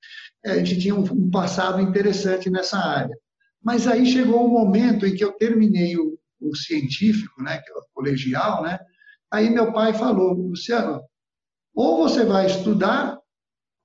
É, 0.45 0.53
a 0.53 0.57
gente 0.59 0.79
tinha 0.79 0.95
um, 0.95 1.03
um 1.03 1.31
passado 1.31 1.81
interessante 1.81 2.51
nessa 2.51 2.79
área. 2.79 3.17
Mas 3.63 3.87
aí 3.87 4.05
chegou 4.05 4.45
um 4.45 4.51
momento 4.51 5.07
em 5.07 5.15
que 5.15 5.25
eu 5.25 5.33
terminei 5.33 5.97
o, 5.97 6.19
o 6.49 6.57
científico, 6.57 7.43
né, 7.43 7.59
que 7.59 7.71
é 7.71 7.75
o 7.75 7.85
colegial, 7.95 8.63
né? 8.63 8.79
Aí 9.33 9.51
meu 9.51 9.73
pai 9.73 9.93
falou, 9.93 10.33
Luciano, 10.33 11.03
ou 11.75 11.97
você 11.97 12.25
vai 12.25 12.47
estudar 12.47 13.19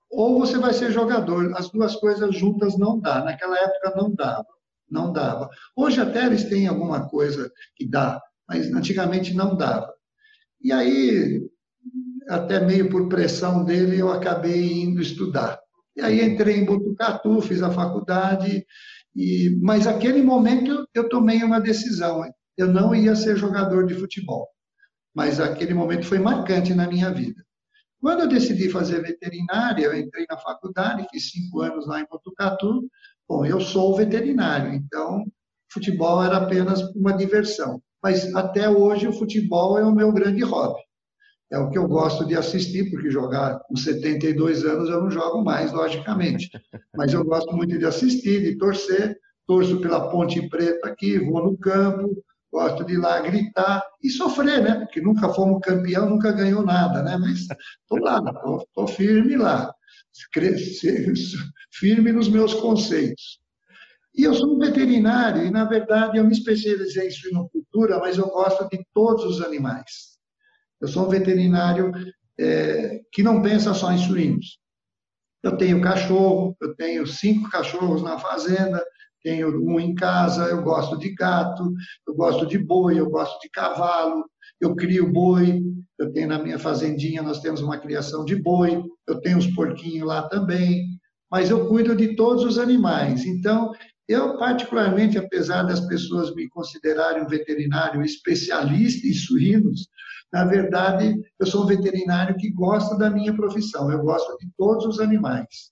ou 0.09 0.39
você 0.39 0.57
vai 0.57 0.73
ser 0.73 0.91
jogador. 0.91 1.53
As 1.55 1.69
duas 1.69 1.95
coisas 1.95 2.35
juntas 2.35 2.77
não 2.77 2.99
dá. 2.99 3.23
Naquela 3.23 3.57
época 3.57 3.93
não 3.95 4.13
dava, 4.13 4.47
não 4.89 5.11
dava. 5.11 5.49
Hoje 5.75 6.01
até 6.01 6.25
eles 6.25 6.45
têm 6.45 6.67
alguma 6.67 7.07
coisa 7.07 7.51
que 7.75 7.87
dá, 7.87 8.21
mas 8.47 8.71
antigamente 8.73 9.33
não 9.33 9.55
dava. 9.55 9.93
E 10.61 10.71
aí, 10.71 11.41
até 12.27 12.59
meio 12.59 12.89
por 12.89 13.07
pressão 13.07 13.63
dele, 13.63 13.99
eu 13.99 14.11
acabei 14.11 14.81
indo 14.81 15.01
estudar. 15.01 15.59
E 15.95 16.01
aí 16.01 16.21
entrei 16.21 16.57
em 16.57 16.65
Botucatu, 16.65 17.41
fiz 17.41 17.61
a 17.61 17.71
faculdade, 17.71 18.65
e, 19.15 19.57
mas 19.61 19.87
aquele 19.87 20.21
momento 20.21 20.87
eu 20.93 21.09
tomei 21.09 21.43
uma 21.43 21.59
decisão 21.59 22.23
eu 22.59 22.67
não 22.67 22.93
ia 22.93 23.15
ser 23.15 23.37
jogador 23.37 23.85
de 23.85 23.95
futebol. 23.95 24.47
Mas 25.15 25.39
aquele 25.39 25.73
momento 25.73 26.05
foi 26.05 26.19
marcante 26.19 26.73
na 26.73 26.87
minha 26.87 27.11
vida. 27.11 27.43
Quando 28.01 28.21
eu 28.21 28.27
decidi 28.27 28.69
fazer 28.69 29.01
veterinária, 29.01 29.85
eu 29.85 29.97
entrei 29.97 30.25
na 30.29 30.37
faculdade, 30.37 31.07
fiz 31.11 31.31
cinco 31.31 31.61
anos 31.61 31.87
lá 31.87 31.99
em 31.99 32.07
Botucatu. 32.09 32.89
Bom, 33.27 33.45
eu 33.45 33.59
sou 33.59 33.95
veterinário, 33.95 34.73
então 34.73 35.25
futebol 35.71 36.23
era 36.23 36.37
apenas 36.37 36.81
uma 36.95 37.13
diversão. 37.13 37.81
Mas 38.01 38.33
até 38.35 38.69
hoje 38.69 39.07
o 39.07 39.13
futebol 39.13 39.77
é 39.77 39.83
o 39.83 39.93
meu 39.93 40.11
grande 40.11 40.41
hobby. 40.43 40.81
É 41.51 41.57
o 41.57 41.69
que 41.69 41.77
eu 41.77 41.87
gosto 41.87 42.25
de 42.25 42.35
assistir, 42.35 42.89
porque 42.91 43.09
jogar 43.09 43.59
com 43.67 43.75
72 43.75 44.63
anos 44.65 44.89
eu 44.89 45.01
não 45.01 45.09
jogo 45.09 45.43
mais, 45.43 45.73
logicamente. 45.73 46.49
Mas 46.95 47.13
eu 47.13 47.23
gosto 47.25 47.55
muito 47.55 47.77
de 47.77 47.85
assistir, 47.85 48.41
de 48.43 48.57
torcer. 48.57 49.17
Torço 49.47 49.81
pela 49.81 50.11
Ponte 50.11 50.47
Preta 50.47 50.87
aqui, 50.87 51.17
vou 51.17 51.43
no 51.43 51.57
campo, 51.57 52.23
gosto 52.51 52.83
de 52.83 52.93
ir 52.93 52.97
lá 52.97 53.19
gritar 53.19 53.83
e 54.03 54.09
sofrer, 54.09 54.63
né? 54.63 54.75
Porque 54.79 55.01
nunca 55.01 55.29
fomos 55.29 55.59
campeão, 55.61 56.09
nunca 56.09 56.31
ganhou 56.31 56.63
nada, 56.63 57.03
né? 57.03 57.17
Mas 57.17 57.41
estou 57.41 57.99
lá, 57.99 58.21
estou 58.67 58.87
firme 58.87 59.35
lá, 59.35 59.73
firme 61.71 62.11
nos 62.11 62.27
meus 62.27 62.53
conceitos. 62.53 63.39
E 64.15 64.23
eu 64.23 64.33
sou 64.33 64.55
um 64.55 64.59
veterinário 64.59 65.45
e, 65.45 65.51
na 65.51 65.65
verdade, 65.65 66.17
eu 66.17 66.25
me 66.25 66.33
especializei 66.33 67.07
em 67.07 67.11
suinocultura, 67.11 67.99
mas 67.99 68.17
eu 68.17 68.27
gosto 68.27 68.67
de 68.67 68.83
todos 68.93 69.23
os 69.25 69.41
animais. 69.41 70.17
Eu 70.81 70.87
sou 70.87 71.05
um 71.05 71.09
veterinário 71.09 71.91
é, 72.37 73.01
que 73.11 73.21
não 73.21 73.41
pensa 73.41 73.73
só 73.73 73.91
em 73.91 73.97
suínos. 73.97 74.59
Eu 75.41 75.55
tenho 75.57 75.81
cachorro, 75.81 76.55
eu 76.59 76.75
tenho 76.75 77.05
cinco 77.07 77.49
cachorros 77.49 78.01
na 78.01 78.17
fazenda, 78.19 78.83
tenho 79.23 79.61
um 79.63 79.79
em 79.79 79.93
casa, 79.95 80.45
eu 80.45 80.61
gosto 80.61 80.97
de 80.97 81.13
gato, 81.13 81.73
eu 82.07 82.15
gosto 82.15 82.45
de 82.45 82.57
boi, 82.57 82.99
eu 82.99 83.09
gosto 83.09 83.39
de 83.39 83.49
cavalo, 83.49 84.25
eu 84.59 84.75
crio 84.75 85.11
boi, 85.11 85.61
eu 85.97 86.11
tenho 86.11 86.29
na 86.29 86.39
minha 86.39 86.59
fazendinha, 86.59 87.21
nós 87.21 87.41
temos 87.41 87.61
uma 87.61 87.77
criação 87.77 88.23
de 88.23 88.35
boi, 88.35 88.83
eu 89.07 89.19
tenho 89.21 89.37
os 89.37 89.47
porquinhos 89.47 90.07
lá 90.07 90.27
também, 90.29 90.85
mas 91.29 91.49
eu 91.49 91.67
cuido 91.67 91.95
de 91.95 92.15
todos 92.15 92.43
os 92.43 92.57
animais. 92.57 93.25
Então, 93.25 93.71
eu 94.07 94.37
particularmente, 94.37 95.17
apesar 95.17 95.63
das 95.63 95.81
pessoas 95.81 96.33
me 96.33 96.49
considerarem 96.49 97.23
um 97.23 97.27
veterinário 97.27 98.01
especialista 98.01 99.07
em 99.07 99.13
suínos, 99.13 99.87
na 100.31 100.45
verdade, 100.45 101.15
eu 101.39 101.45
sou 101.45 101.63
um 101.63 101.67
veterinário 101.67 102.35
que 102.37 102.51
gosta 102.51 102.97
da 102.97 103.09
minha 103.09 103.35
profissão, 103.35 103.91
eu 103.91 103.99
gosto 103.99 104.37
de 104.37 104.47
todos 104.57 104.85
os 104.85 104.99
animais. 104.99 105.71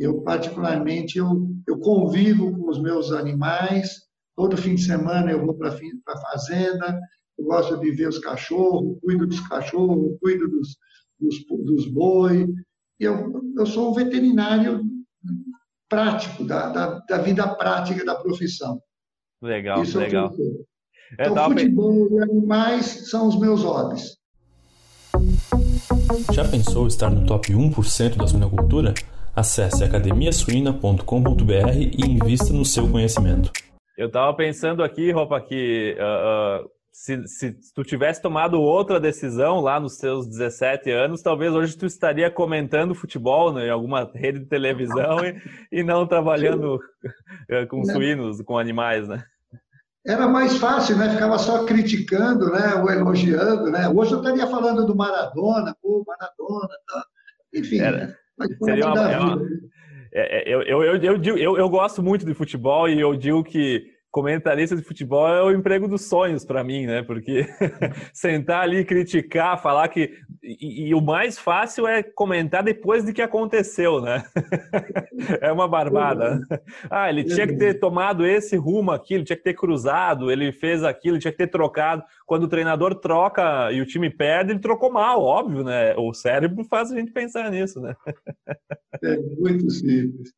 Eu, 0.00 0.22
particularmente, 0.22 1.18
eu, 1.18 1.46
eu 1.68 1.78
convivo 1.78 2.56
com 2.56 2.70
os 2.70 2.80
meus 2.80 3.12
animais. 3.12 3.90
Todo 4.34 4.56
fim 4.56 4.74
de 4.74 4.82
semana 4.82 5.30
eu 5.30 5.44
vou 5.44 5.54
para 5.54 5.68
a 5.68 6.20
fazenda, 6.32 6.98
eu 7.38 7.44
gosto 7.44 7.78
de 7.78 7.90
ver 7.90 8.08
os 8.08 8.18
cachorros, 8.18 8.98
cuido 9.02 9.26
dos 9.26 9.46
cachorros, 9.46 10.16
cuido 10.18 10.48
dos, 10.48 10.78
dos, 11.20 11.44
dos 11.66 11.86
boi. 11.92 12.48
Eu, 12.98 13.42
eu 13.58 13.66
sou 13.66 13.90
um 13.90 13.94
veterinário 13.94 14.82
prático, 15.86 16.44
da, 16.44 16.70
da, 16.70 16.98
da 17.00 17.18
vida 17.18 17.46
prática 17.56 18.02
da 18.02 18.14
profissão. 18.14 18.80
Legal, 19.42 19.82
Isso 19.82 19.98
legal. 19.98 20.32
É, 21.18 21.28
então, 21.28 21.50
futebol 21.50 22.08
e 22.10 22.22
animais 22.22 23.10
são 23.10 23.28
os 23.28 23.38
meus 23.38 23.64
hobbies. 23.64 24.16
Já 26.32 26.48
pensou 26.48 26.86
estar 26.86 27.10
no 27.10 27.26
top 27.26 27.52
1% 27.52 28.16
da 28.16 28.26
suinocultura? 28.26 28.94
Acesse 29.34 29.84
academiasuina.com.br 29.84 31.76
e 31.76 32.04
invista 32.04 32.52
no 32.52 32.64
seu 32.64 32.90
conhecimento. 32.90 33.52
Eu 33.96 34.08
estava 34.08 34.34
pensando 34.34 34.82
aqui, 34.82 35.12
Ropa, 35.12 35.40
que 35.40 35.96
uh, 35.98 36.64
uh, 36.64 36.70
se, 36.92 37.26
se, 37.28 37.56
tu 37.72 37.84
tivesse 37.84 38.20
tomado 38.20 38.60
outra 38.60 38.98
decisão 38.98 39.60
lá 39.60 39.78
nos 39.78 39.98
seus 39.98 40.26
17 40.26 40.90
anos, 40.90 41.22
talvez 41.22 41.52
hoje 41.52 41.76
tu 41.76 41.86
estaria 41.86 42.28
comentando 42.28 42.94
futebol 42.94 43.52
né, 43.52 43.68
em 43.68 43.70
alguma 43.70 44.10
rede 44.12 44.40
de 44.40 44.46
televisão 44.46 45.24
e, 45.24 45.40
e 45.80 45.82
não 45.84 46.06
trabalhando 46.06 46.74
uh, 46.74 47.66
com 47.70 47.84
suínos, 47.84 48.42
com 48.42 48.58
animais, 48.58 49.06
né? 49.06 49.22
Era 50.04 50.26
mais 50.26 50.56
fácil, 50.56 50.96
né? 50.96 51.10
Ficava 51.10 51.38
só 51.38 51.64
criticando, 51.64 52.50
né? 52.50 52.74
Ou 52.76 52.90
elogiando, 52.90 53.70
né? 53.70 53.88
Hoje 53.88 54.12
eu 54.12 54.18
estaria 54.18 54.46
falando 54.46 54.84
do 54.86 54.96
Maradona, 54.96 55.76
pô, 55.80 56.02
Maradona, 56.06 56.74
tá? 56.88 57.04
enfim. 57.54 57.78
Era. 57.80 58.18
Seria 58.64 58.86
uma, 58.86 59.12
é 59.12 59.18
uma 59.18 59.42
é, 60.12 60.50
é, 60.50 60.54
eu, 60.54 60.62
eu, 60.62 60.82
eu, 60.82 60.96
eu, 61.02 61.38
eu, 61.38 61.56
eu 61.56 61.68
gosto 61.68 62.02
muito 62.02 62.26
de 62.26 62.34
futebol 62.34 62.88
e 62.88 63.00
eu 63.00 63.14
digo 63.14 63.44
que 63.44 63.86
comentarista 64.10 64.74
de 64.74 64.82
futebol 64.82 65.28
é 65.28 65.42
o 65.42 65.52
emprego 65.52 65.86
dos 65.86 66.06
sonhos 66.06 66.44
para 66.44 66.64
mim, 66.64 66.86
né? 66.86 67.02
Porque 67.02 67.46
sentar 68.12 68.62
ali, 68.62 68.84
criticar, 68.84 69.60
falar 69.60 69.88
que. 69.88 70.12
E, 70.42 70.88
e, 70.88 70.94
o 70.94 71.00
mais 71.00 71.38
fácil 71.38 71.86
é 71.86 72.02
comentar 72.02 72.62
depois 72.62 73.04
de 73.04 73.12
que 73.12 73.22
aconteceu, 73.22 74.00
né? 74.00 74.22
é 75.40 75.52
uma 75.52 75.68
barbada. 75.68 76.40
Ah, 76.90 77.08
ele 77.08 77.24
tinha 77.24 77.46
que 77.46 77.56
ter 77.56 77.78
tomado 77.78 78.26
esse 78.26 78.56
rumo 78.56 78.90
aqui, 78.90 79.14
ele 79.14 79.24
tinha 79.24 79.36
que 79.36 79.44
ter 79.44 79.54
cruzado, 79.54 80.30
ele 80.30 80.50
fez 80.50 80.82
aquilo, 80.82 81.16
ele 81.16 81.22
tinha 81.22 81.32
que 81.32 81.38
ter 81.38 81.48
trocado. 81.48 82.02
Quando 82.26 82.44
o 82.44 82.48
treinador 82.48 82.94
troca 82.96 83.70
e 83.72 83.80
o 83.80 83.86
time 83.86 84.10
perde, 84.10 84.52
ele 84.52 84.60
trocou 84.60 84.90
mal, 84.90 85.22
óbvio, 85.22 85.62
né? 85.62 85.94
O 85.96 86.12
cérebro 86.12 86.64
faz 86.64 86.90
a 86.90 86.96
gente 86.96 87.12
pensar 87.12 87.50
nisso, 87.50 87.80
né? 87.80 87.94
É 89.02 89.16
muito 89.38 89.70
simples. 89.70 90.32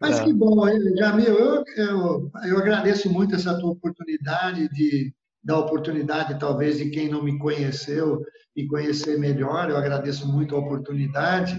Mas 0.00 0.18
é. 0.18 0.24
que 0.24 0.32
bom, 0.32 0.66
Jamil, 0.96 1.38
eu, 1.38 1.64
eu, 1.76 2.30
eu 2.44 2.58
agradeço 2.58 3.11
muito 3.12 3.34
essa 3.34 3.58
tua 3.58 3.70
oportunidade 3.70 4.68
de, 4.70 5.12
dar 5.42 5.58
oportunidade, 5.58 6.38
talvez, 6.38 6.78
de 6.78 6.90
quem 6.90 7.08
não 7.08 7.22
me 7.22 7.38
conheceu 7.38 8.22
me 8.54 8.66
conhecer 8.66 9.18
melhor. 9.18 9.70
Eu 9.70 9.76
agradeço 9.76 10.30
muito 10.30 10.54
a 10.54 10.58
oportunidade. 10.58 11.56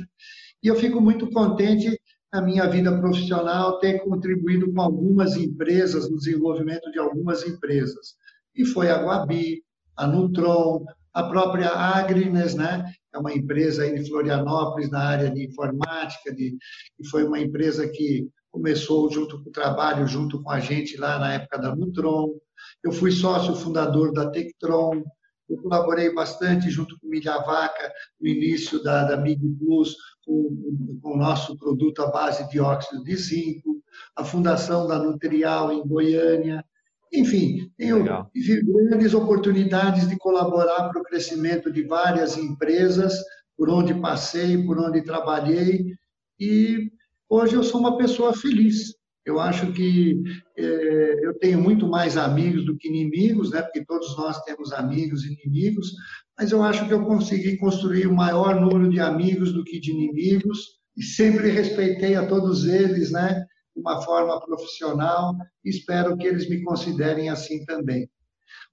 E 0.62 0.68
eu 0.68 0.76
fico 0.76 1.01
muito 1.01 1.30
contente 1.32 1.99
na 2.32 2.41
minha 2.41 2.68
vida 2.68 2.97
profissional 2.99 3.80
ter 3.80 3.99
contribuído 4.04 4.72
com 4.72 4.82
algumas 4.82 5.36
empresas, 5.36 6.10
no 6.10 6.18
desenvolvimento 6.18 6.91
de 6.91 6.99
algumas 6.99 7.45
empresas. 7.45 8.16
E 8.56 8.66
foi 8.66 8.89
a 8.89 9.04
Guabi, 9.04 9.64
a 9.97 10.08
Nutron, 10.08 10.86
a 11.14 11.24
própria 11.24 11.70
Agrines, 11.70 12.56
né? 12.56 12.91
É 13.14 13.18
uma 13.18 13.34
empresa 13.34 13.84
aí 13.84 13.99
de 13.99 14.10
Florianópolis 14.10 14.89
na 14.89 15.04
área 15.04 15.30
de 15.30 15.45
informática, 15.45 16.34
de, 16.34 16.58
e 16.99 17.08
foi 17.08 17.24
uma 17.24 17.39
empresa 17.39 17.88
que 17.88 18.28
começou 18.54 19.12
junto 19.12 19.43
com 19.43 19.49
o 19.49 19.51
trabalho, 19.51 20.06
junto 20.06 20.41
com 20.43 20.51
a 20.51 20.60
gente 20.60 20.95
lá 20.95 21.18
na 21.18 21.34
época 21.34 21.58
da 21.58 21.76
Nutron. 21.76 22.36
Eu 22.84 22.91
fui 22.91 23.12
sócio 23.12 23.56
fundador 23.56 24.14
da 24.14 24.30
Tectron, 24.30 25.04
eu 25.49 25.58
colaborei 25.58 26.14
bastante 26.14 26.70
junto 26.70 26.97
com 26.99 27.08
Milha 27.08 27.39
Vaca 27.39 27.91
no 28.22 28.28
início 28.28 28.82
da, 28.84 29.06
da 29.06 29.18
Mig 29.18 29.41
Plus, 29.58 29.95
com, 30.24 30.99
com, 31.01 31.16
o 31.16 31.18
nosso 31.18 31.58
produto 31.58 32.04
à 32.04 32.12
base 32.12 32.47
de 32.49 32.60
óxido 32.60 33.04
de 33.04 33.16
zinco, 33.16 33.84
a 34.16 34.24
fundação 34.24 34.88
da 34.88 34.99
Nutrial 34.99 35.72
em 35.72 35.86
Goiânia. 35.86 36.64
Enfim, 37.12 37.72
tenho 37.76 38.04
grandes 38.04 39.14
oportunidades 39.16 40.08
de 40.08 40.18
colaborar 40.18 40.89
para 40.89 41.01
o 41.01 41.04
crescimento 41.04 41.72
de 41.72 41.84
várias 41.84 42.38
empresas 42.38 43.16
por 43.58 43.70
onde 43.70 43.93
passei, 43.95 44.64
por 44.64 44.80
onde 44.80 45.04
trabalhei, 45.04 45.95
e 46.39 46.91
hoje 47.34 47.56
eu 47.56 47.64
sou 47.64 47.80
uma 47.80 47.98
pessoa 47.98 48.34
feliz. 48.34 48.94
Eu 49.26 49.40
acho 49.40 49.72
que 49.72 50.22
é, 50.58 51.26
eu 51.26 51.34
tenho 51.40 51.60
muito 51.60 51.88
mais 51.88 52.18
amigos 52.18 52.66
do 52.66 52.78
que 52.78 52.90
inimigos, 52.90 53.52
né? 53.52 53.62
porque 53.62 53.84
todos 53.86 54.16
nós 54.18 54.40
temos 54.44 54.72
amigos 54.74 55.24
e 55.24 55.34
inimigos, 55.34 55.94
mas 56.38 56.52
eu 56.52 56.62
acho 56.62 56.86
que 56.88 56.94
eu 56.94 57.06
consegui 57.06 57.58
construir 57.58 58.06
o 58.06 58.14
maior 58.14 58.60
número 58.60 58.90
de 58.90 59.00
amigos 59.00 59.54
do 59.54 59.64
que 59.64 59.80
de 59.80 59.92
inimigos, 59.92 60.82
e 60.96 61.02
sempre 61.02 61.50
respeitei 61.50 62.16
a 62.16 62.28
todos 62.28 62.66
eles, 62.66 63.12
né? 63.12 63.46
de 63.74 63.82
uma 63.82 64.02
forma 64.02 64.40
profissional, 64.46 65.34
e 65.64 65.70
espero 65.70 66.16
que 66.18 66.28
eles 66.28 66.48
me 66.48 66.62
considerem 66.62 67.30
assim 67.30 67.66
também. 67.66 68.08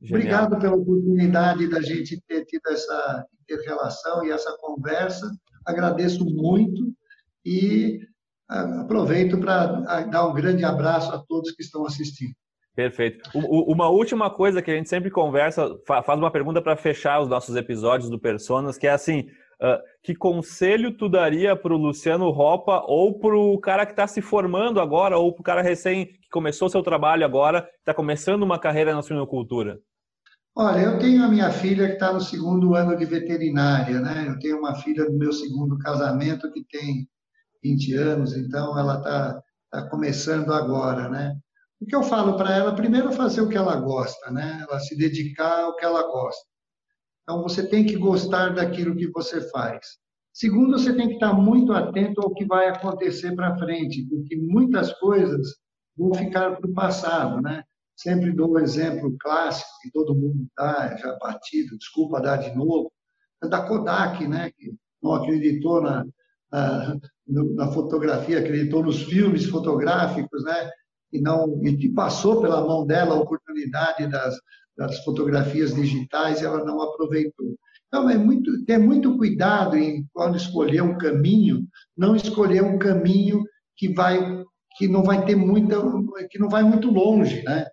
Genial. 0.02 0.18
Obrigado 0.18 0.58
pela 0.58 0.76
oportunidade 0.76 1.68
da 1.68 1.80
gente 1.80 2.20
ter 2.26 2.44
tido 2.44 2.68
essa 2.68 3.24
inter-relação 3.42 4.26
e 4.26 4.30
essa 4.30 4.54
conversa, 4.60 5.30
agradeço 5.64 6.24
muito 6.24 6.92
e 7.44 8.00
aproveito 8.50 9.38
para 9.38 9.66
dar 10.10 10.26
um 10.26 10.34
grande 10.34 10.64
abraço 10.64 11.14
a 11.14 11.18
todos 11.18 11.52
que 11.52 11.62
estão 11.62 11.86
assistindo. 11.86 12.32
Perfeito. 12.74 13.28
Uma 13.34 13.88
última 13.88 14.30
coisa 14.30 14.62
que 14.62 14.70
a 14.70 14.74
gente 14.74 14.88
sempre 14.88 15.10
conversa, 15.10 15.68
faz 15.86 16.18
uma 16.18 16.30
pergunta 16.30 16.62
para 16.62 16.76
fechar 16.76 17.20
os 17.20 17.28
nossos 17.28 17.54
episódios 17.56 18.08
do 18.08 18.18
Personas, 18.18 18.78
que 18.78 18.86
é 18.86 18.90
assim: 18.90 19.26
que 20.02 20.14
conselho 20.14 20.96
tu 20.96 21.08
daria 21.08 21.54
para 21.54 21.74
o 21.74 21.76
Luciano 21.76 22.30
Ropa 22.30 22.82
ou 22.86 23.18
para 23.18 23.36
o 23.36 23.58
cara 23.58 23.84
que 23.84 23.92
está 23.92 24.06
se 24.06 24.22
formando 24.22 24.80
agora, 24.80 25.18
ou 25.18 25.32
para 25.32 25.40
o 25.40 25.44
cara 25.44 25.62
recém 25.62 26.06
que 26.06 26.28
começou 26.30 26.68
seu 26.68 26.82
trabalho 26.82 27.24
agora, 27.24 27.68
está 27.80 27.92
começando 27.92 28.42
uma 28.42 28.58
carreira 28.58 28.94
na 28.94 29.02
suinocultura? 29.02 29.78
Olha, 30.56 30.80
eu 30.80 30.98
tenho 30.98 31.22
a 31.22 31.28
minha 31.28 31.50
filha 31.50 31.86
que 31.86 31.94
está 31.94 32.12
no 32.12 32.20
segundo 32.20 32.74
ano 32.74 32.96
de 32.96 33.04
veterinária, 33.04 34.00
né? 34.00 34.26
Eu 34.28 34.38
tenho 34.38 34.58
uma 34.58 34.74
filha 34.74 35.04
do 35.04 35.12
meu 35.12 35.32
segundo 35.32 35.76
casamento 35.78 36.50
que 36.52 36.64
tem 36.64 37.06
20 37.62 37.94
anos, 37.94 38.36
então 38.36 38.78
ela 38.78 38.98
está 38.98 39.42
tá 39.70 39.88
começando 39.88 40.52
agora, 40.52 41.08
né? 41.08 41.36
O 41.80 41.86
que 41.86 41.96
eu 41.96 42.02
falo 42.02 42.36
para 42.36 42.54
ela, 42.54 42.74
primeiro 42.74 43.10
fazer 43.12 43.40
o 43.40 43.48
que 43.48 43.56
ela 43.56 43.76
gosta, 43.76 44.30
né? 44.30 44.66
Ela 44.68 44.78
se 44.80 44.96
dedicar 44.96 45.64
ao 45.64 45.76
que 45.76 45.84
ela 45.84 46.02
gosta. 46.02 46.44
Então 47.22 47.42
você 47.42 47.66
tem 47.66 47.86
que 47.86 47.96
gostar 47.96 48.54
daquilo 48.54 48.96
que 48.96 49.10
você 49.10 49.40
faz. 49.50 49.98
Segundo, 50.32 50.78
você 50.78 50.94
tem 50.94 51.08
que 51.08 51.14
estar 51.14 51.32
muito 51.32 51.72
atento 51.72 52.20
ao 52.20 52.34
que 52.34 52.44
vai 52.44 52.68
acontecer 52.68 53.34
para 53.34 53.56
frente, 53.58 54.06
porque 54.08 54.36
muitas 54.36 54.92
coisas 54.98 55.56
vão 55.96 56.14
ficar 56.14 56.56
para 56.56 56.68
o 56.68 56.74
passado, 56.74 57.40
né? 57.40 57.64
Sempre 57.96 58.32
dou 58.32 58.50
o 58.50 58.54
um 58.54 58.58
exemplo 58.58 59.16
clássico 59.20 59.68
que 59.82 59.90
todo 59.90 60.14
mundo 60.14 60.46
dá, 60.56 60.96
já 60.96 61.16
batido, 61.18 61.76
desculpa 61.76 62.20
dar 62.20 62.36
de 62.36 62.54
novo, 62.54 62.92
é 63.42 63.48
da 63.48 63.66
Kodak, 63.66 64.26
né? 64.26 64.50
Que 64.50 64.72
não 65.02 65.14
acreditou 65.14 65.82
na, 65.82 66.04
na, 66.52 67.72
fotografia, 67.72 68.40
acreditou 68.40 68.82
nos 68.82 69.02
filmes 69.02 69.46
fotográficos, 69.46 70.44
né? 70.44 70.70
E 71.12 71.20
não 71.20 71.60
e 71.64 71.76
que 71.76 71.88
passou 71.88 72.40
pela 72.40 72.64
mão 72.66 72.86
dela 72.86 73.14
a 73.14 73.20
oportunidade 73.20 74.06
das, 74.08 74.36
das 74.76 75.02
fotografias 75.04 75.74
digitais 75.74 76.40
e 76.40 76.44
ela 76.44 76.64
não 76.64 76.80
aproveitou. 76.80 77.56
Então 77.88 78.08
é 78.08 78.16
muito 78.16 78.64
ter 78.64 78.78
muito 78.78 79.16
cuidado 79.16 79.76
em 79.76 80.06
quando 80.12 80.36
escolher 80.36 80.82
um 80.82 80.96
caminho, 80.96 81.66
não 81.96 82.14
escolher 82.14 82.62
um 82.62 82.78
caminho 82.78 83.44
que 83.76 83.92
vai 83.92 84.44
que 84.76 84.86
não 84.86 85.02
vai 85.02 85.24
ter 85.24 85.34
muita 85.34 85.76
que 86.30 86.38
não 86.38 86.48
vai 86.48 86.62
muito 86.62 86.90
longe, 86.90 87.42
né? 87.42 87.66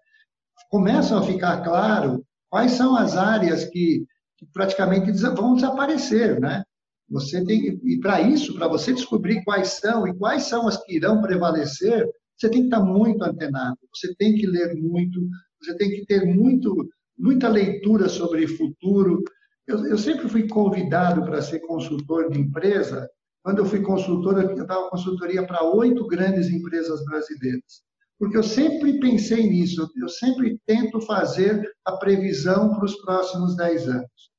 Começam 0.70 1.20
a 1.20 1.24
ficar 1.24 1.62
claro 1.64 2.26
quais 2.50 2.72
são 2.72 2.96
as 2.96 3.16
áreas 3.16 3.66
que, 3.66 4.06
que 4.38 4.46
praticamente 4.52 5.12
vão 5.12 5.56
desaparecer, 5.56 6.40
né? 6.40 6.64
Você 7.10 7.44
tem 7.46 7.80
e 7.84 8.00
para 8.00 8.22
isso, 8.22 8.54
para 8.56 8.68
você 8.68 8.94
descobrir 8.94 9.44
quais 9.44 9.70
são 9.70 10.08
e 10.08 10.16
quais 10.16 10.44
são 10.44 10.68
as 10.68 10.78
que 10.84 10.96
irão 10.96 11.22
prevalecer, 11.22 12.06
você 12.38 12.50
tem 12.50 12.62
que 12.62 12.68
estar 12.68 12.82
muito 12.82 13.24
antenado. 13.24 13.78
Você 13.96 14.14
tem 14.16 14.36
que 14.36 14.46
ler 14.46 14.76
muito, 14.76 15.20
você 15.62 15.76
tem 15.78 15.90
que 15.90 16.06
ter 16.06 16.26
muito 16.26 16.88
muita 17.18 17.48
leitura 17.48 18.08
sobre 18.08 18.48
futuro. 18.48 19.24
Eu, 19.66 19.86
eu 19.88 19.98
sempre 19.98 20.30
fui 20.30 20.48
convidado 20.48 21.24
para 21.24 21.42
ser 21.42 21.60
consultor 21.62 22.30
de 22.30 22.40
empresa. 22.40 23.10
Quando 23.44 23.60
eu 23.60 23.66
fui 23.66 23.82
consultor, 23.82 24.40
eu 24.40 24.68
dava 24.68 24.90
consultoria 24.90 25.46
para 25.46 25.64
oito 25.64 26.06
grandes 26.08 26.50
empresas 26.50 27.04
brasileiras. 27.06 27.82
Porque 28.20 28.38
eu 28.38 28.44
sempre 28.44 29.00
pensei 29.00 29.48
nisso, 29.48 29.90
eu 29.96 30.10
sempre 30.10 30.60
tento 30.66 31.00
fazer 31.02 31.62
a 31.86 31.94
previsão 31.98 32.74
para 32.74 32.86
os 32.86 32.96
próximos 33.02 33.56
dez 33.56 33.88
anos. 33.88 34.32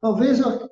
Talvez 0.00 0.40
eu, 0.40 0.68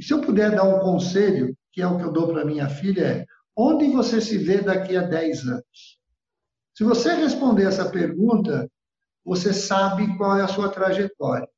se 0.00 0.12
eu 0.12 0.20
puder 0.20 0.54
dar 0.54 0.64
um 0.64 0.80
conselho, 0.80 1.56
que 1.72 1.80
é 1.80 1.86
o 1.86 1.96
que 1.96 2.04
eu 2.04 2.12
dou 2.12 2.28
para 2.28 2.44
minha 2.44 2.68
filha, 2.68 3.04
é 3.04 3.26
onde 3.56 3.90
você 3.90 4.20
se 4.20 4.38
vê 4.38 4.60
daqui 4.60 4.96
a 4.96 5.02
10 5.02 5.48
anos? 5.48 5.98
Se 6.76 6.84
você 6.84 7.14
responder 7.14 7.64
essa 7.64 7.90
pergunta, 7.90 8.70
você 9.24 9.52
sabe 9.52 10.16
qual 10.16 10.36
é 10.36 10.42
a 10.42 10.48
sua 10.48 10.68
trajetória. 10.68 11.48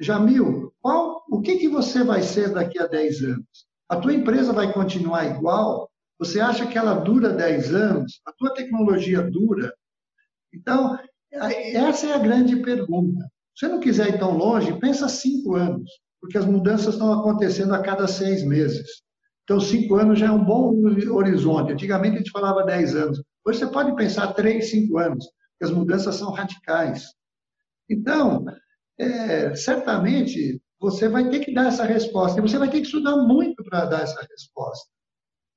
Jamil, 0.00 0.72
qual, 0.80 1.22
o 1.28 1.40
que, 1.40 1.56
que 1.56 1.68
você 1.68 2.02
vai 2.02 2.22
ser 2.22 2.52
daqui 2.52 2.78
a 2.78 2.86
10 2.86 3.22
anos? 3.24 3.66
A 3.88 3.96
tua 3.96 4.14
empresa 4.14 4.52
vai 4.52 4.72
continuar 4.72 5.26
igual? 5.26 5.90
Você 6.18 6.40
acha 6.40 6.66
que 6.66 6.78
ela 6.78 6.94
dura 6.94 7.30
10 7.30 7.74
anos? 7.74 8.20
A 8.26 8.32
tua 8.32 8.54
tecnologia 8.54 9.22
dura? 9.22 9.74
Então, 10.52 10.98
essa 11.30 12.06
é 12.06 12.14
a 12.14 12.18
grande 12.18 12.56
pergunta. 12.56 13.24
Se 13.54 13.66
você 13.66 13.68
não 13.68 13.80
quiser 13.80 14.08
ir 14.08 14.18
tão 14.18 14.36
longe, 14.36 14.78
pensa 14.78 15.08
cinco 15.08 15.54
anos 15.54 15.90
porque 16.20 16.38
as 16.38 16.44
mudanças 16.44 16.94
estão 16.94 17.12
acontecendo 17.12 17.74
a 17.74 17.82
cada 17.82 18.06
seis 18.06 18.44
meses. 18.44 19.02
Então, 19.44 19.60
cinco 19.60 19.96
anos 19.96 20.18
já 20.18 20.26
é 20.26 20.30
um 20.30 20.44
bom 20.44 20.74
horizonte. 21.10 21.72
Antigamente 21.72 22.16
a 22.16 22.18
gente 22.18 22.30
falava 22.30 22.64
dez 22.64 22.94
anos. 22.94 23.22
Hoje 23.46 23.60
você 23.60 23.66
pode 23.66 23.94
pensar 23.96 24.34
três, 24.34 24.70
cinco 24.70 24.98
anos, 24.98 25.24
porque 25.24 25.64
as 25.64 25.70
mudanças 25.70 26.16
são 26.16 26.30
radicais. 26.30 27.06
Então, 27.88 28.44
é, 28.98 29.54
certamente 29.54 30.60
você 30.78 31.08
vai 31.08 31.30
ter 31.30 31.40
que 31.40 31.54
dar 31.54 31.68
essa 31.68 31.84
resposta. 31.84 32.38
E 32.38 32.42
você 32.42 32.58
vai 32.58 32.68
ter 32.68 32.80
que 32.80 32.86
estudar 32.86 33.16
muito 33.16 33.64
para 33.64 33.86
dar 33.86 34.02
essa 34.02 34.20
resposta. 34.30 34.90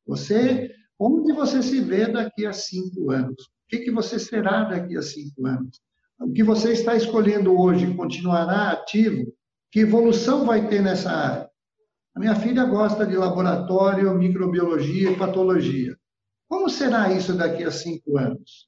Você, 0.07 0.73
onde 0.97 1.33
você 1.33 1.61
se 1.61 1.81
vê 1.81 2.07
daqui 2.07 2.45
a 2.45 2.53
cinco 2.53 3.11
anos? 3.11 3.43
O 3.43 3.67
que, 3.69 3.79
que 3.79 3.91
você 3.91 4.17
será 4.17 4.63
daqui 4.63 4.97
a 4.97 5.01
cinco 5.01 5.45
anos? 5.45 5.81
O 6.19 6.31
que 6.31 6.43
você 6.43 6.71
está 6.71 6.95
escolhendo 6.95 7.59
hoje 7.59 7.93
continuará 7.95 8.71
ativo 8.71 9.25
que 9.71 9.79
evolução 9.79 10.45
vai 10.45 10.67
ter 10.67 10.81
nessa 10.81 11.11
área? 11.11 11.49
A 12.15 12.19
minha 12.19 12.35
filha 12.35 12.65
gosta 12.65 13.05
de 13.05 13.15
laboratório, 13.15 14.13
microbiologia 14.13 15.11
e 15.11 15.17
patologia. 15.17 15.95
Como 16.49 16.69
será 16.69 17.11
isso 17.11 17.33
daqui 17.33 17.63
a 17.63 17.71
cinco 17.71 18.17
anos? 18.17 18.67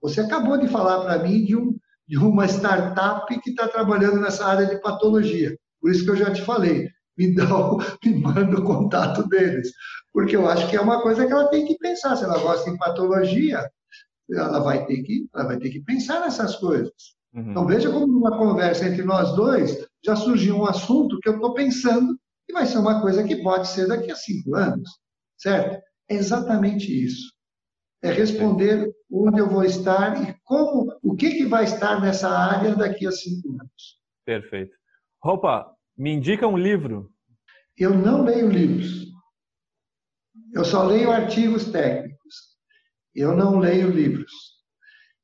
Você 0.00 0.20
acabou 0.20 0.56
de 0.56 0.68
falar 0.68 1.02
para 1.02 1.22
mim 1.22 1.44
de, 1.44 1.54
um, 1.54 1.76
de 2.06 2.16
uma 2.16 2.46
startup 2.46 3.26
que 3.40 3.50
está 3.50 3.68
trabalhando 3.68 4.20
nessa 4.20 4.46
área 4.46 4.66
de 4.66 4.80
patologia. 4.80 5.54
Por 5.80 5.90
isso 5.90 6.04
que 6.04 6.10
eu 6.10 6.16
já 6.16 6.32
te 6.32 6.40
falei, 6.40 6.88
me, 7.18 7.34
dá, 7.34 7.44
me 8.02 8.14
manda 8.18 8.58
o 8.58 8.64
contato 8.64 9.28
deles. 9.28 9.70
Porque 10.12 10.34
eu 10.34 10.48
acho 10.48 10.68
que 10.70 10.76
é 10.76 10.80
uma 10.80 11.02
coisa 11.02 11.26
que 11.26 11.32
ela 11.32 11.48
tem 11.48 11.66
que 11.66 11.76
pensar. 11.76 12.16
Se 12.16 12.24
ela 12.24 12.38
gosta 12.38 12.70
de 12.70 12.78
patologia, 12.78 13.68
ela 14.30 14.60
vai 14.60 14.86
ter 14.86 15.02
que, 15.02 15.28
ela 15.34 15.44
vai 15.44 15.58
ter 15.58 15.68
que 15.68 15.80
pensar 15.80 16.20
nessas 16.20 16.56
coisas. 16.56 16.92
Uhum. 17.34 17.50
Então 17.50 17.66
veja 17.66 17.90
como 17.90 18.06
numa 18.06 18.38
conversa 18.38 18.86
entre 18.86 19.02
nós 19.02 19.34
dois, 19.36 19.86
já 20.04 20.16
surgiu 20.16 20.56
um 20.56 20.64
assunto 20.64 21.18
que 21.20 21.28
eu 21.28 21.34
estou 21.34 21.54
pensando 21.54 22.18
e 22.48 22.52
vai 22.52 22.66
ser 22.66 22.78
uma 22.78 23.00
coisa 23.00 23.24
que 23.24 23.36
pode 23.42 23.68
ser 23.68 23.86
daqui 23.86 24.10
a 24.10 24.16
cinco 24.16 24.54
anos, 24.54 24.88
certo? 25.36 25.82
É 26.08 26.14
exatamente 26.14 26.86
isso. 27.04 27.32
É 28.02 28.10
responder 28.10 28.90
onde 29.10 29.40
eu 29.40 29.48
vou 29.48 29.64
estar 29.64 30.28
e 30.28 30.34
como, 30.44 30.96
o 31.02 31.14
que, 31.16 31.30
que 31.30 31.46
vai 31.46 31.64
estar 31.64 32.00
nessa 32.00 32.28
área 32.28 32.74
daqui 32.74 33.06
a 33.06 33.10
cinco 33.10 33.50
anos. 33.52 34.00
Perfeito. 34.24 34.74
Roupa, 35.22 35.74
me 35.96 36.12
indica 36.12 36.46
um 36.46 36.56
livro. 36.56 37.10
Eu 37.76 37.94
não 37.94 38.22
leio 38.22 38.48
livros. 38.48 39.08
Eu 40.54 40.64
só 40.64 40.84
leio 40.84 41.10
artigos 41.10 41.70
técnicos. 41.70 42.56
Eu 43.14 43.36
não 43.36 43.58
leio 43.58 43.90
livros. 43.90 44.32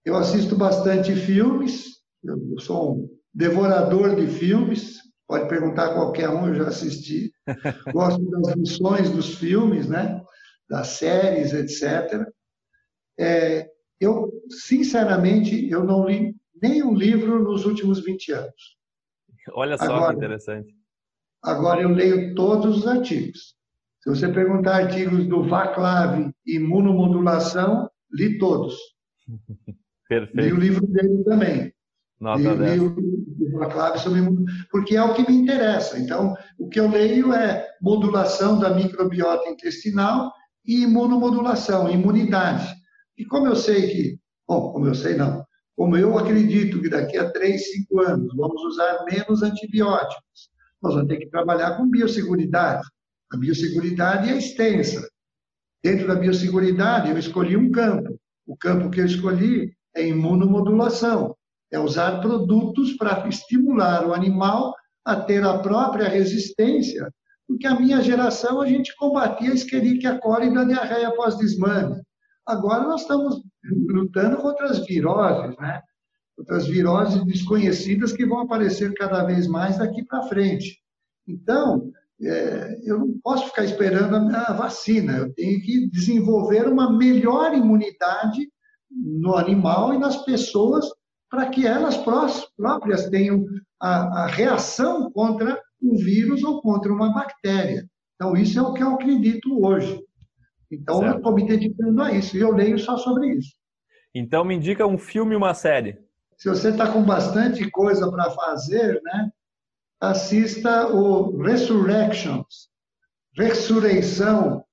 Eu 0.05 0.17
assisto 0.17 0.57
bastante 0.57 1.15
filmes. 1.15 2.03
Eu 2.23 2.59
sou 2.59 2.97
um 2.97 3.19
devorador 3.35 4.15
de 4.17 4.27
filmes. 4.27 5.03
Pode 5.27 5.49
perguntar 5.49 5.87
a 5.87 5.95
qualquer 5.95 6.29
um, 6.29 6.49
eu 6.49 6.55
já 6.55 6.69
assisti. 6.69 7.33
Gosto 7.93 8.23
das 8.31 8.55
lições 8.55 9.11
dos 9.11 9.37
filmes, 9.37 9.89
né? 9.89 10.23
das 10.69 10.89
séries, 10.89 11.53
etc. 11.53 12.27
É, 13.19 13.71
eu, 14.01 14.31
sinceramente, 14.49 15.69
eu 15.71 15.85
não 15.85 16.07
li 16.07 16.35
nenhum 16.61 16.95
livro 16.95 17.43
nos 17.43 17.65
últimos 17.65 18.03
20 18.05 18.33
anos. 18.33 18.77
Olha 19.53 19.77
só 19.77 19.85
agora, 19.85 20.13
que 20.13 20.17
interessante. 20.17 20.75
Agora 21.43 21.83
eu 21.83 21.91
leio 21.91 22.35
todos 22.35 22.79
os 22.79 22.87
artigos. 22.87 23.55
Se 24.01 24.11
você 24.11 24.33
perguntar 24.33 24.85
artigos 24.85 25.27
do 25.27 25.43
Vaclav, 25.43 26.31
imunomodulação, 26.47 27.91
li 28.11 28.39
todos. 28.39 28.77
Perfeito. 30.09 30.37
Li 30.45 30.53
o 30.53 30.61
livro 30.61 30.87
dele 30.87 31.25
também. 31.25 31.74
Nota 32.21 33.99
sobre 33.99 34.21
porque 34.71 34.97
é 34.97 35.03
o 35.03 35.15
que 35.15 35.29
me 35.29 35.37
interessa. 35.37 35.99
Então, 35.99 36.35
o 36.59 36.69
que 36.69 36.81
eu 36.81 36.89
leio 36.89 37.33
é 37.33 37.69
modulação 37.81 38.59
da 38.59 38.71
microbiota 38.75 39.49
intestinal 39.49 40.33
e 40.65 40.83
imunomodulação, 40.83 41.91
imunidade. 41.91 42.75
E 43.17 43.25
como 43.25 43.47
eu 43.47 43.57
sei 43.57 43.89
que, 43.89 44.19
bom, 44.49 44.73
como 44.73 44.87
eu 44.87 44.95
sei 44.95 45.15
não, 45.15 45.45
como 45.77 45.97
eu 45.97 46.17
acredito 46.19 46.81
que 46.81 46.89
daqui 46.89 47.19
a 47.19 47.31
três, 47.31 47.71
cinco 47.73 48.01
anos 48.01 48.35
vamos 48.35 48.63
usar 48.63 49.05
menos 49.05 49.43
antibióticos, 49.43 50.51
nós 50.83 50.95
vamos 50.95 51.09
ter 51.09 51.19
que 51.19 51.31
trabalhar 51.31 51.77
com 51.77 51.89
biosseguridade. 51.89 52.87
A 53.33 53.37
biosseguridade 53.37 54.31
é 54.31 54.37
extensa. 54.37 55.09
Dentro 55.83 56.07
da 56.07 56.15
biosseguridade, 56.15 57.11
eu 57.11 57.19
escolhi 57.19 57.57
um 57.57 57.71
campo. 57.71 58.19
O 58.47 58.57
campo 58.57 58.91
que 58.91 59.01
eu 59.01 59.07
escolhi 59.07 59.75
é 59.95 60.07
imunomodulação. 60.07 61.35
É 61.75 61.79
usar 61.79 62.21
produtos 62.21 62.97
para 62.97 63.27
estimular 63.29 64.07
o 64.07 64.15
animal 64.15 64.75
a 65.05 65.17
ter 65.17 65.43
a 65.45 65.59
própria 65.59 66.09
resistência 66.09 67.11
porque 67.47 67.67
a 67.67 67.79
minha 67.79 68.01
geração 68.01 68.61
a 68.61 68.67
gente 68.67 68.95
combatia 68.97 69.51
a 69.51 69.55
Escherichia 69.55 70.19
coli 70.19 70.53
da 70.53 70.65
diarreia 70.65 71.15
pós-desmame. 71.15 72.01
Agora 72.47 72.85
nós 72.85 73.03
estamos 73.03 73.43
lutando 73.89 74.37
contra 74.39 74.67
as 74.67 74.85
viroses, 74.87 75.57
né? 75.59 75.81
Outras 76.37 76.67
viroses 76.67 77.25
desconhecidas 77.25 78.13
que 78.13 78.27
vão 78.27 78.41
aparecer 78.41 78.93
cada 78.95 79.25
vez 79.25 79.47
mais 79.47 79.79
daqui 79.79 80.05
para 80.05 80.27
frente. 80.27 80.81
Então, 81.29 81.91
é, 82.21 82.81
eu 82.85 82.99
não 82.99 83.19
posso 83.23 83.47
ficar 83.47 83.65
esperando 83.65 84.17
a, 84.17 84.51
a 84.51 84.53
vacina, 84.53 85.17
eu 85.19 85.33
tenho 85.33 85.61
que 85.63 85.89
desenvolver 85.91 86.67
uma 86.67 86.97
melhor 86.97 87.55
imunidade 87.55 88.49
no 88.91 89.37
animal 89.37 89.95
e 89.95 89.99
nas 89.99 90.25
pessoas 90.25 90.87
para 91.35 91.49
que 91.49 91.67
elas 91.67 91.97
próprias 92.57 93.09
tenham 93.09 93.45
a, 93.81 94.23
a 94.23 94.27
reação 94.29 95.11
contra 95.11 95.61
um 95.83 95.97
vírus 95.97 96.45
ou 96.45 96.63
contra 96.63 96.93
uma 96.93 97.13
bactéria. 97.13 97.85
Então, 98.15 98.37
isso 98.37 98.57
é 98.57 98.63
o 98.63 98.73
que 98.73 98.85
eu 98.85 98.95
acredito 98.95 99.67
hoje. 99.67 100.01
Então, 100.71 101.01
certo. 101.01 101.13
eu 101.13 101.17
estou 101.19 101.35
me 101.35 101.47
dedicando 101.47 102.03
a 102.03 102.13
isso 102.13 102.37
e 102.37 102.41
eu 102.41 102.53
leio 102.53 102.79
só 102.79 102.97
sobre 102.97 103.35
isso. 103.35 103.53
Então, 104.15 104.45
me 104.45 104.55
indica 104.55 104.87
um 104.87 104.97
filme 104.97 105.35
e 105.35 105.37
uma 105.37 105.55
série. 105.55 105.99
Se 106.39 106.49
você 106.49 106.69
está 106.69 106.93
com 106.93 107.03
bastante 107.03 107.69
coisa 107.69 108.09
para 108.11 108.31
fazer, 108.31 109.01
né, 109.03 109.31
assista 110.01 110.87
o 110.87 111.37
Resurrections, 111.43 112.69
Ressurreição, 113.37 114.65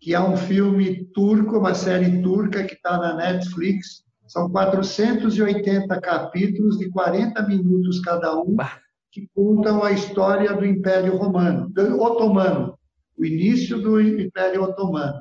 que 0.00 0.12
é 0.12 0.20
um 0.20 0.36
filme 0.36 1.04
turco, 1.14 1.58
uma 1.58 1.74
série 1.74 2.20
turca 2.20 2.64
que 2.64 2.74
está 2.74 2.98
na 2.98 3.14
Netflix. 3.14 4.02
São 4.30 4.48
480 4.48 6.00
capítulos 6.00 6.78
de 6.78 6.88
40 6.88 7.42
minutos 7.48 7.98
cada 7.98 8.32
um. 8.40 8.56
Que 9.10 9.28
contam 9.34 9.82
a 9.82 9.90
história 9.90 10.54
do 10.54 10.64
Império 10.64 11.16
Romano, 11.16 11.68
do 11.68 12.00
Otomano, 12.00 12.78
o 13.18 13.24
início 13.24 13.82
do 13.82 14.00
Império 14.00 14.62
Otomano. 14.62 15.20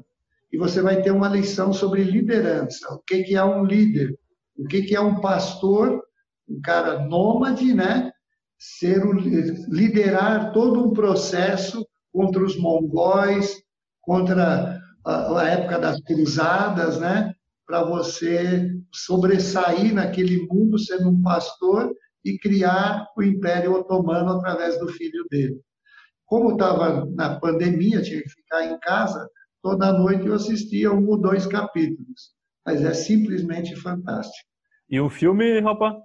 E 0.53 0.59
você 0.59 0.79
vai 0.79 1.01
ter 1.01 1.09
uma 1.09 1.27
lição 1.27 1.73
sobre 1.73 2.03
liderança, 2.03 2.87
o 2.93 2.99
que 2.99 3.35
é 3.35 3.43
um 3.43 3.65
líder, 3.65 4.15
o 4.55 4.65
que 4.65 4.95
é 4.95 5.01
um 5.01 5.19
pastor, 5.19 6.03
um 6.47 6.61
cara 6.61 7.03
nômade, 7.03 7.73
né? 7.73 8.11
Ser 8.59 9.03
o, 9.03 9.13
liderar 9.13 10.51
todo 10.53 10.87
um 10.87 10.93
processo 10.93 11.83
contra 12.13 12.43
os 12.43 12.55
mongóis, 12.59 13.55
contra 14.01 14.79
a, 15.03 15.39
a 15.39 15.49
época 15.49 15.79
das 15.79 15.99
cruzadas, 16.01 16.99
né? 16.99 17.33
Para 17.69 17.83
você 17.83 18.67
sobressair 18.91 19.93
naquele 19.93 20.47
mundo 20.47 20.79
sendo 20.79 21.11
um 21.11 21.21
pastor 21.21 21.93
e 22.25 22.35
criar 22.39 23.05
o 23.15 23.21
Império 23.21 23.73
Otomano 23.73 24.31
através 24.31 24.79
do 24.79 24.87
filho 24.87 25.23
dele. 25.29 25.61
Como 26.25 26.53
estava 26.53 27.05
na 27.13 27.39
pandemia, 27.39 28.01
tinha 28.01 28.23
que 28.23 28.29
ficar 28.29 28.65
em 28.65 28.79
casa, 28.79 29.29
toda 29.61 29.93
noite 29.93 30.25
eu 30.25 30.33
assistia 30.33 30.91
um 30.91 31.07
ou 31.09 31.21
dois 31.21 31.45
capítulos. 31.45 32.31
Mas 32.65 32.83
é 32.83 32.91
simplesmente 32.91 33.75
fantástico. 33.75 34.49
E 34.89 34.99
o 34.99 35.07
filme, 35.07 35.59
Ropa? 35.59 35.95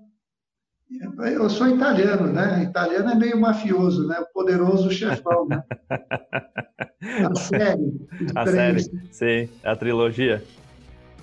Eu 1.19 1.49
sou 1.49 1.67
italiano, 1.67 2.31
né? 2.31 2.63
Italiano 2.65 3.09
é 3.09 3.15
meio 3.15 3.41
mafioso, 3.41 4.07
né? 4.07 4.21
O 4.21 4.31
poderoso 4.35 4.91
chefão, 4.91 5.49
né? 5.49 5.65
A 7.25 7.35
série. 7.35 8.07
A 8.35 8.47
série, 8.47 8.81
sim. 9.11 9.49
A 9.63 9.75
trilogia. 9.75 10.43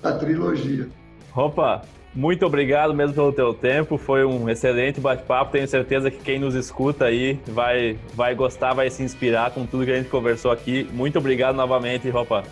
A 0.02 0.12
trilogia. 0.12 0.88
Ropa, 1.30 1.82
muito 2.14 2.44
obrigado 2.44 2.92
mesmo 2.92 3.14
pelo 3.14 3.32
teu 3.32 3.54
tempo, 3.54 3.96
foi 3.96 4.24
um 4.24 4.48
excelente 4.48 5.00
bate-papo. 5.00 5.52
Tenho 5.52 5.66
certeza 5.66 6.10
que 6.10 6.18
quem 6.18 6.38
nos 6.38 6.54
escuta 6.54 7.06
aí 7.06 7.40
vai, 7.48 7.98
vai 8.14 8.34
gostar, 8.34 8.74
vai 8.74 8.90
se 8.90 9.02
inspirar 9.02 9.50
com 9.50 9.64
tudo 9.64 9.86
que 9.86 9.92
a 9.92 9.96
gente 9.96 10.10
conversou 10.10 10.50
aqui. 10.50 10.86
Muito 10.92 11.18
obrigado 11.18 11.56
novamente, 11.56 12.10
Ropa. 12.10 12.42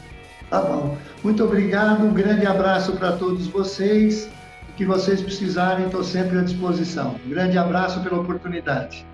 Tá 0.49 0.63
bom. 0.63 0.97
Muito 1.23 1.45
obrigado, 1.45 2.05
um 2.05 2.13
grande 2.13 2.47
abraço 2.47 2.93
para 2.93 3.13
todos 3.13 3.47
vocês. 3.49 4.31
O 4.71 4.73
que 4.73 4.85
vocês 4.87 5.21
precisarem, 5.21 5.87
estou 5.87 6.03
sempre 6.03 6.39
à 6.39 6.43
disposição. 6.43 7.17
Um 7.27 7.29
grande 7.29 7.59
abraço 7.59 8.03
pela 8.03 8.19
oportunidade. 8.19 9.07